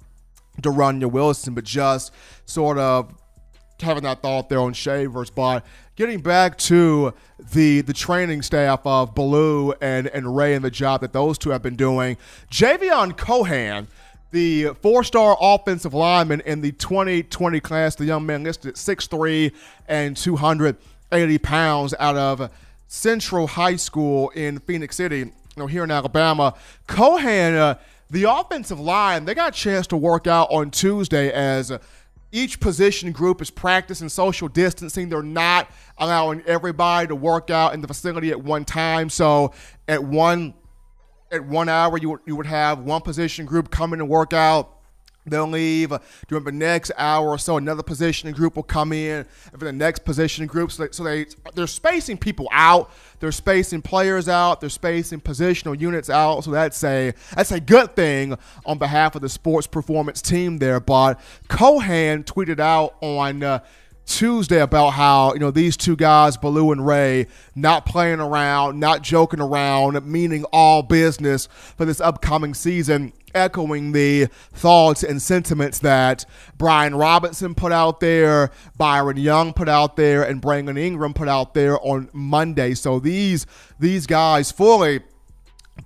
De'Runnya 0.60 1.10
Wilson, 1.10 1.54
but 1.54 1.66
just 1.66 2.12
sort 2.47 2.80
of 2.80 3.14
having 3.80 4.02
that 4.06 4.24
thought 4.24 4.49
there 4.49 4.60
on 4.60 4.74
Shavers. 4.74 5.30
But 5.30 5.64
getting 6.02 6.20
back 6.20 6.58
to 6.58 7.14
the 7.54 7.82
the 7.82 7.93
training 7.93 8.41
staff 8.41 8.82
of 8.86 9.14
Ballou 9.14 9.72
and, 9.82 10.08
and 10.08 10.36
Rhea 10.36 10.56
and 10.56 10.66
the 10.66 10.72
job 10.72 11.02
that 11.02 11.14
those 11.14 11.38
two 11.38 11.52
have 11.52 11.62
been 11.62 11.76
doing, 11.76 12.18
Javion 12.49 13.16
Cohen, 13.16 13.88
the 14.32 14.70
four-star 14.82 15.38
offensive 15.39 15.93
lineman 15.93 16.41
in 16.41 16.62
the 16.62 16.72
2020 16.72 17.60
class, 17.60 17.93
the 17.93 18.06
young 18.06 18.26
man 18.26 18.43
listed 18.43 18.70
at 18.70 18.76
6'3 18.78 19.54
and 19.88 20.18
280 20.18 21.38
pounds 21.38 21.93
out 21.99 22.18
of 22.18 22.52
Central 22.88 23.45
High 23.45 23.76
School 23.76 24.30
in 24.30 24.58
Phenix 24.58 24.95
City, 24.95 25.20
you 25.20 25.32
know, 25.56 25.68
here 25.68 25.84
in 25.84 25.91
Alabama. 25.91 26.56
Cohen, 26.88 27.54
uh, 27.54 27.76
the 28.10 28.24
offensive 28.24 28.80
line, 28.80 29.26
they 29.26 29.36
got 29.36 29.49
a 29.49 29.56
chance 29.56 29.86
to 29.86 29.97
work 29.97 30.26
out 30.26 30.47
on 30.49 30.72
Tuesday 30.72 31.32
as 31.32 31.72
each 32.32 32.59
position 32.59 33.11
group 33.11 33.41
is 33.41 33.49
practicing 33.49 34.09
social 34.09 34.47
distancing. 34.47 35.09
They're 35.09 35.21
not 35.21 35.69
allowing 35.97 36.41
everybody 36.41 37.07
to 37.07 37.15
work 37.15 37.49
out 37.49 37.73
in 37.73 37.82
the 37.82 37.88
facility 37.88 38.32
at 38.32 38.41
one 38.41 38.65
time. 38.65 39.09
So 39.09 39.53
at 39.88 40.03
one 40.03 40.53
at 41.32 41.45
one 41.45 41.69
hour, 41.69 41.97
you 41.97 42.09
would, 42.09 42.19
you 42.25 42.36
would 42.36 42.45
have 42.45 42.79
one 42.79 43.01
position 43.01 43.45
group 43.45 43.71
come 43.71 43.93
in 43.93 44.01
and 44.01 44.09
work 44.09 44.34
out 44.34 44.80
They'll 45.26 45.47
leave 45.47 45.93
during 46.28 46.43
the 46.43 46.51
next 46.51 46.91
hour 46.97 47.30
or 47.30 47.38
so. 47.38 47.57
Another 47.57 47.84
positioning 47.84 48.34
group 48.34 48.55
will 48.55 48.63
come 48.63 48.91
in, 48.91 49.26
for 49.51 49.65
the 49.65 49.72
next 49.72 50.03
positioning 50.03 50.47
group, 50.47 50.72
so 50.72 50.84
they, 50.84 50.91
so 50.91 51.03
they 51.03 51.26
they're 51.53 51.67
spacing 51.67 52.17
people 52.17 52.47
out. 52.51 52.91
They're 53.19 53.32
spacing 53.32 53.84
players 53.84 54.28
out. 54.28 54.61
They're 54.61 54.69
spacing 54.69 55.22
positional 55.22 55.80
units 55.80 56.09
out. 56.09 56.43
So 56.43 56.51
that's 56.51 56.84
a 56.84 57.13
that's 57.36 57.51
a 57.51 57.59
good 57.59 57.95
thing 57.95 58.36
on 58.65 58.80
behalf 58.80 59.15
of 59.15 59.22
the 59.22 59.30
sports 59.30 59.67
performance 59.67 60.24
team 60.24 60.57
there. 60.57 60.80
But 60.80 61.19
Cohen 61.47 62.24
tweeted 62.24 62.59
out 62.59 62.95
on. 63.01 63.43
Uh, 63.43 63.59
Tuesday 64.03 64.59
about 64.59 64.89
how, 64.89 65.34
you 65.34 65.39
know, 65.39 65.51
these 65.51 65.78
two 65.78 65.95
guys, 65.95 66.36
Ballou 66.36 66.72
and 66.72 66.86
Rhea, 66.86 67.28
not 67.55 67.86
playing 67.86 68.19
around, 68.19 68.80
not 68.80 69.03
joking 69.03 69.39
around, 69.39 70.03
meaning 70.05 70.43
all 70.51 70.84
business 70.84 71.47
for 71.78 71.86
this 71.86 72.01
upcoming 72.01 72.53
season 72.53 73.13
echoing 73.34 73.91
the 73.91 74.27
thoughts 74.53 75.03
and 75.03 75.21
sentiments 75.21 75.79
that 75.79 76.25
Brian 76.57 76.95
Robinson 76.95 77.55
put 77.55 77.71
out 77.71 77.99
there, 77.99 78.51
Byron 78.77 79.17
Young 79.17 79.53
put 79.53 79.69
out 79.69 79.95
there, 79.95 80.23
and 80.23 80.41
Brandon 80.41 80.77
Ingram 80.77 81.13
put 81.13 81.27
out 81.27 81.53
there 81.53 81.79
on 81.82 82.09
Monday. 82.13 82.73
So 82.73 82.99
these 82.99 83.45
these 83.79 84.07
guys 84.07 84.51
fully 84.51 85.01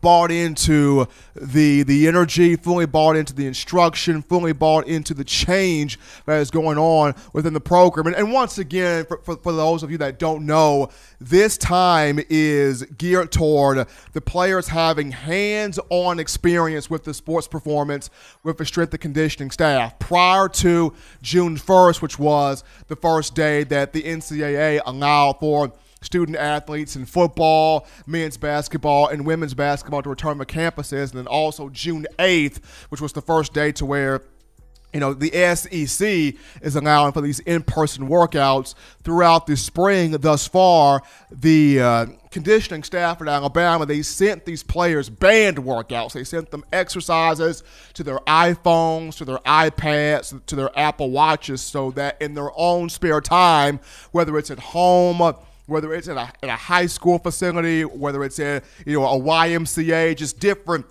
bought 0.02 0.32
into 0.32 1.08
the 1.36 1.84
the 1.84 2.08
energy, 2.08 2.56
fully 2.56 2.86
bought 2.86 3.16
into 3.16 3.34
the 3.34 3.48
instruction, 3.48 4.22
fully 4.22 4.54
bought 4.54 4.88
into 4.88 5.14
the 5.14 5.24
change 5.24 6.00
that 6.26 6.40
is 6.40 6.52
going 6.52 6.78
on 6.78 7.16
within 7.34 7.54
the 7.54 7.62
program. 7.62 8.08
And, 8.08 8.16
and 8.16 8.32
once 8.32 8.58
again, 8.58 9.06
for, 9.06 9.18
for, 9.24 9.38
for, 9.38 9.52
those 9.52 9.84
of 9.84 9.92
you 9.92 9.98
that 10.00 10.20
don't 10.20 10.46
know, 10.46 10.90
this 11.20 11.58
time 11.58 12.20
is 12.30 12.84
geared 12.98 13.32
toward 13.32 13.88
the 14.14 14.22
players 14.22 14.68
having 14.68 15.12
hands-on 15.12 16.20
experience 16.20 16.90
with 16.90 17.04
the 17.04 17.14
sports 17.14 17.48
performance 17.48 18.10
with 18.44 18.58
the 18.58 18.66
strength 18.66 18.94
and 18.94 19.02
conditioning 19.02 19.52
staff 19.52 19.98
prior 20.00 20.48
to 20.50 20.94
June 21.22 21.58
1st, 21.58 22.02
which 22.02 22.20
was 22.20 22.64
the 22.88 22.96
first 22.96 23.34
day 23.36 23.64
that 23.64 23.94
the 23.94 24.04
NCAA 24.04 24.82
allowed 24.86 25.40
for 25.40 25.72
student 26.06 26.38
athletes 26.38 26.96
in 26.96 27.06
football, 27.06 27.88
men's 28.06 28.38
basketball, 28.38 29.08
and 29.08 29.26
women's 29.26 29.54
basketball 29.54 30.02
to 30.04 30.10
return 30.10 30.38
to 30.38 30.46
campuses. 30.46 31.12
And 31.12 31.20
then 31.20 31.28
also 31.28 31.70
June 31.70 32.08
8th, 32.18 32.64
which 32.90 33.02
was 33.02 33.14
the 33.14 33.22
first 33.22 33.54
day 33.54 33.72
to 33.74 33.86
where 33.86 34.22
you 34.96 35.02
know, 35.02 35.14
the 35.14 35.30
SEC 35.56 36.36
is 36.62 36.76
allowing 36.78 37.12
for 37.12 37.20
these 37.20 37.42
in-person 37.42 38.08
workouts 38.08 38.76
throughout 39.04 39.46
the 39.46 39.58
spring. 39.58 40.12
Thus 40.12 40.48
far, 40.48 41.04
the 41.30 41.82
uh, 41.82 42.06
conditioning 42.32 42.82
staff 42.82 43.22
at 43.22 43.28
Alabama 43.28 43.86
they 43.86 44.02
sent 44.02 44.46
these 44.46 44.64
players 44.64 45.10
band 45.10 45.58
workouts. 45.58 46.14
They 46.14 46.24
sent 46.24 46.50
them 46.50 46.64
exercises 46.72 47.62
to 47.96 48.04
their 48.04 48.20
iPhones, 48.20 49.18
to 49.18 49.26
their 49.26 49.40
iPads, 49.40 50.46
to 50.46 50.56
their 50.56 50.72
Apple 50.80 51.12
Watches, 51.12 51.60
so 51.60 51.92
that 51.92 52.22
in 52.22 52.34
their 52.34 52.52
own 52.56 52.88
spare 52.88 53.20
time, 53.20 53.82
whether 54.14 54.38
it's 54.38 54.50
at 54.50 54.60
home 54.60 55.22
whether 55.68 55.94
it's 55.94 56.08
in 56.08 56.18
a, 56.18 56.32
in 56.44 56.50
a 56.50 56.56
high 56.56 56.86
school 56.86 57.20
facility, 57.20 57.84
whether 57.84 58.24
it's 58.24 58.40
in 58.40 58.62
you 58.86 59.00
know 59.00 59.06
a 59.06 59.20
YMCA, 59.20 60.16
just 60.16 60.40
different 60.40 60.86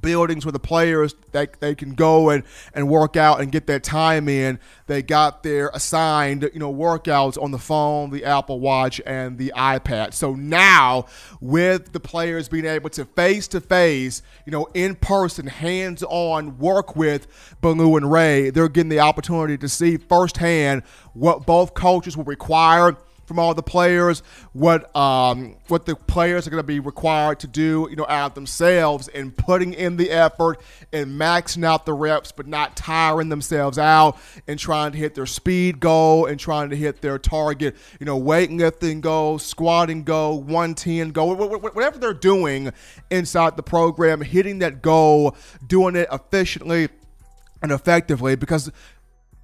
buildings 0.00 0.44
where 0.44 0.52
the 0.52 0.58
players 0.58 1.14
they, 1.32 1.46
they 1.60 1.74
can 1.74 1.94
go 1.94 2.30
and, 2.30 2.44
and 2.74 2.88
work 2.88 3.16
out 3.16 3.40
and 3.40 3.50
get 3.50 3.66
their 3.66 3.80
time 3.80 4.28
in. 4.28 4.58
They 4.86 5.02
got 5.02 5.42
their 5.42 5.70
assigned, 5.74 6.48
you 6.52 6.60
know, 6.60 6.72
workouts 6.72 7.40
on 7.40 7.50
the 7.50 7.58
phone, 7.58 8.10
the 8.10 8.24
Apple 8.24 8.60
Watch, 8.60 9.00
and 9.06 9.38
the 9.38 9.52
iPad. 9.56 10.14
So 10.14 10.34
now 10.34 11.06
with 11.40 11.92
the 11.92 12.00
players 12.00 12.48
being 12.48 12.66
able 12.66 12.90
to 12.90 13.04
face 13.04 13.48
to 13.48 13.60
face, 13.60 14.22
you 14.46 14.52
know, 14.52 14.68
in 14.74 14.94
person, 14.94 15.46
hands 15.46 16.02
on 16.02 16.58
work 16.58 16.96
with 16.96 17.26
Ballou 17.60 17.96
and 17.96 18.10
Rhea, 18.10 18.52
they're 18.52 18.68
getting 18.68 18.90
the 18.90 19.00
opportunity 19.00 19.58
to 19.58 19.68
see 19.68 19.96
firsthand 19.96 20.82
what 21.12 21.46
both 21.46 21.74
coaches 21.74 22.16
will 22.16 22.24
require 22.24 22.96
from 23.28 23.38
all 23.38 23.52
the 23.52 23.62
players, 23.62 24.22
what 24.54 24.94
um, 24.96 25.54
what 25.68 25.84
the 25.84 25.94
players 25.94 26.46
are 26.46 26.50
going 26.50 26.62
to 26.62 26.66
be 26.66 26.80
required 26.80 27.38
to 27.40 27.46
do, 27.46 27.86
you 27.90 27.96
know, 27.96 28.06
out 28.08 28.30
of 28.30 28.34
themselves, 28.34 29.06
and 29.08 29.36
putting 29.36 29.74
in 29.74 29.98
the 29.98 30.10
effort 30.10 30.58
and 30.92 31.20
maxing 31.20 31.64
out 31.64 31.84
the 31.84 31.92
reps, 31.92 32.32
but 32.32 32.46
not 32.46 32.74
tiring 32.74 33.28
themselves 33.28 33.78
out 33.78 34.18
and 34.48 34.58
trying 34.58 34.92
to 34.92 34.98
hit 34.98 35.14
their 35.14 35.26
speed 35.26 35.78
goal 35.78 36.24
and 36.24 36.40
trying 36.40 36.70
to 36.70 36.76
hit 36.76 37.02
their 37.02 37.18
target, 37.18 37.76
you 38.00 38.06
know, 38.06 38.18
weightlifting 38.18 39.02
goal, 39.02 39.38
squatting 39.38 40.02
goal, 40.02 40.40
110 40.40 41.10
goal, 41.10 41.36
whatever 41.36 41.98
they're 41.98 42.14
doing 42.14 42.72
inside 43.10 43.56
the 43.56 43.62
program, 43.62 44.22
hitting 44.22 44.60
that 44.60 44.80
goal, 44.80 45.36
doing 45.66 45.94
it 45.94 46.08
efficiently 46.10 46.88
and 47.60 47.72
effectively 47.72 48.36
because 48.36 48.70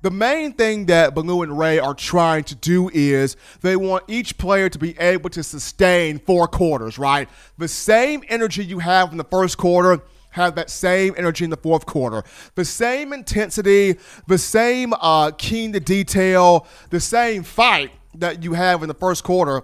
the 0.05 0.11
main 0.11 0.53
thing 0.53 0.85
that 0.85 1.15
Ballou 1.15 1.41
and 1.41 1.59
Rhea 1.59 1.83
are 1.83 1.95
trying 1.95 2.45
to 2.45 2.55
do 2.55 2.91
is 2.93 3.39
they 3.63 3.75
want 3.75 4.05
each 4.07 4.37
player 4.37 4.69
to 4.69 4.79
be 4.79 4.99
able 4.99 5.31
to 5.31 5.43
sustain 5.43 6.19
four 6.19 6.47
quarters, 6.47 6.99
right? 6.99 7.27
The 7.57 7.69
same 7.69 8.23
energy 8.29 8.63
you 8.63 8.81
have 8.81 9.13
in 9.13 9.17
the 9.17 9.25
first 9.25 9.57
quarter, 9.57 10.03
have 10.33 10.57
that 10.57 10.69
same 10.69 11.15
energy 11.17 11.45
in 11.45 11.51
the 11.51 11.57
fourth 11.57 11.87
quarter. 11.87 12.23
The 12.55 12.67
same 12.67 13.15
intensity, 13.15 13.97
the 14.27 14.37
same 14.37 14.93
uh, 15.01 15.31
keen 15.39 15.73
to 15.73 15.81
detail, 15.81 16.67
the 16.91 17.01
same 17.01 17.43
fight 17.43 17.91
that 18.17 18.43
you 18.43 18.53
have 18.53 18.83
in 18.83 18.89
the 18.89 18.95
first 18.95 19.25
quarter 19.25 19.63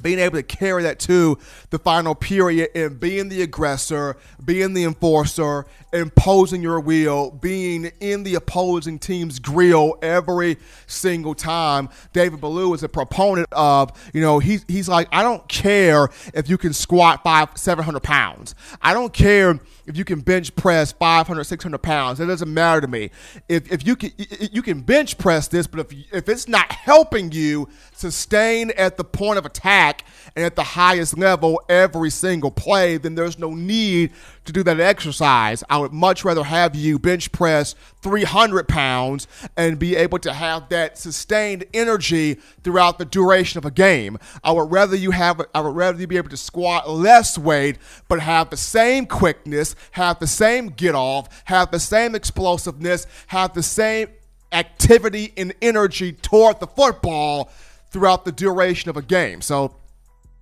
being 0.00 0.18
able 0.18 0.36
to 0.36 0.42
carry 0.42 0.82
that 0.82 0.98
to 1.00 1.38
the 1.70 1.78
final 1.78 2.14
period 2.14 2.70
and 2.74 2.98
being 2.98 3.28
the 3.28 3.42
aggressor, 3.42 4.16
being 4.44 4.74
the 4.74 4.84
enforcer, 4.84 5.66
imposing 5.92 6.62
your 6.62 6.80
will, 6.80 7.30
being 7.30 7.90
in 8.00 8.22
the 8.24 8.34
opposing 8.34 8.98
team's 8.98 9.38
grill 9.38 9.96
every 10.02 10.56
single 10.86 11.34
time. 11.34 11.88
David 12.12 12.40
Ballou 12.40 12.74
is 12.74 12.82
a 12.82 12.88
proponent 12.88 13.48
of, 13.52 13.90
you 14.12 14.20
know, 14.20 14.38
he's, 14.38 14.64
he's 14.68 14.88
like, 14.88 15.08
I 15.12 15.22
don't 15.22 15.46
care 15.48 16.08
if 16.34 16.48
you 16.48 16.58
can 16.58 16.72
squat 16.72 17.22
five, 17.22 17.50
700 17.54 18.00
pounds. 18.00 18.54
I 18.82 18.92
don't 18.94 19.12
care 19.12 19.60
if 19.86 19.96
you 19.96 20.04
can 20.04 20.20
bench 20.20 20.54
press 20.56 20.92
500, 20.92 21.44
600 21.44 21.78
pounds. 21.78 22.20
It 22.20 22.26
doesn't 22.26 22.52
matter 22.52 22.80
to 22.80 22.88
me. 22.88 23.10
If, 23.48 23.70
if 23.70 23.86
you 23.86 23.96
can, 23.96 24.12
you 24.52 24.62
can 24.62 24.80
bench 24.80 25.18
press 25.18 25.48
this, 25.48 25.66
but 25.66 25.80
if, 25.80 26.12
if 26.12 26.28
it's 26.28 26.48
not 26.48 26.72
helping 26.72 27.32
you 27.32 27.68
sustain 27.92 28.70
at 28.76 28.96
the 28.96 29.04
point 29.04 29.38
of 29.38 29.46
attack 29.46 30.04
and 30.36 30.44
at 30.44 30.56
the 30.56 30.62
highest 30.62 31.18
level 31.18 31.60
every 31.68 32.10
single 32.10 32.50
play, 32.50 32.96
then 32.96 33.14
there's 33.14 33.38
no 33.38 33.54
need 33.54 34.12
to 34.44 34.52
do 34.52 34.62
that 34.62 34.80
exercise. 34.80 35.64
I 35.70 35.78
would 35.78 35.92
much 35.92 36.24
rather 36.24 36.44
have 36.44 36.74
you 36.74 36.98
bench 36.98 37.32
press 37.32 37.74
300 38.02 38.68
pounds 38.68 39.26
and 39.56 39.78
be 39.78 39.96
able 39.96 40.18
to 40.20 40.32
have 40.32 40.68
that 40.68 40.98
sustained 40.98 41.64
energy 41.72 42.34
throughout 42.62 42.98
the 42.98 43.04
duration 43.04 43.58
of 43.58 43.64
a 43.64 43.70
game. 43.70 44.18
I 44.42 44.52
would 44.52 44.70
rather 44.70 44.96
you 44.96 45.10
have, 45.12 45.40
I 45.54 45.60
would 45.60 45.74
rather 45.74 45.98
you 45.98 46.06
be 46.06 46.16
able 46.16 46.30
to 46.30 46.36
squat 46.36 46.88
less 46.88 47.38
weight, 47.38 47.78
but 48.08 48.20
have 48.20 48.50
the 48.50 48.56
same 48.56 49.06
quickness, 49.06 49.74
have 49.92 50.18
the 50.18 50.26
same 50.26 50.68
get 50.68 50.94
off, 50.94 51.42
have 51.44 51.70
the 51.70 51.80
same 51.80 52.14
explosiveness, 52.14 53.06
have 53.28 53.54
the 53.54 53.62
same 53.62 54.08
activity 54.52 55.32
and 55.36 55.54
energy 55.60 56.12
toward 56.12 56.60
the 56.60 56.66
football 56.66 57.50
throughout 57.90 58.24
the 58.24 58.32
duration 58.32 58.90
of 58.90 58.96
a 58.96 59.02
game. 59.02 59.40
So 59.40 59.74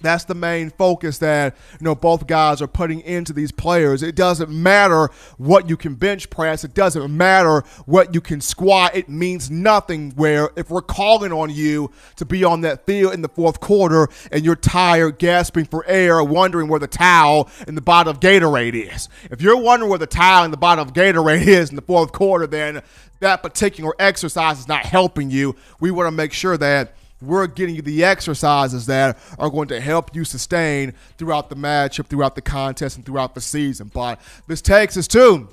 that's 0.03 0.24
the 0.24 0.34
main 0.34 0.70
focus 0.70 1.18
that 1.18 1.57
you 1.80 1.84
know 1.84 1.94
both 1.94 2.26
guys 2.26 2.61
are 2.61 2.66
putting 2.66 3.00
into 3.00 3.32
these 3.32 3.53
players. 3.53 4.03
It 4.03 4.14
doesn't 4.14 4.50
matter 4.50 5.11
what 5.38 5.68
you 5.68 5.76
can 5.76 5.94
bench 5.94 6.30
press. 6.30 6.64
It 6.64 6.74
doesn't 6.74 7.14
matter 7.16 7.64
what 7.86 8.14
you 8.14 8.20
can 8.20 8.40
squat. 8.40 8.94
It 8.94 9.09
means 9.09 9.50
nothing. 9.50 10.12
Where 10.12 10.50
if 10.57 10.70
we're 10.70 10.82
calling 10.82 11.32
on 11.32 11.50
you 11.50 11.90
to 12.16 12.24
be 12.24 12.44
on 12.44 12.62
that 12.62 12.86
field 12.86 13.14
in 13.14 13.22
the 13.22 13.28
fourth 13.28 13.61
quarter 13.61 14.09
and 14.30 14.44
you're 14.44 14.57
tired, 14.57 15.18
gasping 15.18 15.64
for 15.64 15.84
air, 15.86 16.22
wondering 16.22 16.68
where 16.68 16.80
the 16.80 16.86
towel 16.86 17.48
in 17.66 17.74
the 17.74 17.80
bottle 17.80 18.11
of 18.11 18.20
Gatorade 18.20 18.74
is. 18.74 19.09
If 19.30 19.40
you're 19.40 19.57
wondering 19.57 19.90
where 19.90 19.98
the 19.98 20.07
towel 20.07 20.44
in 20.44 20.50
the 20.50 20.57
bottle 20.57 20.84
of 20.84 20.92
Gatorade 20.92 21.46
is 21.46 21.70
in 21.70 21.76
the 21.76 21.82
fourth 21.82 22.12
quarter, 22.12 22.46
then 22.46 22.82
that 23.20 23.42
particular 23.42 23.94
exercise 23.98 24.59
is 24.59 24.68
not 24.68 24.84
helping 24.84 25.30
you. 25.30 25.57
We 25.80 25.90
want 25.90 26.09
to 26.09 26.11
make 26.11 26.32
sure 26.32 26.57
that 26.59 26.94
we're 27.22 27.46
getting 27.46 27.74
you 27.74 27.82
the 27.82 28.04
exercises 28.04 28.86
that 28.86 29.18
are 29.38 29.50
going 29.50 29.68
to 29.68 29.80
help 29.80 30.14
you 30.14 30.24
sustain 30.24 30.94
throughout 31.18 31.48
the 31.48 31.56
matchup, 31.56 32.06
throughout 32.06 32.34
the 32.34 32.42
contest, 32.42 32.96
and 32.96 33.06
throughout 33.06 33.34
the 33.34 33.40
season. 33.40 33.90
But 33.92 34.20
this 34.46 34.60
takes 34.60 34.96
us 34.96 35.08
to 35.08 35.48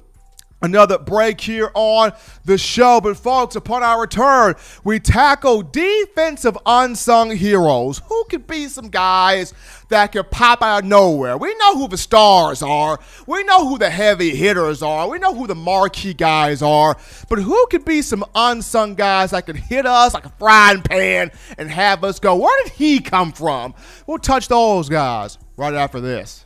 Another 0.62 0.98
break 0.98 1.40
here 1.40 1.72
on 1.74 2.12
the 2.44 2.58
show. 2.58 3.00
But, 3.02 3.16
folks, 3.16 3.56
upon 3.56 3.82
our 3.82 4.02
return, 4.02 4.56
we 4.84 5.00
tackle 5.00 5.62
defensive 5.62 6.58
unsung 6.66 7.32
heroes. 7.32 8.02
Who 8.08 8.26
could 8.26 8.46
be 8.46 8.68
some 8.68 8.90
guys 8.90 9.54
that 9.88 10.12
could 10.12 10.30
pop 10.30 10.62
out 10.62 10.84
of 10.84 10.90
nowhere? 10.90 11.38
We 11.38 11.56
know 11.56 11.78
who 11.78 11.88
the 11.88 11.98
stars 11.98 12.62
are, 12.62 13.00
we 13.26 13.44
know 13.46 13.68
who 13.70 13.78
the 13.78 13.90
heavy 13.90 14.36
hitters 14.36 14.84
are, 14.84 15.08
we 15.08 15.18
know 15.18 15.34
who 15.34 15.48
the 15.48 15.56
marquee 15.56 16.14
guys 16.14 16.62
are. 16.62 16.98
But 17.30 17.40
who 17.40 17.68
could 17.68 17.86
be 17.86 18.02
some 18.02 18.26
unsung 18.36 18.96
guys 18.96 19.32
that 19.32 19.46
could 19.46 19.56
hit 19.56 19.86
us 19.86 20.14
like 20.14 20.26
a 20.26 20.34
frying 20.38 20.82
pan 20.82 21.32
and 21.58 21.70
have 21.70 22.04
us 22.04 22.20
go, 22.20 22.36
where 22.36 22.64
did 22.64 22.74
he 22.74 23.00
come 23.00 23.32
from? 23.32 23.74
We'll 24.08 24.18
touch 24.18 24.50
those 24.50 24.90
guys 24.90 25.38
right 25.56 25.74
after 25.74 26.02
this. 26.02 26.46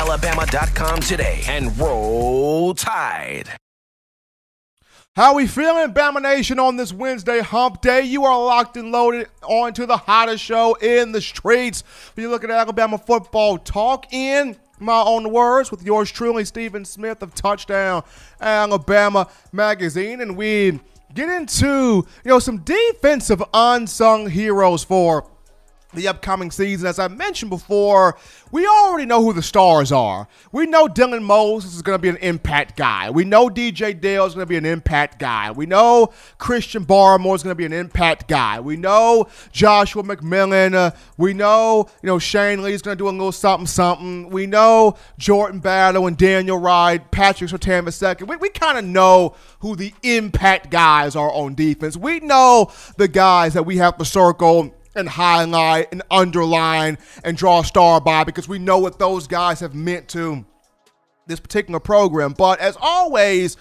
alabama.com 0.01 0.99
today 0.99 1.43
and 1.47 1.77
roll 1.77 2.73
tide. 2.73 3.47
How 5.15 5.35
we 5.35 5.45
feeling, 5.45 5.93
Bama 5.93 6.23
Nation, 6.23 6.57
on 6.57 6.75
this 6.75 6.91
Wednesday 6.91 7.39
hump 7.41 7.81
day? 7.81 8.01
You 8.01 8.25
are 8.25 8.35
locked 8.35 8.77
and 8.77 8.91
loaded 8.91 9.27
onto 9.43 9.85
the 9.85 9.97
hottest 9.97 10.43
show 10.43 10.73
in 10.73 11.11
the 11.11 11.21
streets. 11.21 11.83
When 12.15 12.23
you 12.23 12.31
look 12.31 12.43
at 12.43 12.49
Alabama 12.49 12.97
football 12.97 13.59
talk 13.59 14.11
in 14.11 14.55
my 14.79 15.03
own 15.03 15.31
words 15.31 15.69
with 15.69 15.83
yours 15.83 16.11
truly, 16.11 16.45
Stephen 16.45 16.83
Smith 16.83 17.21
of 17.21 17.35
Touchdown 17.35 18.01
Alabama 18.39 19.29
Magazine. 19.51 20.21
And 20.21 20.35
we 20.35 20.79
get 21.13 21.29
into, 21.29 21.67
you 21.67 22.05
know, 22.25 22.39
some 22.39 22.57
defensive 22.59 23.43
unsung 23.53 24.27
heroes 24.31 24.83
for 24.83 25.27
the 25.93 26.07
upcoming 26.07 26.51
season. 26.51 26.87
As 26.87 26.99
I 26.99 27.07
mentioned 27.07 27.49
before, 27.49 28.17
we 28.51 28.65
already 28.65 29.05
know 29.05 29.23
who 29.23 29.33
the 29.33 29.41
stars 29.41 29.91
are. 29.91 30.27
We 30.51 30.65
know 30.65 30.87
Dylan 30.87 31.23
Moses 31.23 31.75
is 31.75 31.81
going 31.81 31.97
to 31.97 32.01
be 32.01 32.09
an 32.09 32.17
impact 32.17 32.77
guy. 32.77 33.09
We 33.09 33.23
know 33.23 33.49
DJ 33.49 33.99
Dale 33.99 34.25
is 34.25 34.33
going 34.33 34.45
to 34.45 34.49
be 34.49 34.57
an 34.57 34.65
impact 34.65 35.19
guy. 35.19 35.51
We 35.51 35.65
know 35.65 36.13
Christian 36.37 36.85
Barmore 36.85 37.35
is 37.35 37.43
going 37.43 37.51
to 37.51 37.55
be 37.55 37.65
an 37.65 37.73
impact 37.73 38.27
guy. 38.27 38.59
We 38.59 38.77
know 38.77 39.27
Joshua 39.51 40.03
McMillon. 40.03 40.73
Uh, 40.73 40.91
we 41.17 41.33
know 41.33 41.89
you 42.01 42.07
know 42.07 42.19
Shane 42.19 42.63
Lee 42.63 42.73
is 42.73 42.81
going 42.81 42.97
to 42.97 43.01
do 43.01 43.07
a 43.07 43.11
little 43.11 43.31
something 43.31 43.67
something. 43.67 44.29
We 44.29 44.45
know 44.45 44.97
Jordan 45.17 45.59
Battle 45.59 46.07
and 46.07 46.17
Daniel 46.17 46.57
Wright, 46.57 47.09
Patrick 47.11 47.49
Surtain 47.49 47.81
II. 47.81 48.27
We, 48.27 48.35
we 48.37 48.49
kind 48.49 48.77
of 48.77 48.85
know 48.85 49.35
who 49.59 49.75
the 49.75 49.93
impact 50.03 50.69
guys 50.69 51.15
are 51.15 51.31
on 51.31 51.55
defense. 51.55 51.95
We 51.97 52.19
know 52.19 52.71
the 52.97 53.07
guys 53.07 53.53
that 53.53 53.63
we 53.63 53.77
have 53.77 53.97
to 53.97 54.05
circle 54.05 54.73
and 54.95 55.07
highlight 55.09 55.91
and 55.91 56.01
underline 56.11 56.97
and 57.23 57.37
draw 57.37 57.61
a 57.61 57.65
star 57.65 58.01
by 58.01 58.23
because 58.23 58.47
we 58.47 58.59
know 58.59 58.79
what 58.79 58.99
those 58.99 59.27
guys 59.27 59.59
have 59.59 59.73
meant 59.73 60.07
to 60.09 60.45
this 61.27 61.39
particular 61.39 61.79
program. 61.79 62.33
But 62.33 62.59
as 62.59 62.77
always, 62.79 63.57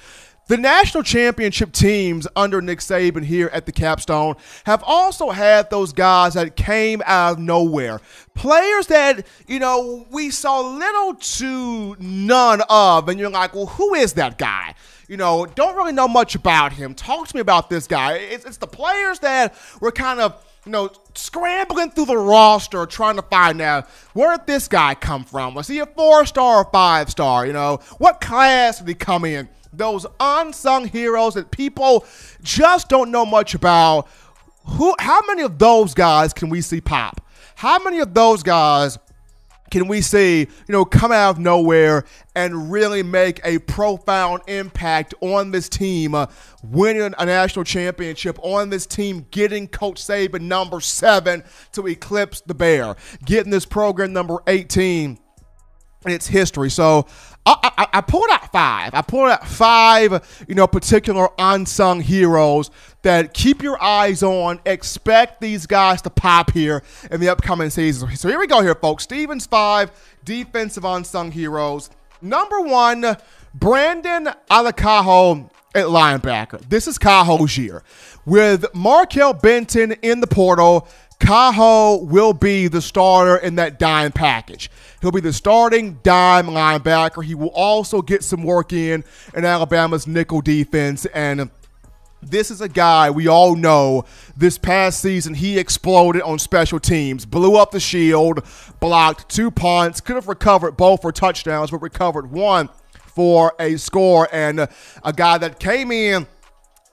the 0.48 0.56
national 0.56 1.04
championship 1.04 1.70
teams 1.70 2.26
under 2.34 2.60
Nick 2.60 2.80
Saban 2.80 3.24
here 3.24 3.48
at 3.52 3.66
the 3.66 3.72
Capstone 3.72 4.34
have 4.64 4.82
also 4.84 5.30
had 5.30 5.70
those 5.70 5.92
guys 5.92 6.34
that 6.34 6.56
came 6.56 7.02
out 7.06 7.34
of 7.34 7.38
nowhere. 7.38 8.00
Players 8.34 8.88
that, 8.88 9.24
you 9.46 9.60
know, 9.60 10.08
we 10.10 10.30
saw 10.30 10.60
little 10.60 11.14
to 11.14 11.94
none 12.00 12.62
of. 12.68 13.08
And 13.08 13.20
you're 13.20 13.30
like, 13.30 13.54
well, 13.54 13.66
who 13.66 13.94
is 13.94 14.14
that 14.14 14.38
guy? 14.38 14.74
You 15.06 15.16
know, 15.16 15.46
don't 15.46 15.76
really 15.76 15.92
know 15.92 16.08
much 16.08 16.34
about 16.34 16.72
him. 16.72 16.94
Talk 16.94 17.28
to 17.28 17.36
me 17.36 17.40
about 17.40 17.70
this 17.70 17.86
guy. 17.86 18.14
It's, 18.14 18.44
it's 18.44 18.56
the 18.56 18.66
players 18.66 19.20
that 19.20 19.54
were 19.80 19.92
kind 19.92 20.18
of 20.18 20.44
you 20.70 20.72
know, 20.72 20.88
scrambling 21.16 21.90
through 21.90 22.04
the 22.04 22.16
roster 22.16 22.86
trying 22.86 23.16
to 23.16 23.22
find 23.22 23.60
out 23.60 23.88
where 24.12 24.36
did 24.36 24.46
this 24.46 24.68
guy 24.68 24.94
come 24.94 25.24
from? 25.24 25.52
Was 25.52 25.66
he 25.66 25.80
a 25.80 25.86
four 25.86 26.24
star 26.24 26.58
or 26.58 26.70
five 26.70 27.10
star? 27.10 27.44
You 27.44 27.52
know, 27.52 27.80
what 27.98 28.20
class 28.20 28.78
did 28.78 28.86
he 28.86 28.94
come 28.94 29.24
in? 29.24 29.48
Those 29.72 30.06
unsung 30.20 30.86
heroes 30.86 31.34
that 31.34 31.50
people 31.50 32.06
just 32.44 32.88
don't 32.88 33.10
know 33.10 33.26
much 33.26 33.54
about. 33.54 34.08
Who? 34.64 34.94
How 35.00 35.20
many 35.26 35.42
of 35.42 35.58
those 35.58 35.92
guys 35.92 36.32
can 36.32 36.50
we 36.50 36.60
see 36.60 36.80
pop? 36.80 37.20
How 37.56 37.82
many 37.82 37.98
of 37.98 38.14
those 38.14 38.44
guys 38.44 38.96
can 39.70 39.86
we 39.86 40.00
see, 40.00 40.40
you 40.40 40.48
know, 40.68 40.84
come 40.84 41.12
out 41.12 41.36
of 41.36 41.38
nowhere 41.38 42.04
and 42.34 42.70
really 42.70 43.02
make 43.02 43.40
a 43.44 43.58
profound 43.58 44.42
impact 44.48 45.14
on 45.20 45.52
this 45.52 45.68
team, 45.68 46.14
uh, 46.14 46.26
winning 46.62 47.14
a 47.18 47.26
national 47.26 47.64
championship, 47.64 48.38
on 48.42 48.70
this 48.70 48.86
team 48.86 49.26
getting 49.30 49.68
Coach 49.68 50.02
Saban 50.02 50.42
number 50.42 50.80
seven 50.80 51.44
to 51.72 51.86
eclipse 51.86 52.40
the 52.40 52.54
Bear, 52.54 52.96
getting 53.24 53.50
this 53.50 53.64
program 53.64 54.12
number 54.12 54.38
18 54.46 55.18
in 56.06 56.12
its 56.12 56.26
history. 56.26 56.70
So 56.70 57.06
I, 57.46 57.72
I, 57.78 57.88
I, 57.94 58.00
pulled 58.00 58.30
out 58.30 58.50
five. 58.52 58.94
I 58.94 59.02
pulled 59.02 59.30
out 59.30 59.46
five, 59.46 60.44
you 60.48 60.54
know, 60.54 60.66
particular 60.66 61.28
unsung 61.38 62.00
heroes 62.00 62.70
that 63.02 63.34
keep 63.34 63.62
your 63.62 63.82
eyes 63.82 64.22
on. 64.22 64.60
Expect 64.66 65.40
these 65.40 65.66
guys 65.66 66.02
to 66.02 66.10
pop 66.10 66.52
here 66.52 66.82
in 67.10 67.20
the 67.20 67.28
upcoming 67.28 67.70
season. 67.70 68.14
So 68.16 68.28
here 68.28 68.38
we 68.38 68.46
go 68.46 68.60
here, 68.60 68.74
folks. 68.74 69.04
Stevens 69.04 69.46
five 69.46 69.90
defensive 70.24 70.84
unsung 70.84 71.32
heroes. 71.32 71.90
Number 72.20 72.60
one, 72.60 73.16
Brandon 73.54 74.28
Ale 74.50 74.72
Kaho 74.72 75.50
at 75.74 75.86
linebacker. 75.86 76.60
This 76.68 76.86
is 76.86 76.98
Kaho's 76.98 77.56
year. 77.56 77.82
With 78.26 78.62
Markail 78.74 79.40
Benton 79.40 79.92
in 80.02 80.20
the 80.20 80.26
portal, 80.26 80.86
Kaho 81.20 82.04
will 82.06 82.32
be 82.32 82.68
the 82.68 82.82
starter 82.82 83.36
in 83.36 83.54
that 83.56 83.78
dime 83.78 84.12
package. 84.12 84.70
He'll 85.00 85.10
be 85.10 85.20
the 85.20 85.32
starting 85.32 85.98
dime 86.02 86.46
linebacker. 86.46 87.24
He 87.24 87.34
will 87.34 87.50
also 87.54 88.02
get 88.02 88.24
some 88.24 88.42
work 88.42 88.72
in 88.72 89.04
in 89.34 89.44
Alabama's 89.44 90.06
nickel 90.06 90.40
defense. 90.40 91.06
And 91.06 91.50
this 92.22 92.50
is 92.50 92.60
a 92.60 92.68
guy 92.68 93.10
we 93.10 93.28
all 93.28 93.56
know 93.56 94.04
this 94.36 94.58
past 94.58 95.00
season 95.00 95.34
he 95.34 95.58
exploded 95.58 96.22
on 96.22 96.38
special 96.38 96.78
teams, 96.78 97.24
blew 97.24 97.56
up 97.56 97.70
the 97.70 97.80
shield, 97.80 98.44
blocked 98.78 99.28
two 99.28 99.50
punts, 99.50 100.00
could 100.00 100.16
have 100.16 100.28
recovered 100.28 100.76
both 100.76 101.02
for 101.02 101.12
touchdowns, 101.12 101.70
but 101.70 101.80
recovered 101.82 102.30
one 102.30 102.68
for 102.92 103.54
a 103.58 103.76
score. 103.76 104.28
And 104.32 104.60
a 104.60 105.12
guy 105.14 105.38
that 105.38 105.58
came 105.58 105.90
in 105.90 106.26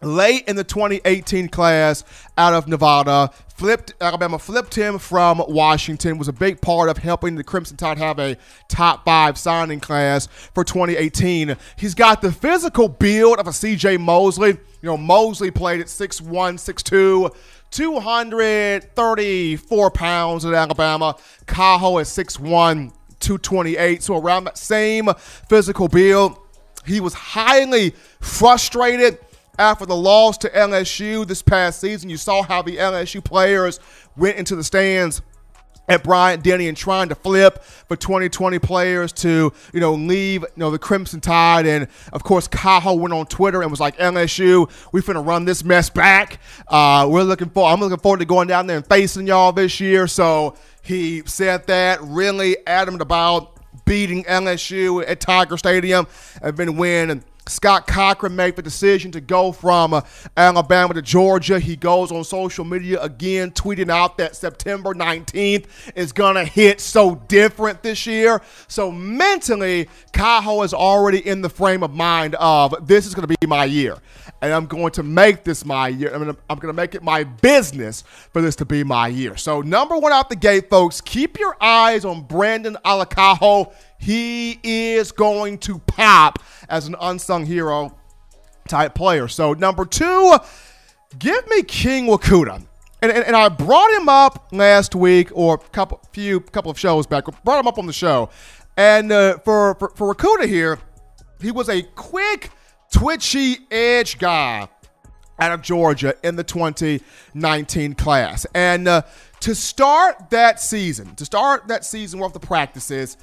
late 0.02 0.48
in 0.48 0.56
the 0.56 0.64
2018 0.64 1.50
class 1.50 2.04
out 2.38 2.54
of 2.54 2.68
Nevada. 2.68 3.32
Flipped 3.58 3.94
Alabama 4.00 4.38
flipped 4.38 4.76
him 4.76 5.00
from 5.00 5.44
Washington. 5.48 6.20
Was 6.20 6.28
a 6.28 6.34
big 6.34 6.62
part 6.62 6.90
of 6.90 7.00
helping 7.00 7.34
the 7.34 7.44
Crimson 7.44 7.76
Tide 7.76 7.98
have 7.98 8.20
a 8.20 8.38
top 8.68 9.04
five 9.04 9.36
signing 9.36 9.80
class 9.80 10.28
for 10.28 10.64
2018. 10.64 11.58
He's 11.76 11.96
got 11.96 12.22
the 12.22 12.32
physical 12.32 12.88
build 12.88 13.40
of 13.40 13.48
a 13.48 13.54
C.J. 13.54 13.98
Mosley. 13.98 14.50
You 14.50 14.60
know, 14.84 14.96
Mosley 14.96 15.50
played 15.50 15.82
at 15.82 15.88
6'1", 15.88 16.28
6'2", 16.28 17.36
234 17.72 19.92
pounds 19.92 20.46
at 20.46 20.54
Alabama. 20.54 21.16
Kaho 21.48 22.00
at 22.00 22.06
6'1", 22.06 22.92
228. 23.20 24.04
So 24.04 24.18
around 24.18 24.44
that 24.44 24.60
same 24.60 25.10
physical 25.50 25.88
build. 25.88 26.38
He 26.86 27.00
was 27.00 27.16
highly 27.16 27.96
frustrated 28.22 29.18
after 29.58 29.86
the 29.86 29.96
loss 29.96 30.38
to 30.40 30.50
LSU 30.50 31.28
this 31.28 31.42
past 31.42 31.80
season. 31.80 32.10
You 32.10 32.18
saw 32.18 32.44
how 32.44 32.62
the 32.62 32.78
LSU 32.78 33.24
players 33.24 33.80
went 34.16 34.38
into 34.38 34.56
the 34.56 34.64
stands 34.64 35.22
at 35.90 36.04
Bryant 36.04 36.44
Denny 36.44 36.68
and 36.68 36.76
trying 36.76 37.10
to 37.10 37.16
flip 37.16 37.64
for 37.64 37.96
2020 37.96 38.60
players 38.60 39.14
to, 39.14 39.54
you 39.74 39.80
know, 39.80 39.94
leave, 39.94 40.42
you 40.42 40.48
know, 40.58 40.70
the 40.70 40.80
Crimson 40.80 41.22
Tide. 41.22 41.66
And 41.66 41.88
of 42.12 42.24
course, 42.24 42.48
Kaho 42.48 43.00
went 43.00 43.14
on 43.14 43.26
Twitter 43.26 43.62
and 43.62 43.72
was 43.72 43.80
like, 43.80 43.98
LSU, 43.98 44.70
we 44.92 45.02
finna 45.02 45.26
run 45.26 45.46
this 45.46 45.64
mess 45.64 45.90
back. 45.90 46.40
Uh, 46.68 47.08
we're 47.10 47.24
looking 47.24 47.50
for, 47.50 47.70
I'm 47.70 47.80
looking 47.80 48.00
forward 48.00 48.20
to 48.20 48.26
going 48.26 48.48
down 48.48 48.68
there 48.68 48.78
and 48.78 48.86
facing 48.86 49.28
y'all 49.28 49.52
this 49.52 49.80
year. 49.80 50.08
So 50.08 50.56
he 50.82 51.24
said 51.26 51.68
that, 51.68 52.02
really 52.02 52.58
adamant 52.68 53.02
about 53.02 53.54
beating 53.86 54.24
LSU 54.26 55.04
at 55.08 55.22
Tiger 55.22 55.58
Stadium 55.58 56.08
and 56.42 56.58
then 56.58 56.76
win 56.76 57.24
Scott 57.50 57.88
Cochran 57.88 58.36
made 58.36 58.56
the 58.56 58.62
decision 58.62 59.12
to 59.12 59.22
go 59.22 59.52
from 59.52 59.94
uh, 59.94 60.02
Alabama 60.36 60.94
to 60.94 61.02
Georgia. 61.02 61.60
He 61.60 61.76
goes 61.76 62.12
on 62.12 62.24
social 62.24 62.66
media 62.66 63.02
again, 63.02 63.52
tweeting 63.52 63.90
out 63.90 64.18
that 64.18 64.36
September 64.36 64.94
19th 64.94 65.66
is 65.96 66.12
going 66.12 66.36
to 66.36 66.46
hit 66.46 66.82
so 66.82 67.16
different 67.28 67.84
this 67.84 68.06
year. 68.06 68.42
So 68.68 68.92
mentally, 68.92 69.90
Kaho 70.14 70.64
is 70.66 70.74
already 70.74 71.26
in 71.26 71.42
the 71.42 71.50
frame 71.50 71.84
of 71.84 71.92
mind 71.92 72.36
of 72.36 72.88
this 72.88 73.06
is 73.06 73.16
going 73.16 73.28
to 73.28 73.36
be 73.40 73.48
my 73.48 73.66
year. 73.66 73.98
And 74.42 74.54
I'm 74.54 74.66
going 74.66 74.92
to 74.94 75.04
make 75.04 75.44
this 75.44 75.66
my 75.66 75.88
year. 75.88 76.14
I'm 76.14 76.24
going 76.24 76.36
to, 76.36 76.42
I'm 76.50 76.60
going 76.60 76.74
to 76.74 76.78
make 76.78 76.96
it 76.96 77.04
my 77.04 77.24
business 77.24 78.04
for 78.32 78.42
this 78.42 78.56
to 78.58 78.66
be 78.66 78.84
my 78.84 79.08
year. 79.08 79.36
So, 79.38 79.62
number 79.62 79.98
one 79.98 80.12
out 80.12 80.30
the 80.30 80.36
gate, 80.36 80.70
folks, 80.70 81.02
keep 81.02 81.40
your 81.40 81.56
eyes 81.62 82.06
on 82.06 82.22
Brandon 82.24 82.78
Ale 82.86 83.06
Kaho. 83.06 83.74
He 83.98 84.60
is 84.64 85.12
going 85.12 85.58
to 85.60 85.80
pop 85.80 86.40
as 86.70 86.88
an 86.88 86.96
unsung 87.00 87.46
hero 87.46 87.98
type 88.68 88.96
player. 88.96 89.28
So, 89.28 89.54
number 89.54 89.86
two, 89.86 90.38
give 91.18 91.48
me 91.48 91.64
King 91.64 92.08
Mwikuta. 92.08 92.66
And, 93.02 93.12
and, 93.12 93.26
and, 93.26 93.36
I 93.36 93.48
brought 93.50 93.92
him 93.92 94.10
up 94.10 94.50
last 94.52 94.96
week 94.96 95.30
or 95.34 95.56
a 95.56 95.58
couple 95.58 96.02
few 96.14 96.40
couple 96.40 96.72
of 96.72 96.80
shows 96.80 97.06
back. 97.06 97.26
Brought 97.44 97.60
him 97.60 97.68
up 97.68 97.78
on 97.78 97.86
the 97.86 97.94
show, 97.94 98.30
and 98.76 99.12
uh, 99.12 99.38
for, 99.40 99.76
for 99.76 100.16
for 100.16 100.48
here, 100.48 100.80
he 101.40 101.52
was 101.52 101.70
a 101.70 101.84
quick, 101.84 102.50
twitchy 102.92 103.58
edge 103.70 104.18
guy 104.18 104.68
out 105.40 105.52
of 105.52 105.62
Georgia 105.62 106.16
in 106.24 106.36
the 106.36 106.44
2019 106.44 107.94
class. 107.94 108.46
And 108.56 108.88
uh, 108.88 109.04
to 109.42 109.54
start 109.54 110.32
that 110.32 110.60
season, 110.60 111.16
to 111.16 111.26
start 111.26 111.68
that 111.68 111.86
season 111.86 112.20
with 112.20 112.34
the 112.34 112.40
practices, 112.40 113.18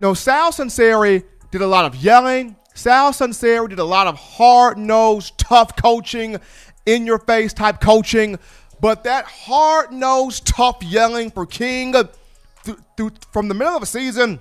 no, 0.00 0.14
Sal 0.14 0.52
Sunseri 0.52 1.24
did 1.50 1.62
a 1.62 1.66
lot 1.66 1.84
of 1.84 1.96
yelling. 1.96 2.56
Sal 2.74 3.12
Sunseri 3.12 3.68
did 3.68 3.78
a 3.78 3.84
lot 3.84 4.06
of 4.06 4.16
hard 4.16 4.76
nosed, 4.76 5.38
tough 5.38 5.76
coaching, 5.76 6.38
in 6.86 7.06
your 7.06 7.18
face 7.18 7.52
type 7.52 7.80
coaching. 7.80 8.38
But 8.80 9.04
that 9.04 9.24
hard 9.24 9.92
nosed, 9.92 10.46
tough 10.46 10.82
yelling 10.82 11.30
for 11.30 11.46
King 11.46 11.94
th- 12.64 12.78
th- 12.96 13.12
from 13.32 13.48
the 13.48 13.54
middle 13.54 13.74
of 13.74 13.80
the 13.80 13.86
season, 13.86 14.40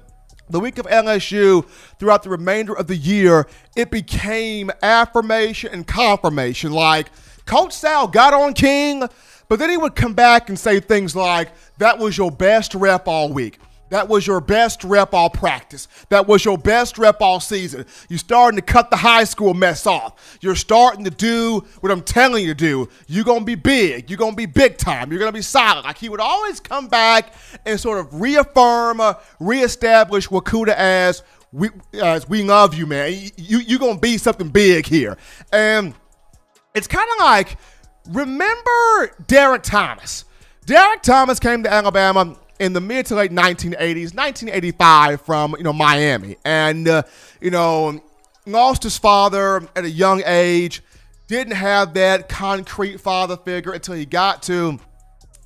the 0.50 0.60
week 0.60 0.78
of 0.78 0.86
LSU, 0.88 1.66
throughout 2.00 2.24
the 2.24 2.30
remainder 2.30 2.74
of 2.74 2.88
the 2.88 2.96
year, 2.96 3.48
it 3.76 3.92
became 3.92 4.72
affirmation 4.82 5.72
and 5.72 5.88
confirmation. 5.88 6.72
Like, 6.72 7.10
Coach 7.46 7.74
Sal 7.74 8.08
got 8.08 8.34
on 8.34 8.54
King, 8.54 9.08
but 9.48 9.60
then 9.60 9.70
he 9.70 9.78
would 9.78 9.96
come 9.96 10.14
back 10.14 10.50
and 10.50 10.58
say 10.58 10.80
things 10.80 11.16
like, 11.16 11.50
that 11.78 12.00
was 12.00 12.18
your 12.18 12.32
best 12.32 12.76
rep 12.76 13.08
all 13.08 13.32
week. 13.32 13.60
That 13.94 14.10
was 14.10 14.26
your 14.26 14.42
best 14.42 14.84
rep 14.84 15.14
all 15.14 15.30
practice. 15.30 15.88
That 16.10 16.28
was 16.28 16.44
your 16.44 16.58
best 16.58 16.98
rep 16.98 17.22
all 17.22 17.40
season. 17.40 17.86
You're 18.10 18.18
starting 18.18 18.56
to 18.56 18.64
cut 18.64 18.90
the 18.90 18.96
high 18.98 19.24
school 19.24 19.54
mess 19.54 19.86
off. 19.86 20.40
You're 20.42 20.56
starting 20.56 21.04
to 21.04 21.12
do 21.12 21.64
what 21.80 21.92
I'm 21.92 22.02
telling 22.02 22.44
you 22.44 22.56
to 22.56 22.60
do. 22.60 22.90
You're 23.06 23.24
going 23.24 23.42
to 23.42 23.46
be 23.46 23.54
big. 23.54 24.10
You're 24.10 24.18
going 24.18 24.32
to 24.32 24.36
be 24.36 24.48
big 24.48 24.80
time. 24.80 25.12
You're 25.12 25.20
going 25.20 25.32
to 25.32 25.38
be 25.38 25.44
solid. 25.44 25.86
Like 25.86 26.00
he 26.00 26.10
would 26.10 26.20
always 26.20 26.60
come 26.60 26.88
back 26.88 27.36
and 27.68 27.80
sort 27.80 28.00
of 28.00 28.20
reaffirm, 28.20 29.00
uh, 29.00 29.14
reestablish 29.40 30.28
Mwikuta 30.28 30.70
as 30.70 31.22
we, 31.52 31.70
as 31.94 32.28
we 32.28 32.42
love 32.42 32.74
you, 32.74 32.88
man. 32.88 33.14
You, 33.38 33.60
you're 33.60 33.78
going 33.78 33.98
to 33.98 34.02
be 34.02 34.18
something 34.18 34.50
big 34.50 34.88
here. 34.88 35.20
And 35.52 35.94
it's 36.74 36.88
kind 36.88 37.08
of 37.12 37.24
like, 37.24 37.58
remember 38.10 39.12
Derrick 39.28 39.62
Thomas? 39.62 40.26
Derrick 40.66 41.04
Thomas 41.04 41.40
came 41.40 41.62
to 41.62 41.72
Alabama 41.72 42.38
in 42.60 42.74
the 42.74 42.82
mid 42.82 43.06
to 43.08 43.16
late 43.16 43.32
1980s, 43.32 44.16
1985 44.16 45.22
from 45.22 45.56
you 45.58 45.64
know 45.64 45.74
Miami, 45.74 46.38
and 46.46 46.88
uh, 46.88 47.04
you 47.42 47.52
know 47.52 48.02
lost 48.46 48.84
his 48.84 48.98
father 48.98 49.68
at 49.76 49.86
a 49.86 49.90
young 49.90 50.22
age. 50.26 50.82
Didn't 51.28 51.56
have 51.56 51.94
that 51.96 52.30
concrete 52.30 53.00
father 53.00 53.38
figure 53.38 53.72
until 53.74 53.96
he 53.96 54.06
got 54.06 54.44
to. 54.44 54.80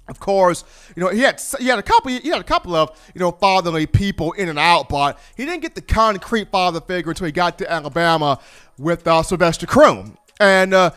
Of 0.09 0.19
course, 0.19 0.63
you 0.95 1.03
know 1.03 1.09
he 1.09 1.19
had 1.19 1.41
he 1.59 1.67
had 1.67 1.79
a 1.79 1.83
couple 1.83 2.11
he 2.11 2.29
had 2.29 2.39
a 2.39 2.43
couple 2.43 2.75
of 2.75 2.97
you 3.13 3.19
know 3.19 3.31
fatherly 3.31 3.85
people 3.85 4.31
in 4.33 4.49
and 4.49 4.57
out, 4.57 4.89
but 4.89 5.19
he 5.35 5.45
didn't 5.45 5.61
get 5.61 5.75
the 5.75 5.81
concrete 5.81 6.49
father 6.49 6.79
figure 6.79 7.11
until 7.11 7.25
he 7.25 7.31
got 7.31 7.57
to 7.57 7.71
Alabama 7.71 8.39
with 8.77 9.05
uh, 9.07 9.21
Sylvester 9.21 9.65
Croom. 9.65 10.17
And 10.39 10.73
uh, 10.73 10.91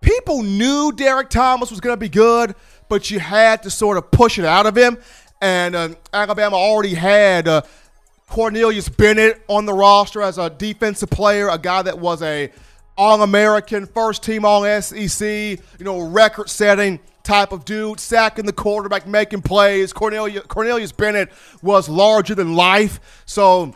people 0.00 0.42
knew 0.42 0.92
Derrick 0.92 1.30
Thomas 1.30 1.70
was 1.70 1.80
going 1.80 1.92
to 1.92 2.00
be 2.00 2.08
good, 2.08 2.54
but 2.88 3.10
you 3.10 3.20
had 3.20 3.62
to 3.62 3.70
sort 3.70 3.96
of 3.96 4.10
push 4.10 4.38
it 4.38 4.44
out 4.44 4.66
of 4.66 4.76
him 4.76 4.98
and 5.42 5.74
uh, 5.74 5.88
Alabama 6.14 6.56
already 6.56 6.94
had 6.94 7.48
uh, 7.48 7.62
Cornelius 8.28 8.88
Bennett 8.88 9.42
on 9.48 9.66
the 9.66 9.74
roster 9.74 10.22
as 10.22 10.38
a 10.38 10.48
defensive 10.48 11.10
player, 11.10 11.48
a 11.48 11.58
guy 11.58 11.82
that 11.82 11.98
was 11.98 12.22
a 12.22 12.50
All-American, 12.96 13.86
first 13.86 14.22
team 14.22 14.44
All-SEC, 14.44 15.20
you 15.20 15.58
know, 15.80 16.00
record-setting 16.00 17.00
type 17.24 17.50
of 17.50 17.64
dude, 17.64 17.98
sacking 17.98 18.46
the 18.46 18.52
quarterback, 18.52 19.06
making 19.06 19.42
plays. 19.42 19.92
Cornelius, 19.92 20.44
Cornelius 20.46 20.92
Bennett 20.92 21.30
was 21.60 21.88
larger 21.88 22.36
than 22.36 22.54
life, 22.54 23.22
so 23.26 23.74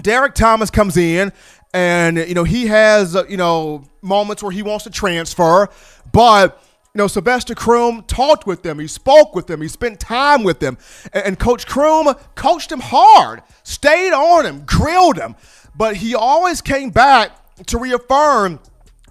Derrick 0.00 0.34
Thomas 0.34 0.70
comes 0.70 0.96
in, 0.96 1.32
and 1.74 2.16
you 2.16 2.34
know 2.34 2.44
he 2.44 2.66
has 2.66 3.14
uh, 3.14 3.24
you 3.28 3.36
know 3.36 3.84
moments 4.00 4.42
where 4.42 4.52
he 4.52 4.62
wants 4.62 4.84
to 4.84 4.90
transfer, 4.90 5.68
but 6.12 6.63
you 6.94 7.00
know, 7.00 7.08
Sylvester 7.08 7.56
Croom 7.56 8.04
talked 8.04 8.46
with 8.46 8.62
them. 8.62 8.78
He 8.78 8.86
spoke 8.86 9.34
with 9.34 9.48
them. 9.48 9.60
He 9.60 9.66
spent 9.66 9.98
time 9.98 10.44
with 10.44 10.60
them. 10.60 10.78
And, 11.12 11.26
and 11.26 11.38
Coach 11.38 11.66
Croom 11.66 12.14
coached 12.36 12.70
him 12.70 12.78
hard, 12.78 13.42
stayed 13.64 14.12
on 14.12 14.46
him, 14.46 14.62
grilled 14.64 15.16
him. 15.16 15.34
But 15.74 15.96
he 15.96 16.14
always 16.14 16.60
came 16.60 16.90
back 16.90 17.32
to 17.66 17.78
reaffirm 17.78 18.60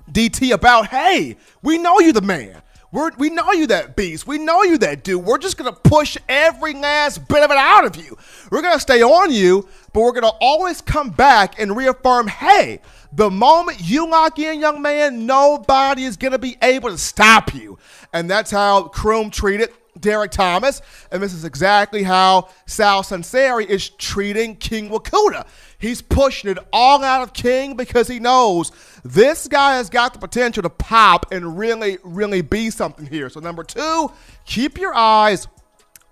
DT 0.09 0.53
about, 0.53 0.87
hey, 0.87 1.35
we 1.61 1.77
know 1.77 1.99
you're 1.99 2.13
the 2.13 2.21
man. 2.21 2.61
We're, 2.93 3.11
we 3.17 3.29
know 3.29 3.51
you 3.51 3.67
that 3.67 3.97
beast. 3.97 4.27
We 4.27 4.37
know 4.37 4.63
you 4.63 4.77
that 4.77 5.03
dude. 5.03 5.25
We're 5.25 5.39
just 5.39 5.57
going 5.57 5.73
to 5.73 5.77
push 5.77 6.15
every 6.29 6.75
last 6.75 7.27
bit 7.27 7.43
of 7.43 7.51
it 7.51 7.57
out 7.57 7.85
of 7.85 7.97
you. 7.97 8.17
We're 8.49 8.61
going 8.61 8.75
to 8.75 8.79
stay 8.79 9.01
on 9.01 9.29
you, 9.29 9.67
but 9.91 10.01
we're 10.01 10.11
going 10.11 10.23
to 10.23 10.37
always 10.39 10.79
come 10.79 11.09
back 11.09 11.59
and 11.59 11.75
reaffirm 11.75 12.27
hey, 12.27 12.79
the 13.15 13.29
moment 13.29 13.79
you 13.81 14.09
lock 14.09 14.39
in, 14.39 14.59
young 14.59 14.81
man, 14.81 15.25
nobody 15.25 16.03
is 16.03 16.17
going 16.17 16.31
to 16.31 16.39
be 16.39 16.57
able 16.61 16.89
to 16.89 16.97
stop 16.97 17.53
you. 17.53 17.77
And 18.11 18.29
that's 18.29 18.49
how 18.49 18.83
Croom 18.83 19.29
treated 19.29 19.69
Derrick 19.99 20.31
Thomas. 20.31 20.81
And 21.11 21.21
this 21.21 21.33
is 21.33 21.45
exactly 21.45 22.03
how 22.03 22.49
Sal 22.65 23.03
Sunseri 23.03 23.65
is 23.67 23.89
treating 23.89 24.55
King 24.55 24.89
Mwikuta. 24.89 25.45
He's 25.77 26.01
pushing 26.01 26.49
it 26.49 26.57
all 26.71 27.03
out 27.03 27.21
of 27.21 27.33
King 27.33 27.75
because 27.75 28.07
he 28.07 28.19
knows 28.19 28.71
this 29.03 29.47
guy 29.47 29.75
has 29.75 29.89
got 29.89 30.13
the 30.13 30.19
potential 30.19 30.63
to 30.63 30.69
pop 30.69 31.31
and 31.31 31.57
really, 31.57 31.97
really 32.03 32.41
be 32.41 32.69
something 32.69 33.05
here. 33.05 33.29
So, 33.29 33.39
number 33.39 33.63
two, 33.63 34.11
keep 34.45 34.77
your 34.77 34.95
eyes 34.95 35.47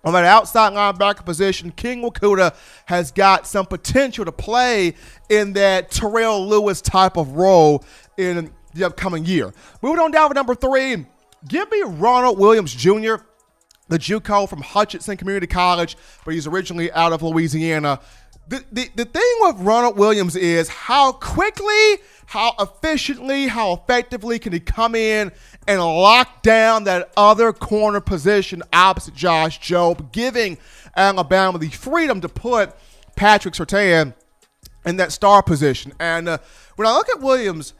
on 0.03 0.13
that 0.13 0.25
outside 0.25 0.73
linebacker 0.73 1.23
position, 1.23 1.71
King 1.71 2.01
Mwikuta 2.01 2.55
has 2.85 3.11
got 3.11 3.45
some 3.45 3.65
potential 3.65 4.25
to 4.25 4.31
play 4.31 4.95
in 5.29 5.53
that 5.53 5.91
Terrell 5.91 6.47
Lewis 6.47 6.81
type 6.81 7.17
of 7.17 7.33
role 7.33 7.83
in 8.17 8.51
the 8.73 8.83
upcoming 8.85 9.25
year. 9.25 9.53
Moving 9.81 9.99
on 9.99 10.11
down 10.11 10.29
to 10.29 10.33
number 10.33 10.55
three, 10.55 11.05
give 11.47 11.69
me 11.69 11.83
Ronald 11.85 12.39
Williams 12.39 12.73
Jr., 12.73 13.15
the 13.89 13.99
JUCO 13.99 14.47
from 14.47 14.61
Hutchinson 14.61 15.17
Community 15.17 15.47
College, 15.47 15.97
but 16.23 16.33
he's 16.33 16.47
originally 16.47 16.91
out 16.93 17.11
of 17.11 17.21
Louisiana. 17.21 17.99
The, 18.47 18.63
the, 18.71 18.89
the 18.95 19.05
thing 19.05 19.35
with 19.41 19.57
Ronald 19.59 19.97
Williams 19.97 20.35
is 20.35 20.69
how 20.69 21.11
quickly, 21.11 21.97
how 22.25 22.53
efficiently, 22.59 23.47
how 23.47 23.73
effectively 23.73 24.39
can 24.39 24.53
he 24.53 24.59
come 24.59 24.95
in 24.95 25.31
and 25.67 25.79
lock 25.79 26.41
down 26.41 26.85
that 26.85 27.11
other 27.15 27.53
corner 27.53 27.99
position 27.99 28.63
opposite 28.73 29.13
Josh 29.13 29.59
Jobe, 29.59 30.11
giving 30.11 30.57
Alabama 30.95 31.57
the 31.57 31.69
freedom 31.69 32.21
to 32.21 32.29
put 32.29 32.73
Patrick 33.15 33.53
Surtain 33.53 34.13
in 34.85 34.97
that 34.97 35.11
star 35.11 35.43
position. 35.43 35.93
And 35.99 36.27
uh, 36.27 36.37
when 36.75 36.87
I 36.87 36.93
look 36.93 37.09
at 37.09 37.21
Williams, 37.21 37.73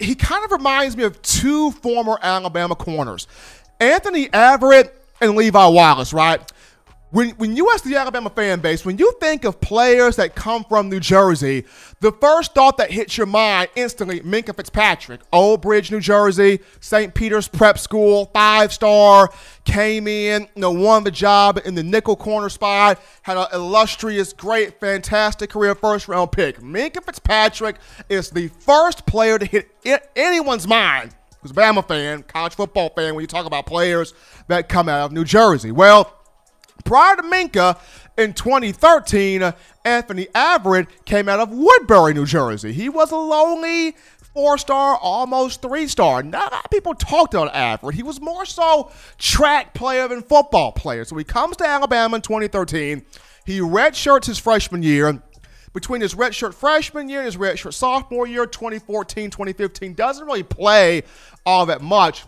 he 0.00 0.14
kind 0.14 0.44
of 0.44 0.50
reminds 0.50 0.96
me 0.96 1.04
of 1.04 1.20
two 1.22 1.70
former 1.70 2.18
Alabama 2.22 2.74
corners, 2.74 3.26
Anthony 3.80 4.28
Averett 4.28 4.90
and 5.20 5.36
Levi 5.36 5.66
Wallace, 5.66 6.12
right? 6.12 6.40
When, 7.12 7.28
when 7.32 7.54
you 7.56 7.70
ask 7.70 7.84
the 7.84 7.96
Alabama 7.96 8.30
fan 8.30 8.60
base, 8.60 8.86
when 8.86 8.96
you 8.96 9.12
think 9.20 9.44
of 9.44 9.60
players 9.60 10.16
that 10.16 10.34
come 10.34 10.64
from 10.64 10.88
New 10.88 10.98
Jersey, 10.98 11.66
the 12.00 12.10
first 12.10 12.54
thought 12.54 12.78
that 12.78 12.90
hits 12.90 13.18
your 13.18 13.26
mind 13.26 13.68
instantly, 13.76 14.20
Minkah 14.20 14.56
Fitzpatrick, 14.56 15.20
Old 15.30 15.60
Bridge, 15.60 15.90
New 15.90 16.00
Jersey, 16.00 16.60
St. 16.80 17.12
Peter's 17.12 17.48
Prep 17.48 17.78
School, 17.78 18.30
five 18.32 18.72
star, 18.72 19.30
came 19.66 20.08
in, 20.08 20.48
you 20.54 20.62
know, 20.62 20.70
won 20.70 21.04
the 21.04 21.10
job 21.10 21.60
in 21.66 21.74
the 21.74 21.82
nickel 21.82 22.16
corner 22.16 22.48
spot, 22.48 22.98
had 23.20 23.36
an 23.36 23.46
illustrious, 23.52 24.32
great, 24.32 24.80
fantastic 24.80 25.50
career 25.50 25.74
first 25.74 26.08
round 26.08 26.32
pick. 26.32 26.60
Minkah 26.60 27.04
Fitzpatrick 27.04 27.76
is 28.08 28.30
the 28.30 28.48
first 28.48 29.04
player 29.04 29.38
to 29.38 29.44
hit 29.44 30.10
anyone's 30.16 30.66
mind 30.66 31.14
who's 31.42 31.50
a 31.50 31.54
Bama 31.54 31.86
fan, 31.86 32.22
college 32.22 32.54
football 32.54 32.88
fan, 32.88 33.14
when 33.14 33.20
you 33.20 33.26
talk 33.26 33.44
about 33.44 33.66
players 33.66 34.14
that 34.48 34.70
come 34.70 34.88
out 34.88 35.04
of 35.04 35.12
New 35.12 35.24
Jersey. 35.24 35.72
Well, 35.72 36.21
Prior 36.84 37.16
to 37.16 37.22
Minkah, 37.22 37.78
in 38.18 38.34
2013, 38.34 39.52
Anthony 39.84 40.26
Averett 40.34 40.88
came 41.04 41.28
out 41.28 41.40
of 41.40 41.50
Woodbury, 41.50 42.14
New 42.14 42.26
Jersey. 42.26 42.72
He 42.72 42.88
was 42.88 43.10
a 43.10 43.16
lonely 43.16 43.96
four 44.34 44.58
star, 44.58 44.96
almost 44.96 45.62
three 45.62 45.86
star. 45.86 46.22
Not 46.22 46.52
a 46.52 46.54
lot 46.56 46.64
of 46.64 46.70
people 46.70 46.94
talked 46.94 47.34
about 47.34 47.52
Averett. 47.52 47.94
He 47.94 48.02
was 48.02 48.20
more 48.20 48.44
so 48.44 48.90
track 49.18 49.74
player 49.74 50.08
than 50.08 50.22
football 50.22 50.72
player. 50.72 51.04
So 51.04 51.16
he 51.16 51.24
comes 51.24 51.56
to 51.58 51.66
Alabama 51.66 52.16
in 52.16 52.22
2013. 52.22 53.02
He 53.44 53.60
redshirts 53.60 54.26
his 54.26 54.38
freshman 54.38 54.82
year. 54.82 55.22
Between 55.72 56.02
his 56.02 56.14
redshirt 56.14 56.52
freshman 56.52 57.08
year 57.08 57.20
and 57.20 57.26
his 57.26 57.38
redshirt 57.38 57.72
sophomore 57.72 58.26
year, 58.26 58.44
2014, 58.44 59.30
2015, 59.30 59.94
doesn't 59.94 60.26
really 60.26 60.42
play 60.42 61.02
all 61.46 61.64
that 61.64 61.80
much 61.80 62.24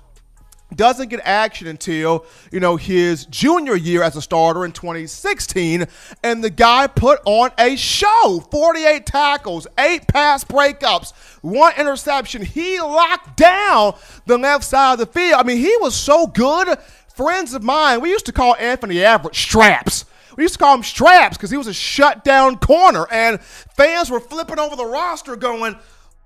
doesn't 0.77 1.09
get 1.09 1.21
action 1.25 1.67
until 1.67 2.27
you 2.51 2.61
know 2.61 2.77
his 2.77 3.27
junior 3.27 3.75
year 3.75 4.03
as 4.03 4.17
a 4.17 4.23
starter 4.23 4.65
in 4.65 4.73
2016 4.73 5.87
and 6.23 6.45
the 6.45 6.51
guy 6.51 6.87
put 6.87 7.21
on 7.25 7.51
a 7.59 7.77
show. 7.77 8.45
48 8.51 9.07
tackles 9.07 9.67
8 9.79 10.07
pass 10.09 10.45
breakups 10.45 11.13
1 11.43 11.75
interception. 11.79 12.45
He 12.45 12.81
locked 12.81 13.37
down 13.37 13.95
the 14.27 14.39
left 14.39 14.65
side 14.65 14.95
of 14.95 14.99
the 14.99 15.07
field. 15.07 15.41
I 15.41 15.43
mean 15.43 15.59
he 15.59 15.77
was 15.81 15.95
so 15.95 16.27
good. 16.27 16.79
Friends 17.15 17.55
of 17.55 17.63
mine 17.63 18.01
we 18.01 18.11
used 18.11 18.27
to 18.27 18.33
call 18.33 18.57
anthony 18.57 18.97
averett 18.97 19.35
straps. 19.35 20.05
We 20.37 20.45
used 20.45 20.55
to 20.55 20.59
call 20.59 20.75
him 20.75 20.83
straps 20.83 21.37
because 21.37 21.51
he 21.51 21.57
was 21.57 21.69
a 21.69 21.75
shutdown 21.75 22.59
corner 22.59 23.07
and 23.11 23.41
fans 23.41 24.11
were 24.11 24.21
flipping 24.21 24.59
over 24.59 24.75
the 24.75 24.87
roster 24.87 25.37
going 25.37 25.77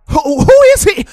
who, 0.09 0.41
who 0.41 0.63
is 0.75 0.85
he? 0.85 1.07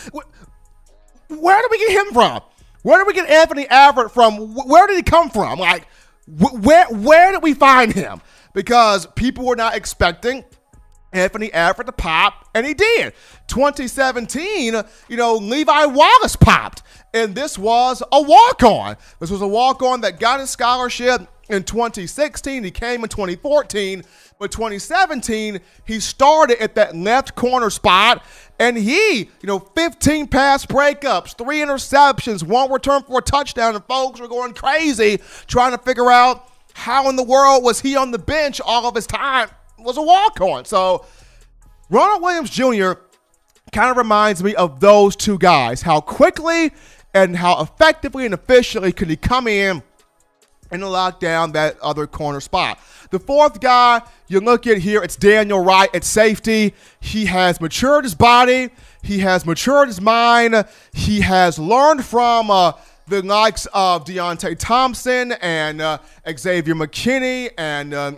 Where 1.27 1.61
did 1.61 1.71
we 1.71 1.77
get 1.79 2.07
him 2.07 2.13
from 2.13 2.41
where 2.85 2.99
did 2.99 3.07
we 3.07 3.13
get 3.13 3.27
Anthony 3.27 3.65
Averett 3.65 4.11
from? 4.11 4.53
Where 4.53 4.85
did 4.85 4.95
he 4.95 5.01
come 5.01 5.31
from? 5.31 5.57
Like, 5.57 5.87
where 6.27 6.85
where 6.85 7.31
did 7.31 7.41
we 7.41 7.55
find 7.55 7.91
him? 7.91 8.21
Because 8.53 9.07
people 9.15 9.43
were 9.43 9.55
not 9.55 9.75
expecting 9.75 10.45
Anthony 11.11 11.49
Averett 11.49 11.87
to 11.87 11.91
pop, 11.91 12.47
and 12.53 12.63
he 12.63 12.75
did. 12.75 13.13
2017, 13.47 14.83
you 15.09 15.17
know, 15.17 15.33
Levi 15.33 15.85
Wallace 15.85 16.35
popped, 16.35 16.83
and 17.11 17.33
this 17.33 17.57
was 17.57 18.03
a 18.11 18.21
walk 18.21 18.61
on. 18.61 18.97
This 19.19 19.31
was 19.31 19.41
a 19.41 19.47
walk 19.47 19.81
on 19.81 20.01
that 20.01 20.19
got 20.19 20.39
his 20.39 20.51
scholarship 20.51 21.27
in 21.49 21.63
2016. 21.63 22.63
He 22.63 22.69
came 22.69 23.01
in 23.01 23.09
2014, 23.09 24.03
but 24.37 24.51
2017, 24.51 25.59
he 25.85 25.99
started 25.99 26.61
at 26.61 26.75
that 26.75 26.95
left 26.95 27.35
corner 27.35 27.69
spot, 27.69 28.23
and 28.59 28.77
he, 28.77 29.19
you 29.19 29.47
know, 29.47 29.59
15 29.59 30.27
pass 30.27 30.65
breakups, 30.65 31.37
three 31.37 31.59
interceptions, 31.59 32.43
one 32.43 32.71
return 32.71 33.03
for 33.03 33.19
a 33.19 33.21
touchdown, 33.21 33.75
and 33.75 33.85
folks 33.85 34.19
were 34.19 34.27
going 34.27 34.53
crazy 34.53 35.19
trying 35.47 35.71
to 35.71 35.77
figure 35.77 36.11
out 36.11 36.49
how 36.73 37.09
in 37.09 37.15
the 37.15 37.23
world 37.23 37.63
was 37.63 37.79
he 37.79 37.95
on 37.95 38.11
the 38.11 38.19
bench 38.19 38.59
all 38.59 38.85
of 38.85 38.95
his 38.95 39.07
time 39.07 39.49
was 39.79 39.97
a 39.97 40.01
walk 40.01 40.41
on. 40.41 40.65
So 40.65 41.05
Ronald 41.89 42.21
Williams 42.21 42.49
Jr. 42.49 42.93
kind 43.71 43.91
of 43.91 43.97
reminds 43.97 44.43
me 44.43 44.55
of 44.55 44.79
those 44.81 45.15
two 45.15 45.37
guys. 45.37 45.81
How 45.81 46.01
quickly 46.01 46.71
and 47.13 47.37
how 47.37 47.61
effectively 47.61 48.25
and 48.25 48.33
efficiently 48.33 48.91
could 48.91 49.09
he 49.09 49.15
come 49.15 49.47
in 49.47 49.81
and 50.71 50.83
lock 50.83 51.19
down 51.19 51.53
that 51.53 51.79
other 51.79 52.07
corner 52.07 52.41
spot. 52.41 52.79
The 53.11 53.19
fourth 53.19 53.61
guy 53.61 54.01
you 54.27 54.39
look 54.39 54.65
at 54.67 54.79
here, 54.79 55.03
it's 55.03 55.15
Daniel 55.15 55.59
Wright 55.59 55.93
at 55.93 56.03
safety. 56.03 56.73
He 56.99 57.25
has 57.25 57.61
matured 57.61 58.03
his 58.03 58.15
body, 58.15 58.69
he 59.01 59.19
has 59.19 59.45
matured 59.45 59.87
his 59.87 60.01
mind, 60.01 60.65
he 60.93 61.21
has 61.21 61.59
learned 61.59 62.03
from 62.03 62.49
uh, 62.49 62.73
the 63.07 63.21
likes 63.21 63.67
of 63.73 64.05
Deionte 64.05 64.57
Thompson 64.57 65.33
and 65.33 65.81
uh, 65.81 65.99
Xavier 66.27 66.73
McKinney 66.73 67.51
and 67.57 67.93
uh, 67.93 68.13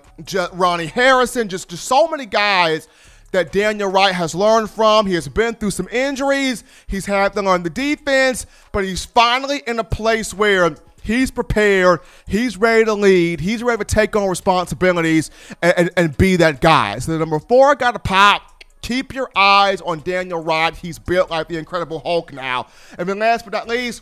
Ronnie 0.53 0.85
Harrison, 0.85 1.49
just, 1.49 1.69
just 1.69 1.85
so 1.85 2.07
many 2.07 2.25
guys 2.25 2.87
that 3.31 3.51
Daniel 3.51 3.89
Wright 3.89 4.15
has 4.15 4.33
learned 4.33 4.69
from. 4.69 5.05
He 5.05 5.15
has 5.15 5.27
been 5.27 5.55
through 5.55 5.71
some 5.71 5.89
injuries. 5.89 6.63
He's 6.87 7.05
had 7.05 7.33
to 7.33 7.45
on 7.45 7.63
the 7.63 7.69
defense, 7.69 8.45
but 8.71 8.85
he's 8.85 9.05
finally 9.05 9.61
in 9.67 9.79
a 9.79 9.83
place 9.83 10.33
where 10.33 10.75
He's 11.07 11.31
prepared. 11.31 12.01
He's 12.27 12.57
ready 12.57 12.83
to 12.83 12.93
lead. 12.93 13.39
He's 13.39 13.63
ready 13.63 13.77
to 13.77 13.85
take 13.85 14.13
on 14.17 14.27
responsibilities 14.27 15.31
and, 15.61 15.73
and, 15.77 15.89
and 15.95 16.17
be 16.17 16.35
that 16.35 16.59
guy. 16.59 16.99
So, 16.99 17.17
number 17.17 17.39
four, 17.39 17.75
got 17.75 17.91
to 17.91 17.99
pop. 17.99 18.65
Keep 18.81 19.13
your 19.13 19.29
eyes 19.33 19.79
on 19.79 20.01
Daniel 20.01 20.43
Rod. 20.43 20.75
He's 20.75 20.99
built 20.99 21.29
like 21.29 21.47
the 21.47 21.55
Incredible 21.55 21.99
Hulk 21.99 22.33
now. 22.33 22.67
And 22.97 23.07
then, 23.07 23.19
last 23.19 23.45
but 23.45 23.53
not 23.53 23.69
least, 23.69 24.01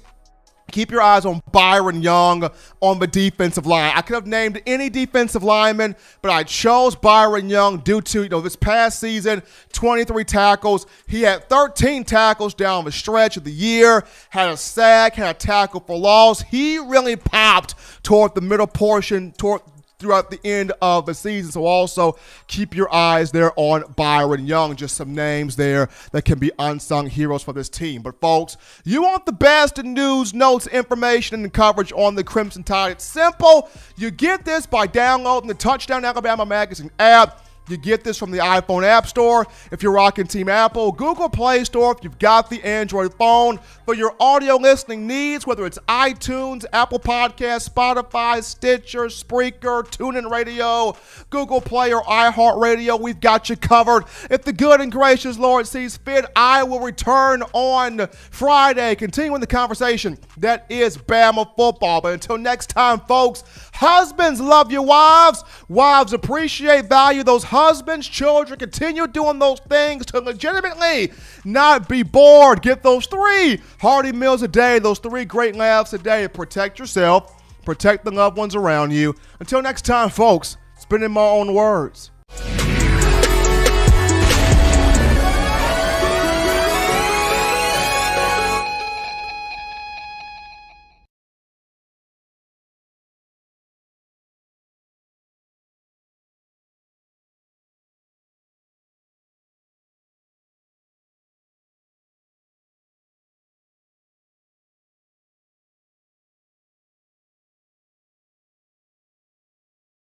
Keep 0.76 0.91
your 0.91 1.01
eyes 1.01 1.26
on 1.26 1.41
Byron 1.53 2.01
Young 2.01 2.49
on 2.82 2.99
the 2.99 3.07
defensive 3.07 3.65
line. 3.65 3.93
I 3.95 4.01
could 4.01 4.15
have 4.15 4.28
named 4.28 4.61
any 4.67 4.89
defensive 4.89 5.41
lineman, 5.41 5.95
but 6.21 6.32
I 6.32 6.43
chose 6.43 6.95
Byron 6.97 7.47
Young 7.47 7.78
due 7.78 8.01
to 8.01 8.23
you 8.23 8.28
know 8.28 8.41
this 8.41 8.57
past 8.57 8.99
season, 8.99 9.41
23 9.71 10.26
tackles. 10.26 10.86
He 11.07 11.21
had 11.21 11.47
13 11.47 12.03
tackles 12.03 12.53
down 12.53 12.84
the 12.84 12.91
stretch 12.91 13.38
of 13.38 13.45
the 13.45 13.53
year, 13.53 14.03
had 14.32 14.49
a 14.49 14.57
sack, 14.57 15.15
had 15.15 15.38
a 15.38 15.39
tackle 15.39 15.80
for 15.80 15.97
loss. 15.97 16.41
He 16.41 16.78
really 16.78 17.15
popped 17.15 17.76
toward 18.03 18.36
the 18.36 18.41
middle 18.41 18.67
portion, 18.67 19.32
toward 19.32 19.61
throughout 20.00 20.30
the 20.30 20.39
end 20.46 20.72
of 20.82 21.06
the 21.06 21.14
season. 21.14 21.52
So 21.52 21.66
also 21.66 22.18
keep 22.48 22.76
your 22.76 22.93
eyes 22.93 23.32
there 23.32 23.52
on 23.56 23.84
Byron 23.96 24.46
Young. 24.46 24.76
Just 24.76 24.98
some 24.98 25.16
names 25.16 25.56
there 25.56 25.89
that 26.12 26.24
can 26.24 26.39
be 26.39 26.52
unsung 26.60 27.08
heroes 27.08 27.43
for 27.43 27.54
this 27.54 27.70
team. 27.70 28.02
But 28.02 28.20
folks, 28.20 28.58
you 28.84 29.02
want 29.02 29.26
the 29.26 29.32
best 29.32 29.80
in 29.80 29.93
news, 29.93 30.34
notes, 30.34 30.68
information, 30.68 31.43
and 31.43 31.54
coverage 31.54 31.93
on 31.93 32.16
the 32.16 32.24
Crimson 32.24 32.64
Tide. 32.64 32.93
It's 32.93 33.04
simple. 33.04 33.70
You 33.96 34.12
get 34.12 34.46
this 34.46 34.66
by 34.66 34.88
downloading 34.88 35.48
the 35.48 35.54
Touchdown 35.54 36.06
Alabama 36.06 36.46
Magazine 36.46 36.91
app. 37.00 37.45
You 37.68 37.78
get 37.78 38.03
this 38.03 38.18
from 38.18 38.30
the 38.30 38.38
iPhone 38.38 38.84
App 38.84 39.07
Store 39.07 39.47
if 39.72 39.82
you're 39.82 39.91
rocking 39.91 40.28
Team 40.28 40.49
Apple, 40.49 40.91
Google 40.91 41.30
Play 41.30 41.63
Store 41.63 41.95
if 41.97 42.03
you've 42.03 42.20
got 42.20 42.49
the 42.49 42.63
Android 42.63 43.13
phone. 43.16 43.59
For 43.86 43.95
your 43.95 44.16
audio 44.20 44.55
listening 44.55 45.07
needs, 45.07 45.47
whether 45.47 45.66
it's 45.66 45.80
iTunes, 45.88 46.66
Apple 46.74 46.99
Podcasts, 46.99 47.70
Spotify, 47.70 48.43
Stitcher, 48.43 49.05
Spreaker, 49.05 49.84
TuneIn 49.84 50.30
Radio, 50.30 50.95
Google 51.30 51.61
Play, 51.61 51.93
or 51.93 52.03
iHeartRadio, 52.03 52.99
we've 52.99 53.20
got 53.20 53.49
you 53.49 53.55
covered. 53.55 54.05
If 54.30 54.43
the 54.43 54.53
good 54.53 54.82
and 54.82 54.91
gracious 54.91 55.38
Lord 55.38 55.68
sees 55.68 55.97
fit, 55.97 56.26
I 56.36 56.63
will 56.63 56.80
return 56.80 57.43
on 57.53 58.07
Friday, 58.30 58.95
continuing 58.95 59.41
the 59.41 59.47
conversation 59.47 60.18
that 60.38 60.66
is 60.70 60.97
Bama 60.97 61.45
football. 61.55 62.01
But 62.01 62.13
until 62.13 62.38
next 62.38 62.70
time, 62.70 62.99
folks, 63.01 63.43
husbands 63.76 64.41
love 64.41 64.71
your 64.71 64.82
wives, 64.82 65.43
wives 65.69 66.13
appreciate, 66.13 66.86
value 66.86 67.23
those 67.23 67.43
husbands, 67.43 68.07
children, 68.07 68.57
continue 68.57 69.07
doing 69.07 69.39
those 69.39 69.59
things 69.59 70.05
to 70.07 70.19
legitimately 70.19 71.11
not 71.43 71.88
be 71.88 72.03
bored. 72.03 72.61
Get 72.61 72.84
those 72.84 73.05
three 73.05 73.61
hearty 73.80 74.11
meals 74.11 74.41
a 74.41 74.47
day, 74.47 74.80
those 74.80 74.99
three 74.99 75.26
great 75.26 75.55
laughs 75.55 75.93
a 75.93 75.97
day. 75.97 76.28
Protect 76.28 76.80
yourself, 76.80 77.43
protect 77.63 78.05
the 78.05 78.11
loved 78.11 78.38
ones 78.38 78.55
around 78.55 78.91
you. 78.91 79.15
Until 79.39 79.61
next 79.61 79.86
time, 79.86 80.09
folks, 80.09 80.57
spending 80.78 81.11
my 81.11 81.21
own 81.21 81.53
words. 81.53 82.11